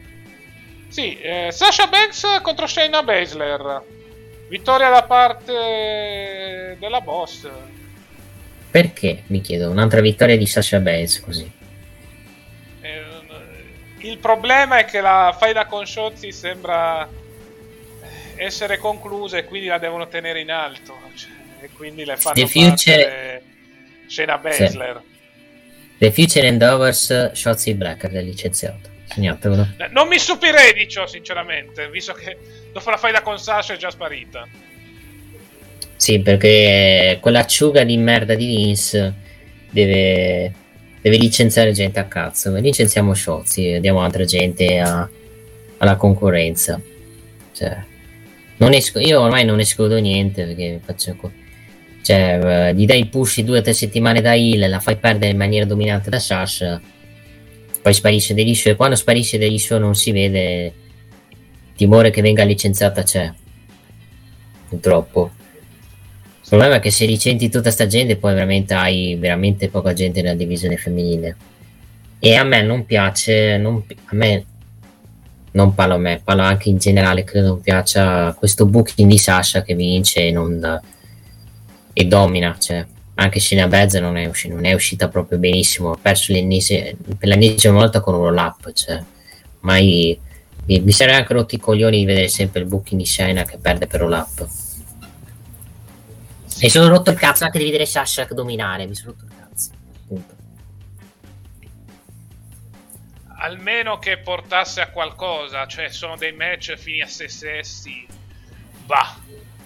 [0.90, 3.84] Sì, eh, Sasha Banks contro Shayna Baszler.
[4.50, 7.48] Vittoria da parte della boss.
[8.76, 11.50] Perché, mi chiedo, un'altra vittoria di Sasha Banks così?
[12.82, 13.04] Eh,
[14.00, 17.08] il problema è che la faida con Shotzi sembra
[18.36, 20.94] essere conclusa e quindi la devono tenere in alto.
[21.16, 21.30] Cioè,
[21.62, 23.44] e quindi le fanno The Future...
[24.08, 25.02] Shayna Baszler.
[25.02, 25.98] Sì.
[25.98, 28.90] The Future Endeavors Shotzi Black è licenziato.
[29.06, 29.70] Segnatevelo.
[29.78, 32.38] Eh, non mi stupirei di ciò, sinceramente, visto che
[32.74, 34.46] dopo la faida con Sasha è già sparita.
[36.06, 39.12] Sì, perché quell'acciuga di merda di Vince
[39.72, 40.54] deve,
[41.02, 42.54] deve licenziare gente a cazzo.
[42.58, 43.16] Licenziamo
[43.70, 45.10] e diamo altra gente a,
[45.78, 46.80] alla concorrenza.
[47.54, 47.84] Cioè,
[48.76, 51.18] esco, io ormai non escludo niente perché faccio.
[52.04, 55.38] Cioè, uh, gli dai push due o tre settimane da heal, la fai perdere in
[55.38, 56.80] maniera dominante da Sasha,
[57.82, 60.72] poi sparisce degli e quando sparisce degli non si vede.
[61.76, 63.34] Timore che venga licenziata c'è.
[64.70, 65.32] Purtroppo.
[66.46, 70.22] Il problema è che se licenzi tutta sta gente poi veramente hai veramente poca gente
[70.22, 71.36] nella divisione femminile.
[72.20, 74.46] E a me non piace, non, a me
[75.54, 79.64] non parlo a me, parlo anche in generale, credo non piaccia questo booking di Sasha
[79.64, 80.82] che vince e, non,
[81.92, 82.86] e domina, cioè
[83.16, 84.14] anche Shina Bez non
[84.50, 89.02] non è uscita proprio benissimo, ha perso per l'ennesima volta con un roll up, cioè
[89.62, 90.16] mai
[90.66, 93.58] mi, mi sarebbe anche rotto i coglioni di vedere sempre il booking di Shina che
[93.58, 94.48] perde per roll up.
[96.62, 98.88] Mi sono rotto il cazzo anche di vedere Sasha dominare.
[98.88, 99.70] Mi sono rotto il cazzo.
[100.08, 100.36] Punto.
[103.38, 108.08] Almeno che portasse a qualcosa, cioè sono dei match fini a se stessi.
[108.86, 109.18] Bah,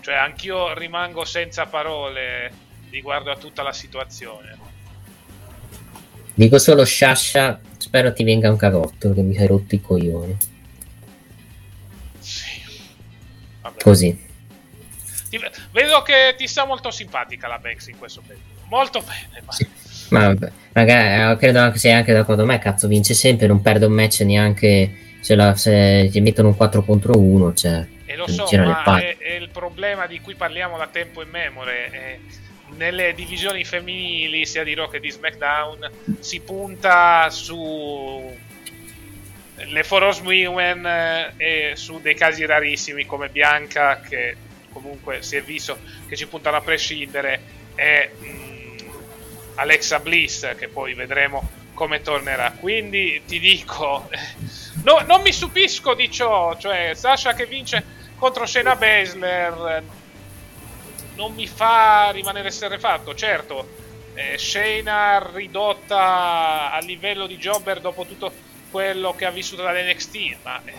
[0.02, 2.52] cioè anch'io rimango senza parole
[2.90, 4.58] riguardo a tutta la situazione.
[6.34, 10.38] Dico solo Sasha, spero ti venga un cagotto che mi hai rotto i coglioni.
[12.20, 12.62] Sì.
[13.62, 13.82] Vabbè.
[13.82, 14.28] Così.
[15.80, 18.68] Vedo che ti sta molto simpatica la Banks in questo periodo.
[18.68, 19.42] Molto bene.
[19.46, 19.52] Ma...
[19.54, 19.68] Sì.
[20.10, 23.86] Ma vabbè, magari, eh, credo anche se anche da me cazzo vince sempre, non perde
[23.86, 24.92] un match neanche
[25.22, 27.54] se, la, se gli mettono un 4 contro 1.
[27.54, 31.30] Cioè, e lo so, ma è, è, il problema di cui parliamo da tempo in
[31.30, 31.74] memoria.
[31.74, 32.20] È,
[32.76, 35.90] nelle divisioni femminili, sia di Rock che di SmackDown,
[36.20, 38.36] si punta su
[39.56, 44.36] le Foros Women eh, e su dei casi rarissimi come Bianca che
[44.72, 45.78] comunque si è visto
[46.08, 47.42] che ci puntano a prescindere,
[47.76, 48.78] e mh, mm,
[49.56, 52.52] Alexa Bliss, che poi vedremo come tornerà.
[52.52, 54.10] Quindi ti dico,
[54.84, 59.84] no, non mi stupisco di ciò, cioè Sasha che vince contro Shayna Baszler
[61.16, 63.78] non mi fa rimanere serrefatto, certo.
[64.14, 68.32] Eh, Shayna ridotta a livello di jobber dopo tutto
[68.72, 70.74] quello che ha vissuto dall'NXT, ma eh,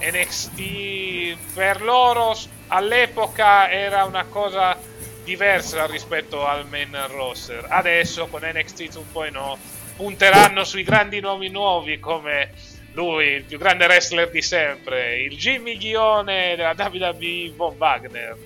[0.00, 2.36] NXT per loro
[2.68, 4.76] all'epoca era una cosa
[5.24, 7.66] diversa rispetto al main roster.
[7.68, 8.80] Adesso con NXT
[9.12, 9.56] 2.0
[9.96, 12.50] punteranno sui grandi nomi nuovi come
[12.92, 18.36] lui, il più grande wrestler di sempre, il Jimmy Ghione della WWE Von Wagner.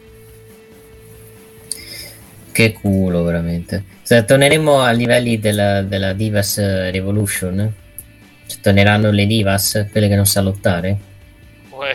[2.51, 3.85] Che culo, veramente.
[4.02, 7.72] Se torneremo a livelli della, della Divas Revolution,
[8.47, 11.10] cioè, torneranno le Divas, quelle che non sa lottare?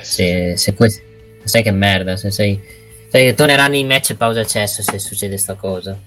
[0.01, 1.03] Se, se que-
[1.43, 2.59] sai che merda, se sei,
[3.09, 5.97] sai che torneranno in match pausa cesso se succede sta cosa.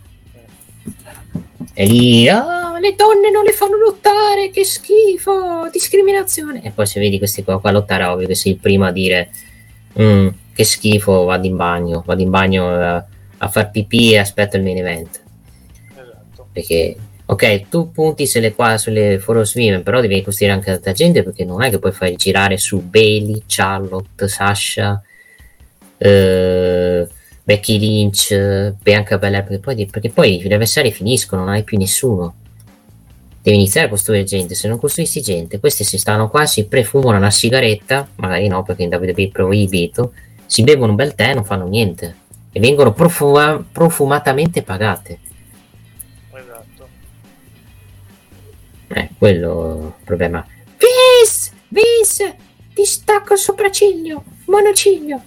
[1.75, 6.61] E lì, ah, le donne non le fanno lottare, che schifo, discriminazione.
[6.65, 9.31] E poi se vedi questi qua, qua lottare, ovvio che sei il primo a dire,
[10.01, 13.07] mm, che schifo, vado in bagno, vado in bagno a,
[13.39, 15.23] a far pipì e aspetto il main event.
[15.93, 16.49] Esatto.
[16.53, 16.97] Perché,
[17.31, 21.45] ok, tu punti sulle, qua, sulle foro swim, però devi costruire anche altra gente perché
[21.45, 25.03] non è che puoi fare girare su Bailey, Charlotte, Sasha
[25.99, 27.07] eh,
[27.45, 32.35] Becky Lynch, Bianca Belair, perché poi, perché poi gli avversari finiscono, non hai più nessuno.
[33.43, 37.17] Devi iniziare a costruire gente, se non costruissi gente, questi si stanno qua, si prefumano
[37.17, 40.13] una sigaretta, magari no perché in WWE è proibito,
[40.47, 42.17] si bevono un bel tè e non fanno niente.
[42.53, 45.19] E vengono profuma- profumatamente pagate.
[48.99, 50.45] Eh, quello il problema.
[50.77, 51.53] Vince!
[51.69, 52.37] Vince!
[52.75, 54.25] Ti stacco il sopracciglio!
[54.47, 55.23] Monociglio!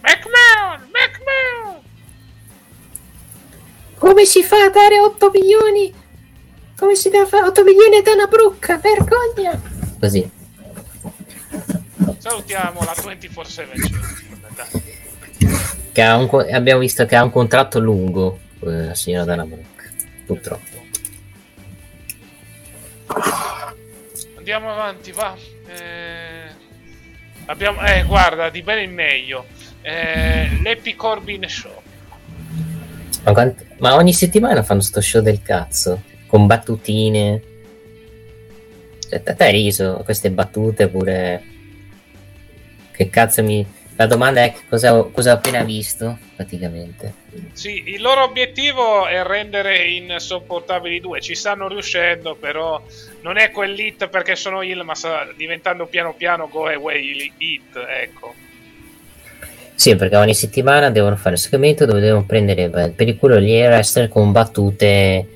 [0.00, 0.88] McMahon!
[0.90, 1.80] McMahon!
[3.98, 5.94] Come si fa a dare 8 milioni?
[6.76, 8.78] Come si dà a fare 8 milioni da una brucca?
[8.78, 9.60] Vergogna!
[10.00, 10.28] Così.
[12.18, 13.68] Salutiamo la 24-7.
[15.92, 19.92] Che ha un, abbiamo visto che ha un contratto lungo, eh, la signora Dana Brooke.
[20.26, 20.77] Purtroppo.
[24.36, 25.36] Andiamo avanti, va.
[25.66, 26.48] Eh,
[27.46, 29.46] abbiamo, eh, guarda, di bene in meglio
[29.82, 31.82] eh, l'Epic Corbin Show.
[33.24, 37.42] Ma, quant- ma, ogni settimana fanno sto show del cazzo, con battutine.
[39.08, 41.42] Cioè, te riso queste battute pure.
[42.90, 43.66] Che cazzo mi.
[43.98, 47.14] La domanda è cosa ho, cosa ho appena visto, praticamente.
[47.52, 51.20] Sì, il loro obiettivo è rendere insopportabili due.
[51.20, 52.80] Ci stanno riuscendo, però
[53.22, 58.34] non è quell'hit perché sono il, ma sta diventando piano piano go away hit, ecco.
[59.74, 63.60] Sì, perché ogni settimana devono fare il segmento dove devono prendere per il culo gli
[63.60, 65.26] wrestler con battute,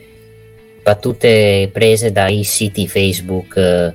[0.85, 3.93] battute prese dai siti Facebook.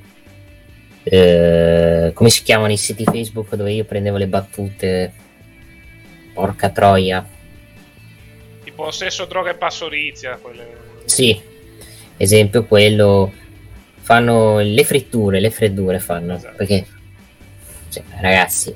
[1.09, 5.13] Eh, come si chiamano i siti Facebook dove io prendevo le battute?
[6.33, 7.25] Porca troia.
[8.63, 10.37] Tipo sesso, droga e passorizia.
[10.41, 10.67] Quelle...
[11.05, 11.39] Sì,
[12.17, 13.31] esempio quello.
[14.01, 16.35] Fanno le fritture, le freddure fanno.
[16.35, 16.55] Esatto.
[16.57, 16.85] Perché,
[17.89, 18.75] cioè, ragazzi,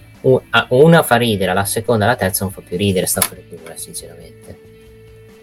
[0.69, 4.59] una fa ridere, la seconda, la terza non fa più ridere, sta freddura, sinceramente.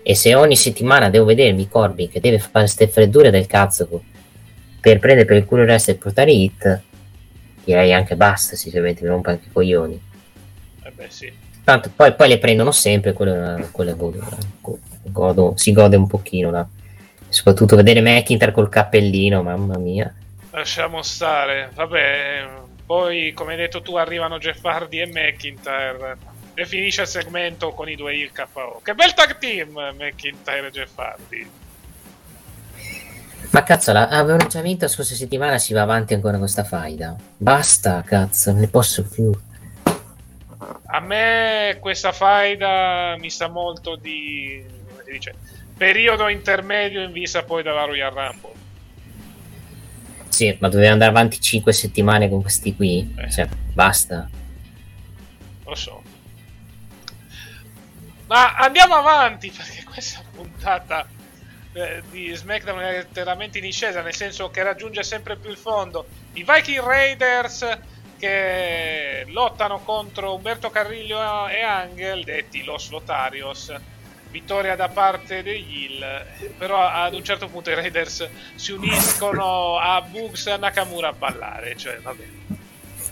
[0.02, 3.86] E se ogni settimana devo vedermi Corby che deve fare queste freddure del cazzo
[4.80, 6.82] per prendere per il culo il resto e portare hit,
[7.64, 10.00] direi anche basta, sinceramente, mi rompo anche i coglioni.
[10.84, 11.32] Eh beh, sì.
[11.64, 14.26] Tanto poi, poi le prendono sempre, quelle, quelle godo,
[15.02, 16.66] godo, si gode un pochino là.
[17.28, 20.12] Soprattutto vedere McIntyre col cappellino, mamma mia.
[20.50, 22.48] Lasciamo stare, vabbè,
[22.86, 26.16] poi come hai detto tu arrivano Jeff Hardy e McIntyre
[26.55, 28.80] e finisce il segmento con i due il KO.
[28.82, 31.46] Che bel tag team McIntyre e Jeff Hardy.
[33.51, 37.16] Ma cazzo, già vinto la scorsa settimana, si va avanti ancora con questa faida.
[37.37, 39.33] Basta, cazzo, non ne posso più.
[40.91, 44.62] A me questa faida mi sa molto di...
[44.89, 45.35] come si dice?
[45.77, 48.53] Periodo intermedio in vista poi della Royal Rumble.
[50.29, 53.15] Sì, ma doveva andare avanti 5 settimane con questi qui.
[53.16, 53.31] Eh.
[53.31, 54.29] Cioè, basta.
[55.65, 56.03] Lo so.
[58.27, 61.07] Ma andiamo avanti perché questa puntata
[61.78, 66.06] eh, di SmackDown è letteralmente in discesa, nel senso che raggiunge sempre più il fondo.
[66.34, 67.78] I Viking Raiders
[68.18, 73.72] che lottano contro Umberto Carrillo e Angel, detti Los Lotarios.
[74.30, 76.05] Vittoria da parte degli Hill,
[76.59, 81.74] però ad un certo punto i Raiders si uniscono a Bugs e Nakamura a ballare,
[81.78, 82.59] cioè va bene.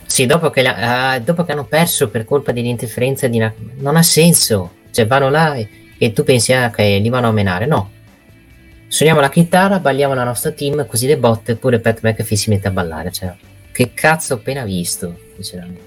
[0.04, 3.96] Sì, dopo che, la, uh, dopo che hanno perso per colpa dell'interferenza di Nakamura, non
[3.96, 4.74] ha senso.
[4.90, 7.94] Cioè vanno là e, e tu pensi ah, che li vanno a menare, no
[8.88, 12.68] Suoniamo la chitarra, balliamo la nostra team, così le botte, pure Pat McAfee si mette
[12.68, 13.10] a ballare.
[13.10, 13.34] Cioè,
[13.72, 15.84] che cazzo ho appena visto, sinceramente.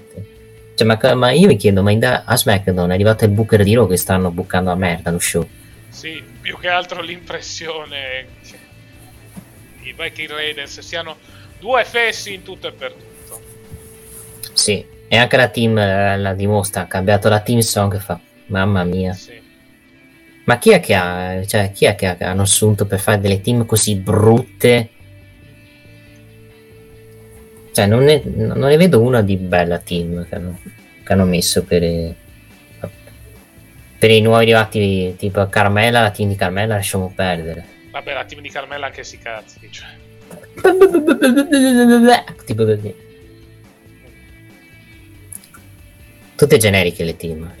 [0.74, 3.74] Cioè, ma, ma, io mi chiedo, ma da- a SmackDown è arrivato il booker di
[3.74, 5.46] Raw che stanno bucando a merda lo show?
[5.88, 8.58] Sì, più che altro l'impressione che
[9.82, 11.16] i Viking Raiders siano
[11.58, 13.40] due fessi in tutto e per tutto.
[14.52, 18.20] Sì, e anche la team eh, la dimostra, ha cambiato la team song che fa,
[18.46, 19.12] mamma mia.
[19.14, 19.39] Sì.
[20.50, 23.64] Ma chi è che ha, cioè, chi è che hanno assunto per fare delle team
[23.66, 24.88] così brutte?
[27.70, 30.58] Cioè, non ne, non ne vedo una di bella team che hanno,
[31.04, 32.16] che hanno messo per,
[33.96, 37.64] per i nuovi arrivati, tipo Carmela, la team di Carmela lasciamo perdere.
[37.92, 39.86] Vabbè, la team di Carmela anche si cazzi, cioè.
[42.44, 42.92] tipo così.
[46.34, 47.59] Tutte generiche le team.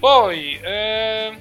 [0.00, 1.36] Poi, eh,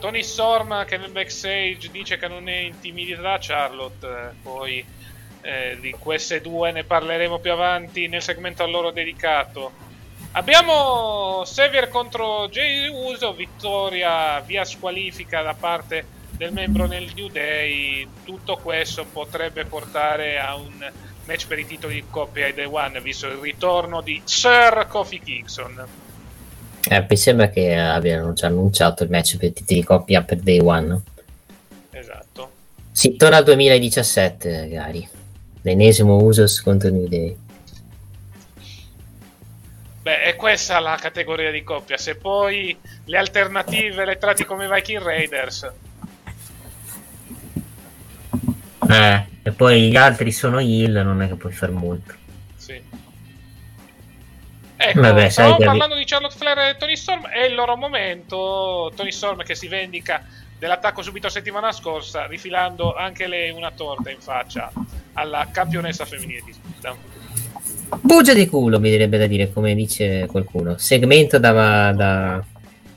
[0.00, 4.04] Tony Storm che nel backstage dice che non è intimidita da Charlotte.
[4.04, 4.84] Eh, poi
[5.42, 9.70] eh, di queste due ne parleremo più avanti nel segmento a loro dedicato.
[10.32, 18.08] Abbiamo Sevier contro Jay Uso, vittoria via squalifica da parte del membro nel New Day.
[18.24, 20.90] Tutto questo potrebbe portare a un
[21.26, 25.20] match per i titoli di coppia ai Day One, visto il ritorno di Sir Kofi
[25.20, 26.01] Kingston.
[26.88, 30.58] Eh, mi sembra che abbiano già annunciato il match per titoli di coppia per Day
[30.58, 31.00] One.
[31.90, 32.50] Esatto.
[32.90, 35.08] Sì, torna al 2017, Gary.
[35.62, 37.36] L'ennesimo Usos contro New Day.
[40.02, 41.96] Beh, è questa la categoria di coppia.
[41.96, 45.70] Se poi le alternative le tratti come Viking Raiders.
[48.88, 52.14] Eh, e poi gli altri sono Hill, non è che puoi fare molto.
[54.84, 58.92] Ecco, Vabbè, stavamo parlando di Charlotte Flair e Tony Storm, è il loro momento.
[58.96, 60.26] Tony Storm che si vendica
[60.58, 64.72] dell'attacco subito settimana scorsa, rifilando anche lei una torta in faccia
[65.12, 66.96] alla campionessa femminile di SmackDown.
[68.00, 70.76] Bugia di culo, mi direbbe da dire, come dice qualcuno.
[70.78, 72.44] Segmento da, da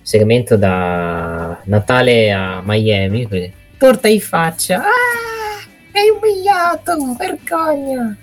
[0.01, 3.53] segmento da Natale a Miami.
[3.77, 4.77] Torta in faccia.
[4.77, 8.15] Ah, hai umiliato, vergogna.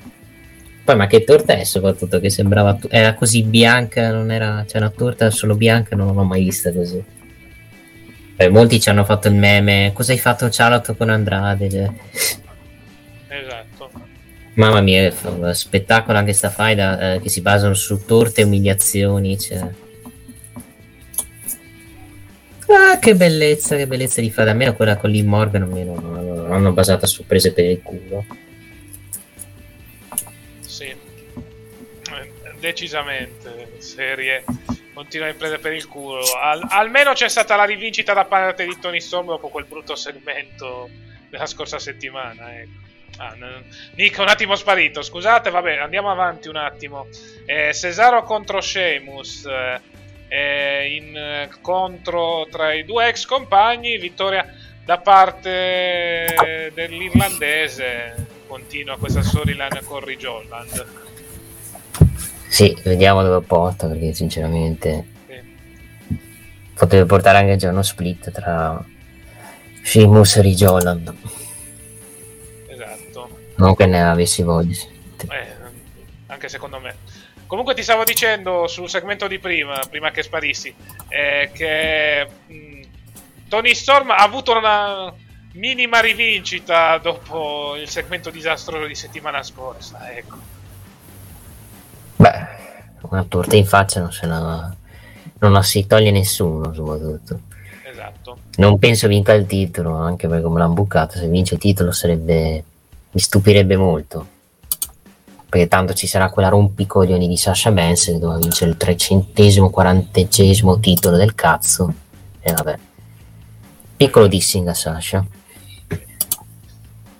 [0.84, 2.18] Poi, ma che torta è soprattutto?
[2.18, 2.76] Che sembrava.
[2.88, 4.64] Era così bianca, non era.
[4.66, 7.02] Cioè, una torta solo bianca, non l'ho mai vista così.
[8.36, 9.92] Eh, molti ci hanno fatto il meme.
[9.94, 11.70] Cosa hai fatto Charlotte con Andrade?
[11.70, 11.90] Cioè.
[13.28, 13.90] Esatto.
[14.54, 15.10] Mamma mia,
[15.54, 19.38] spettacolo anche sta faida eh, che si basano su torte e umiliazioni.
[19.38, 19.70] Cioè.
[22.66, 24.50] Ah, che bellezza, che bellezza di fare.
[24.50, 28.24] Almeno quella con Lee Morgan almeno l'hanno basata su prese per il culo.
[32.62, 33.72] Decisamente.
[33.78, 34.44] Serie
[34.94, 36.20] continua a prendere per il culo.
[36.40, 40.88] Al- almeno c'è stata la rivincita da parte di Tony Storm dopo quel brutto segmento
[41.28, 42.56] della scorsa settimana.
[42.60, 42.70] Ecco.
[43.16, 43.64] Ah, n-
[43.96, 45.02] Nick, un attimo sparito.
[45.02, 47.08] Scusate, vabbè, andiamo avanti un attimo.
[47.46, 49.44] Eh, Cesaro contro Sheamus.
[49.46, 49.80] eh,
[50.28, 53.98] eh, in eh, contro tra i due ex compagni.
[53.98, 54.46] Vittoria
[54.84, 58.28] da parte dell'irlandese.
[58.46, 61.10] Continua questa storyline con Ridge Holland.
[62.52, 66.18] Sì, vediamo dove porta perché sinceramente Sì.
[66.74, 68.78] potrebbe portare anche già uno split tra
[69.82, 71.14] Sheamus e Ridge Holland.
[72.66, 73.38] Esatto.
[73.56, 74.76] Non che ne avessi voglia.
[75.30, 75.46] Eh,
[76.26, 76.94] anche secondo me.
[77.46, 80.74] Comunque ti stavo dicendo sul segmento di prima, prima che sparissi,
[81.08, 82.82] eh, che mh,
[83.48, 85.10] Tony Storm ha avuto una
[85.52, 90.14] minima rivincita dopo il segmento disastroso di settimana scorsa.
[90.14, 90.51] Ecco.
[92.22, 92.46] Beh,
[93.08, 94.72] una torta in faccia non se la,
[95.40, 97.40] non la si toglie nessuno, soprattutto.
[97.82, 98.38] Esatto.
[98.58, 102.62] Non penso vinca il titolo, anche perché come l'hanno bucato, se vince il titolo sarebbe...
[103.10, 104.28] mi stupirebbe molto.
[105.48, 110.78] Perché tanto ci sarà quella rompicoglioni di Sasha Banks che doveva vincere il trecentesimo, quarantesimo
[110.78, 111.92] titolo del cazzo.
[112.40, 112.78] E vabbè.
[113.96, 115.24] Piccolo dissing a Sasha.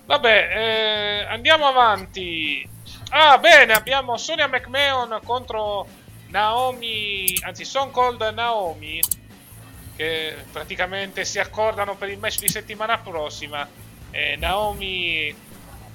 [0.05, 2.71] Vabbè, eh, andiamo avanti.
[3.15, 5.85] Ah, bene, abbiamo Sonia McMahon contro
[6.29, 8.99] Naomi, anzi, Son Cold Naomi,
[9.95, 13.69] che praticamente si accordano per il match di settimana prossima.
[14.09, 15.31] E Naomi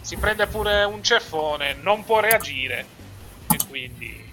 [0.01, 2.87] si prende pure un ceffone, non può reagire.
[3.51, 4.25] E quindi,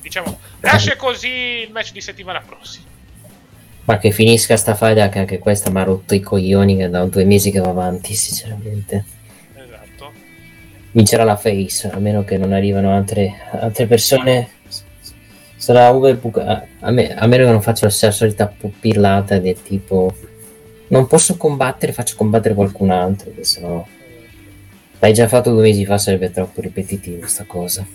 [0.00, 2.86] diciamo, nasce così il match di settimana prossima.
[3.84, 7.04] Ma che finisca sta faida che anche questa mi ha rotto i coglioni che da
[7.04, 9.18] due mesi che va avanti, sinceramente.
[10.92, 14.48] Vincerà la face, a meno che non arrivano altre, altre persone.
[15.56, 16.38] Sarà overbook.
[16.38, 20.14] A, a me- a meno che non faccia la solita pirlata del tipo
[20.90, 23.84] non posso combattere, faccio combattere qualcun altro, che sennò
[24.98, 27.86] l'hai già fatto due mesi fa, sarebbe troppo ripetitivo sta cosa.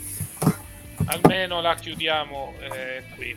[1.05, 3.35] almeno la chiudiamo eh, qui.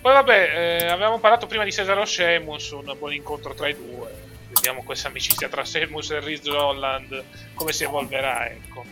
[0.00, 4.23] Poi vabbè, eh, avevamo parlato prima di Cesaro Sheamus, un buon incontro tra i due.
[4.54, 7.22] Vediamo questa amicizia tra Sheamus e Rizzo Holland,
[7.54, 8.84] come si evolverà, ecco.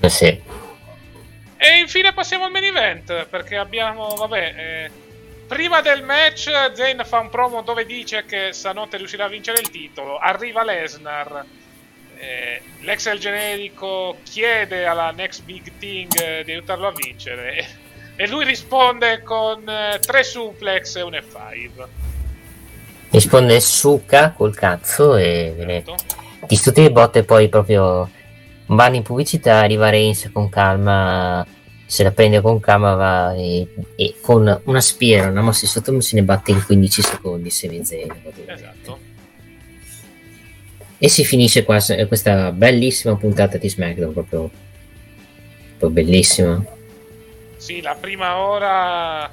[0.00, 0.26] Eh sì.
[1.56, 4.90] E infine passiamo al main event, perché abbiamo, vabbè, eh,
[5.46, 9.70] prima del match Zayn fa un promo dove dice che stanotte riuscirà a vincere il
[9.70, 11.44] titolo, arriva Lesnar,
[12.18, 17.66] eh, l'ex el generico chiede alla Next Big Thing eh, di aiutarlo a vincere
[18.16, 22.07] e lui risponde con eh, tre suplex e un F5.
[23.10, 25.82] Risponde Suka col cazzo e viene
[26.46, 28.08] di tutte le botte poi proprio
[28.66, 31.46] vanno in pubblicità, arriva Reigns con calma,
[31.86, 33.66] se la prende con calma va e,
[33.96, 37.84] e con una spiera, una mossa di sottomuso se ne batte in 15 secondi se
[37.84, 38.14] Zayn.
[38.46, 38.98] Esatto.
[40.98, 41.78] E si finisce qua
[42.08, 44.50] questa bellissima puntata di SmackDown, proprio,
[45.78, 46.62] proprio bellissima.
[47.56, 49.30] Sì, la prima ora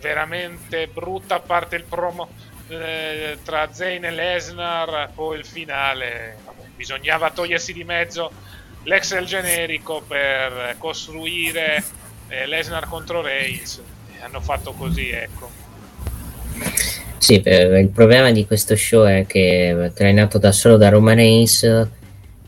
[0.00, 2.28] veramente brutta, a parte il promo
[2.68, 6.36] eh, tra Zayn e Lesnar, poi il finale.
[6.44, 8.30] vabbè, bisognava togliersi di mezzo
[8.84, 11.82] l'ex el generico per costruire
[12.28, 13.80] eh, Lesnar contro Reigns.
[14.12, 15.50] E hanno fatto così, ecco.
[17.18, 21.88] Sì, eh, il problema di questo show è che trainato da solo da Roman Reigns,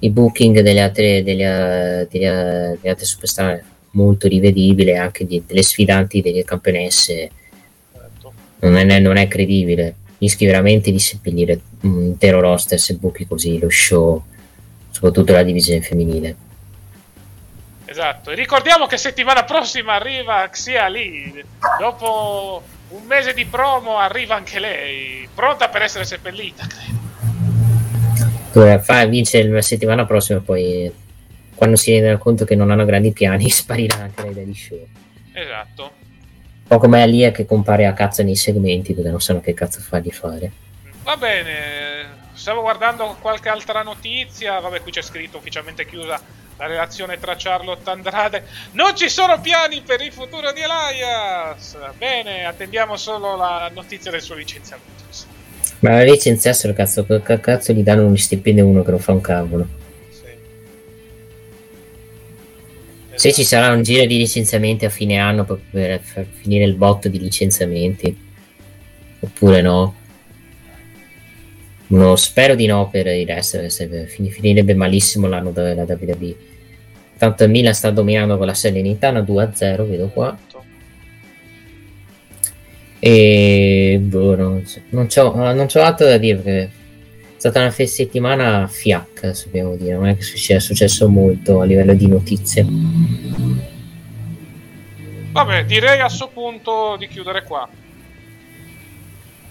[0.01, 3.63] i booking delle altre, delle, delle, delle altre superstar
[3.93, 7.31] molto rivedibile, anche di, delle sfidanti delle campionesse
[7.93, 8.33] Certo.
[8.61, 9.95] non è, non è credibile.
[10.19, 14.23] Rischi veramente di seppellire un intero roster se buchi così lo show,
[14.91, 16.37] soprattutto la divisione femminile.
[17.85, 21.45] Esatto, e ricordiamo che settimana prossima arriva Xia Lee.
[21.79, 27.05] Dopo un mese di promo arriva anche lei, pronta per essere seppellita, credo.
[28.53, 30.91] Dove fa, vince la settimana prossima, poi
[31.55, 34.87] quando si rendono conto che non hanno grandi piani, sparirà anche lei dagli show.
[35.33, 36.05] Esatto.
[36.69, 39.79] Un po' come Alia che compare a cazzo nei segmenti perché non sanno che cazzo
[39.79, 40.51] fargli fare.
[41.05, 44.59] Va bene, stavo guardando qualche altra notizia.
[44.59, 46.21] Vabbè, qui c'è scritto ufficialmente chiusa
[46.57, 48.45] la relazione tra Charlotte e Andrade.
[48.73, 51.77] Non ci sono piani per il futuro di Elias.
[51.97, 55.05] Bene, attendiamo solo la notizia del suo licenziamento.
[55.79, 59.69] Ma la licenziassero, cazzo, cazzo gli danno un stipendio uno che non fa un cavolo.
[63.17, 66.75] Se ci sarà un giro di licenziamenti a fine anno per, per far finire il
[66.75, 68.15] botto di licenziamenti,
[69.21, 69.95] oppure no?
[71.89, 73.59] No, spero di no per il resto,
[74.29, 76.37] finirebbe malissimo l'anno della WWE.
[77.17, 80.37] Tanto il Milan sta dominando con la Salernitana 2-0, vedo qua.
[82.99, 84.63] E boh, non,
[85.07, 86.71] c'ho, ah, non c'ho altro da dire perché
[87.51, 89.95] stata una settimana fiacca, se dobbiamo dire.
[89.95, 92.67] Non è che sia successo molto a livello di notizie.
[95.33, 97.69] Vabbè, direi a sto punto di chiudere qua.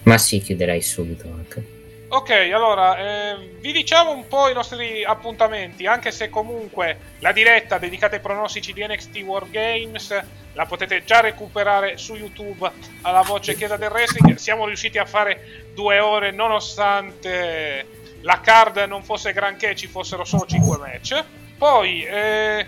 [0.03, 1.74] Ma sì, chiuderei subito anche.
[2.07, 7.79] Ok, allora eh, vi diciamo un po' i nostri appuntamenti, anche se comunque la diretta
[7.79, 10.23] dedicata ai pronostici di NXT War Games
[10.53, 12.69] la potete già recuperare su YouTube
[13.01, 14.35] alla voce Chiesa del Wrestling.
[14.35, 20.45] Siamo riusciti a fare due ore nonostante la card non fosse granché, ci fossero solo
[20.45, 21.23] 5 match.
[21.57, 22.67] Poi, eh,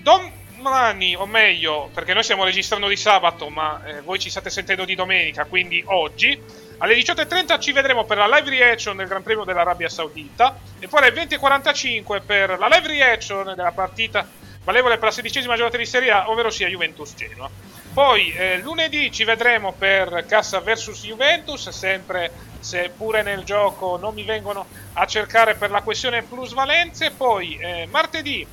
[0.00, 4.84] domani, o meglio, perché noi stiamo registrando di sabato, ma eh, voi ci state sentendo
[4.84, 6.70] di domenica, quindi oggi.
[6.82, 11.02] Alle 18.30 ci vedremo per la live reaction del Gran Premio dell'Arabia Saudita e poi
[11.02, 14.26] alle 20.45 per la live reaction della partita
[14.64, 17.48] valevole per la sedicesima giornata di Serie A, ovvero sia Juventus Genoa.
[17.94, 24.12] Poi eh, lunedì ci vedremo per Cassa vs Juventus, sempre se pure nel gioco non
[24.12, 27.12] mi vengono a cercare per la questione plusvalenze.
[27.12, 28.44] Poi eh, martedì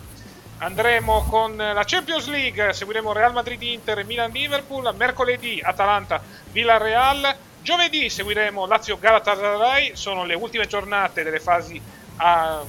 [0.60, 7.48] andremo con la Champions League, seguiremo Real Madrid Inter e Milan Liverpool, mercoledì Atalanta Villarreal,
[7.70, 11.80] giovedì seguiremo Lazio Galatasaray, sono le ultime giornate delle fasi
[12.16, 12.66] a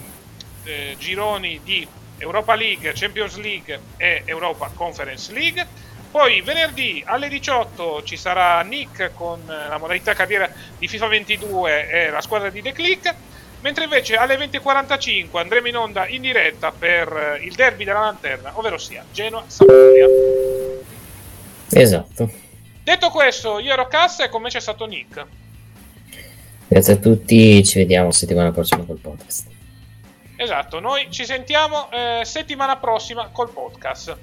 [0.64, 5.66] eh, gironi di Europa League, Champions League e Europa Conference League.
[6.10, 11.89] Poi venerdì alle 18 ci sarà Nick con eh, la modalità carriera di FIFA 22
[11.89, 13.14] e la squadra di The Click.
[13.62, 18.51] Mentre invece alle 20.45 andremo in onda in diretta per eh, il derby della lanterna,
[18.52, 20.06] ovvero sia Genoa-Sampdoria.
[21.70, 22.48] Esatto.
[22.91, 25.25] Detto questo, io ero Cassa e con me c'è stato Nick.
[26.67, 29.47] Grazie a tutti, ci vediamo settimana prossima col podcast.
[30.35, 34.17] Esatto, noi ci sentiamo eh, settimana prossima col podcast.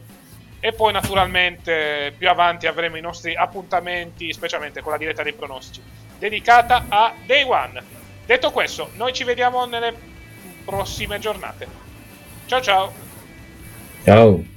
[0.60, 5.82] E poi naturalmente più avanti avremo i nostri appuntamenti, specialmente con la diretta dei pronostici,
[6.20, 7.82] dedicata a Day One.
[8.26, 9.94] Detto questo, noi ci vediamo nelle
[10.66, 11.68] prossime giornate.
[12.48, 12.94] Ciao ciao!
[14.04, 14.56] Ciao.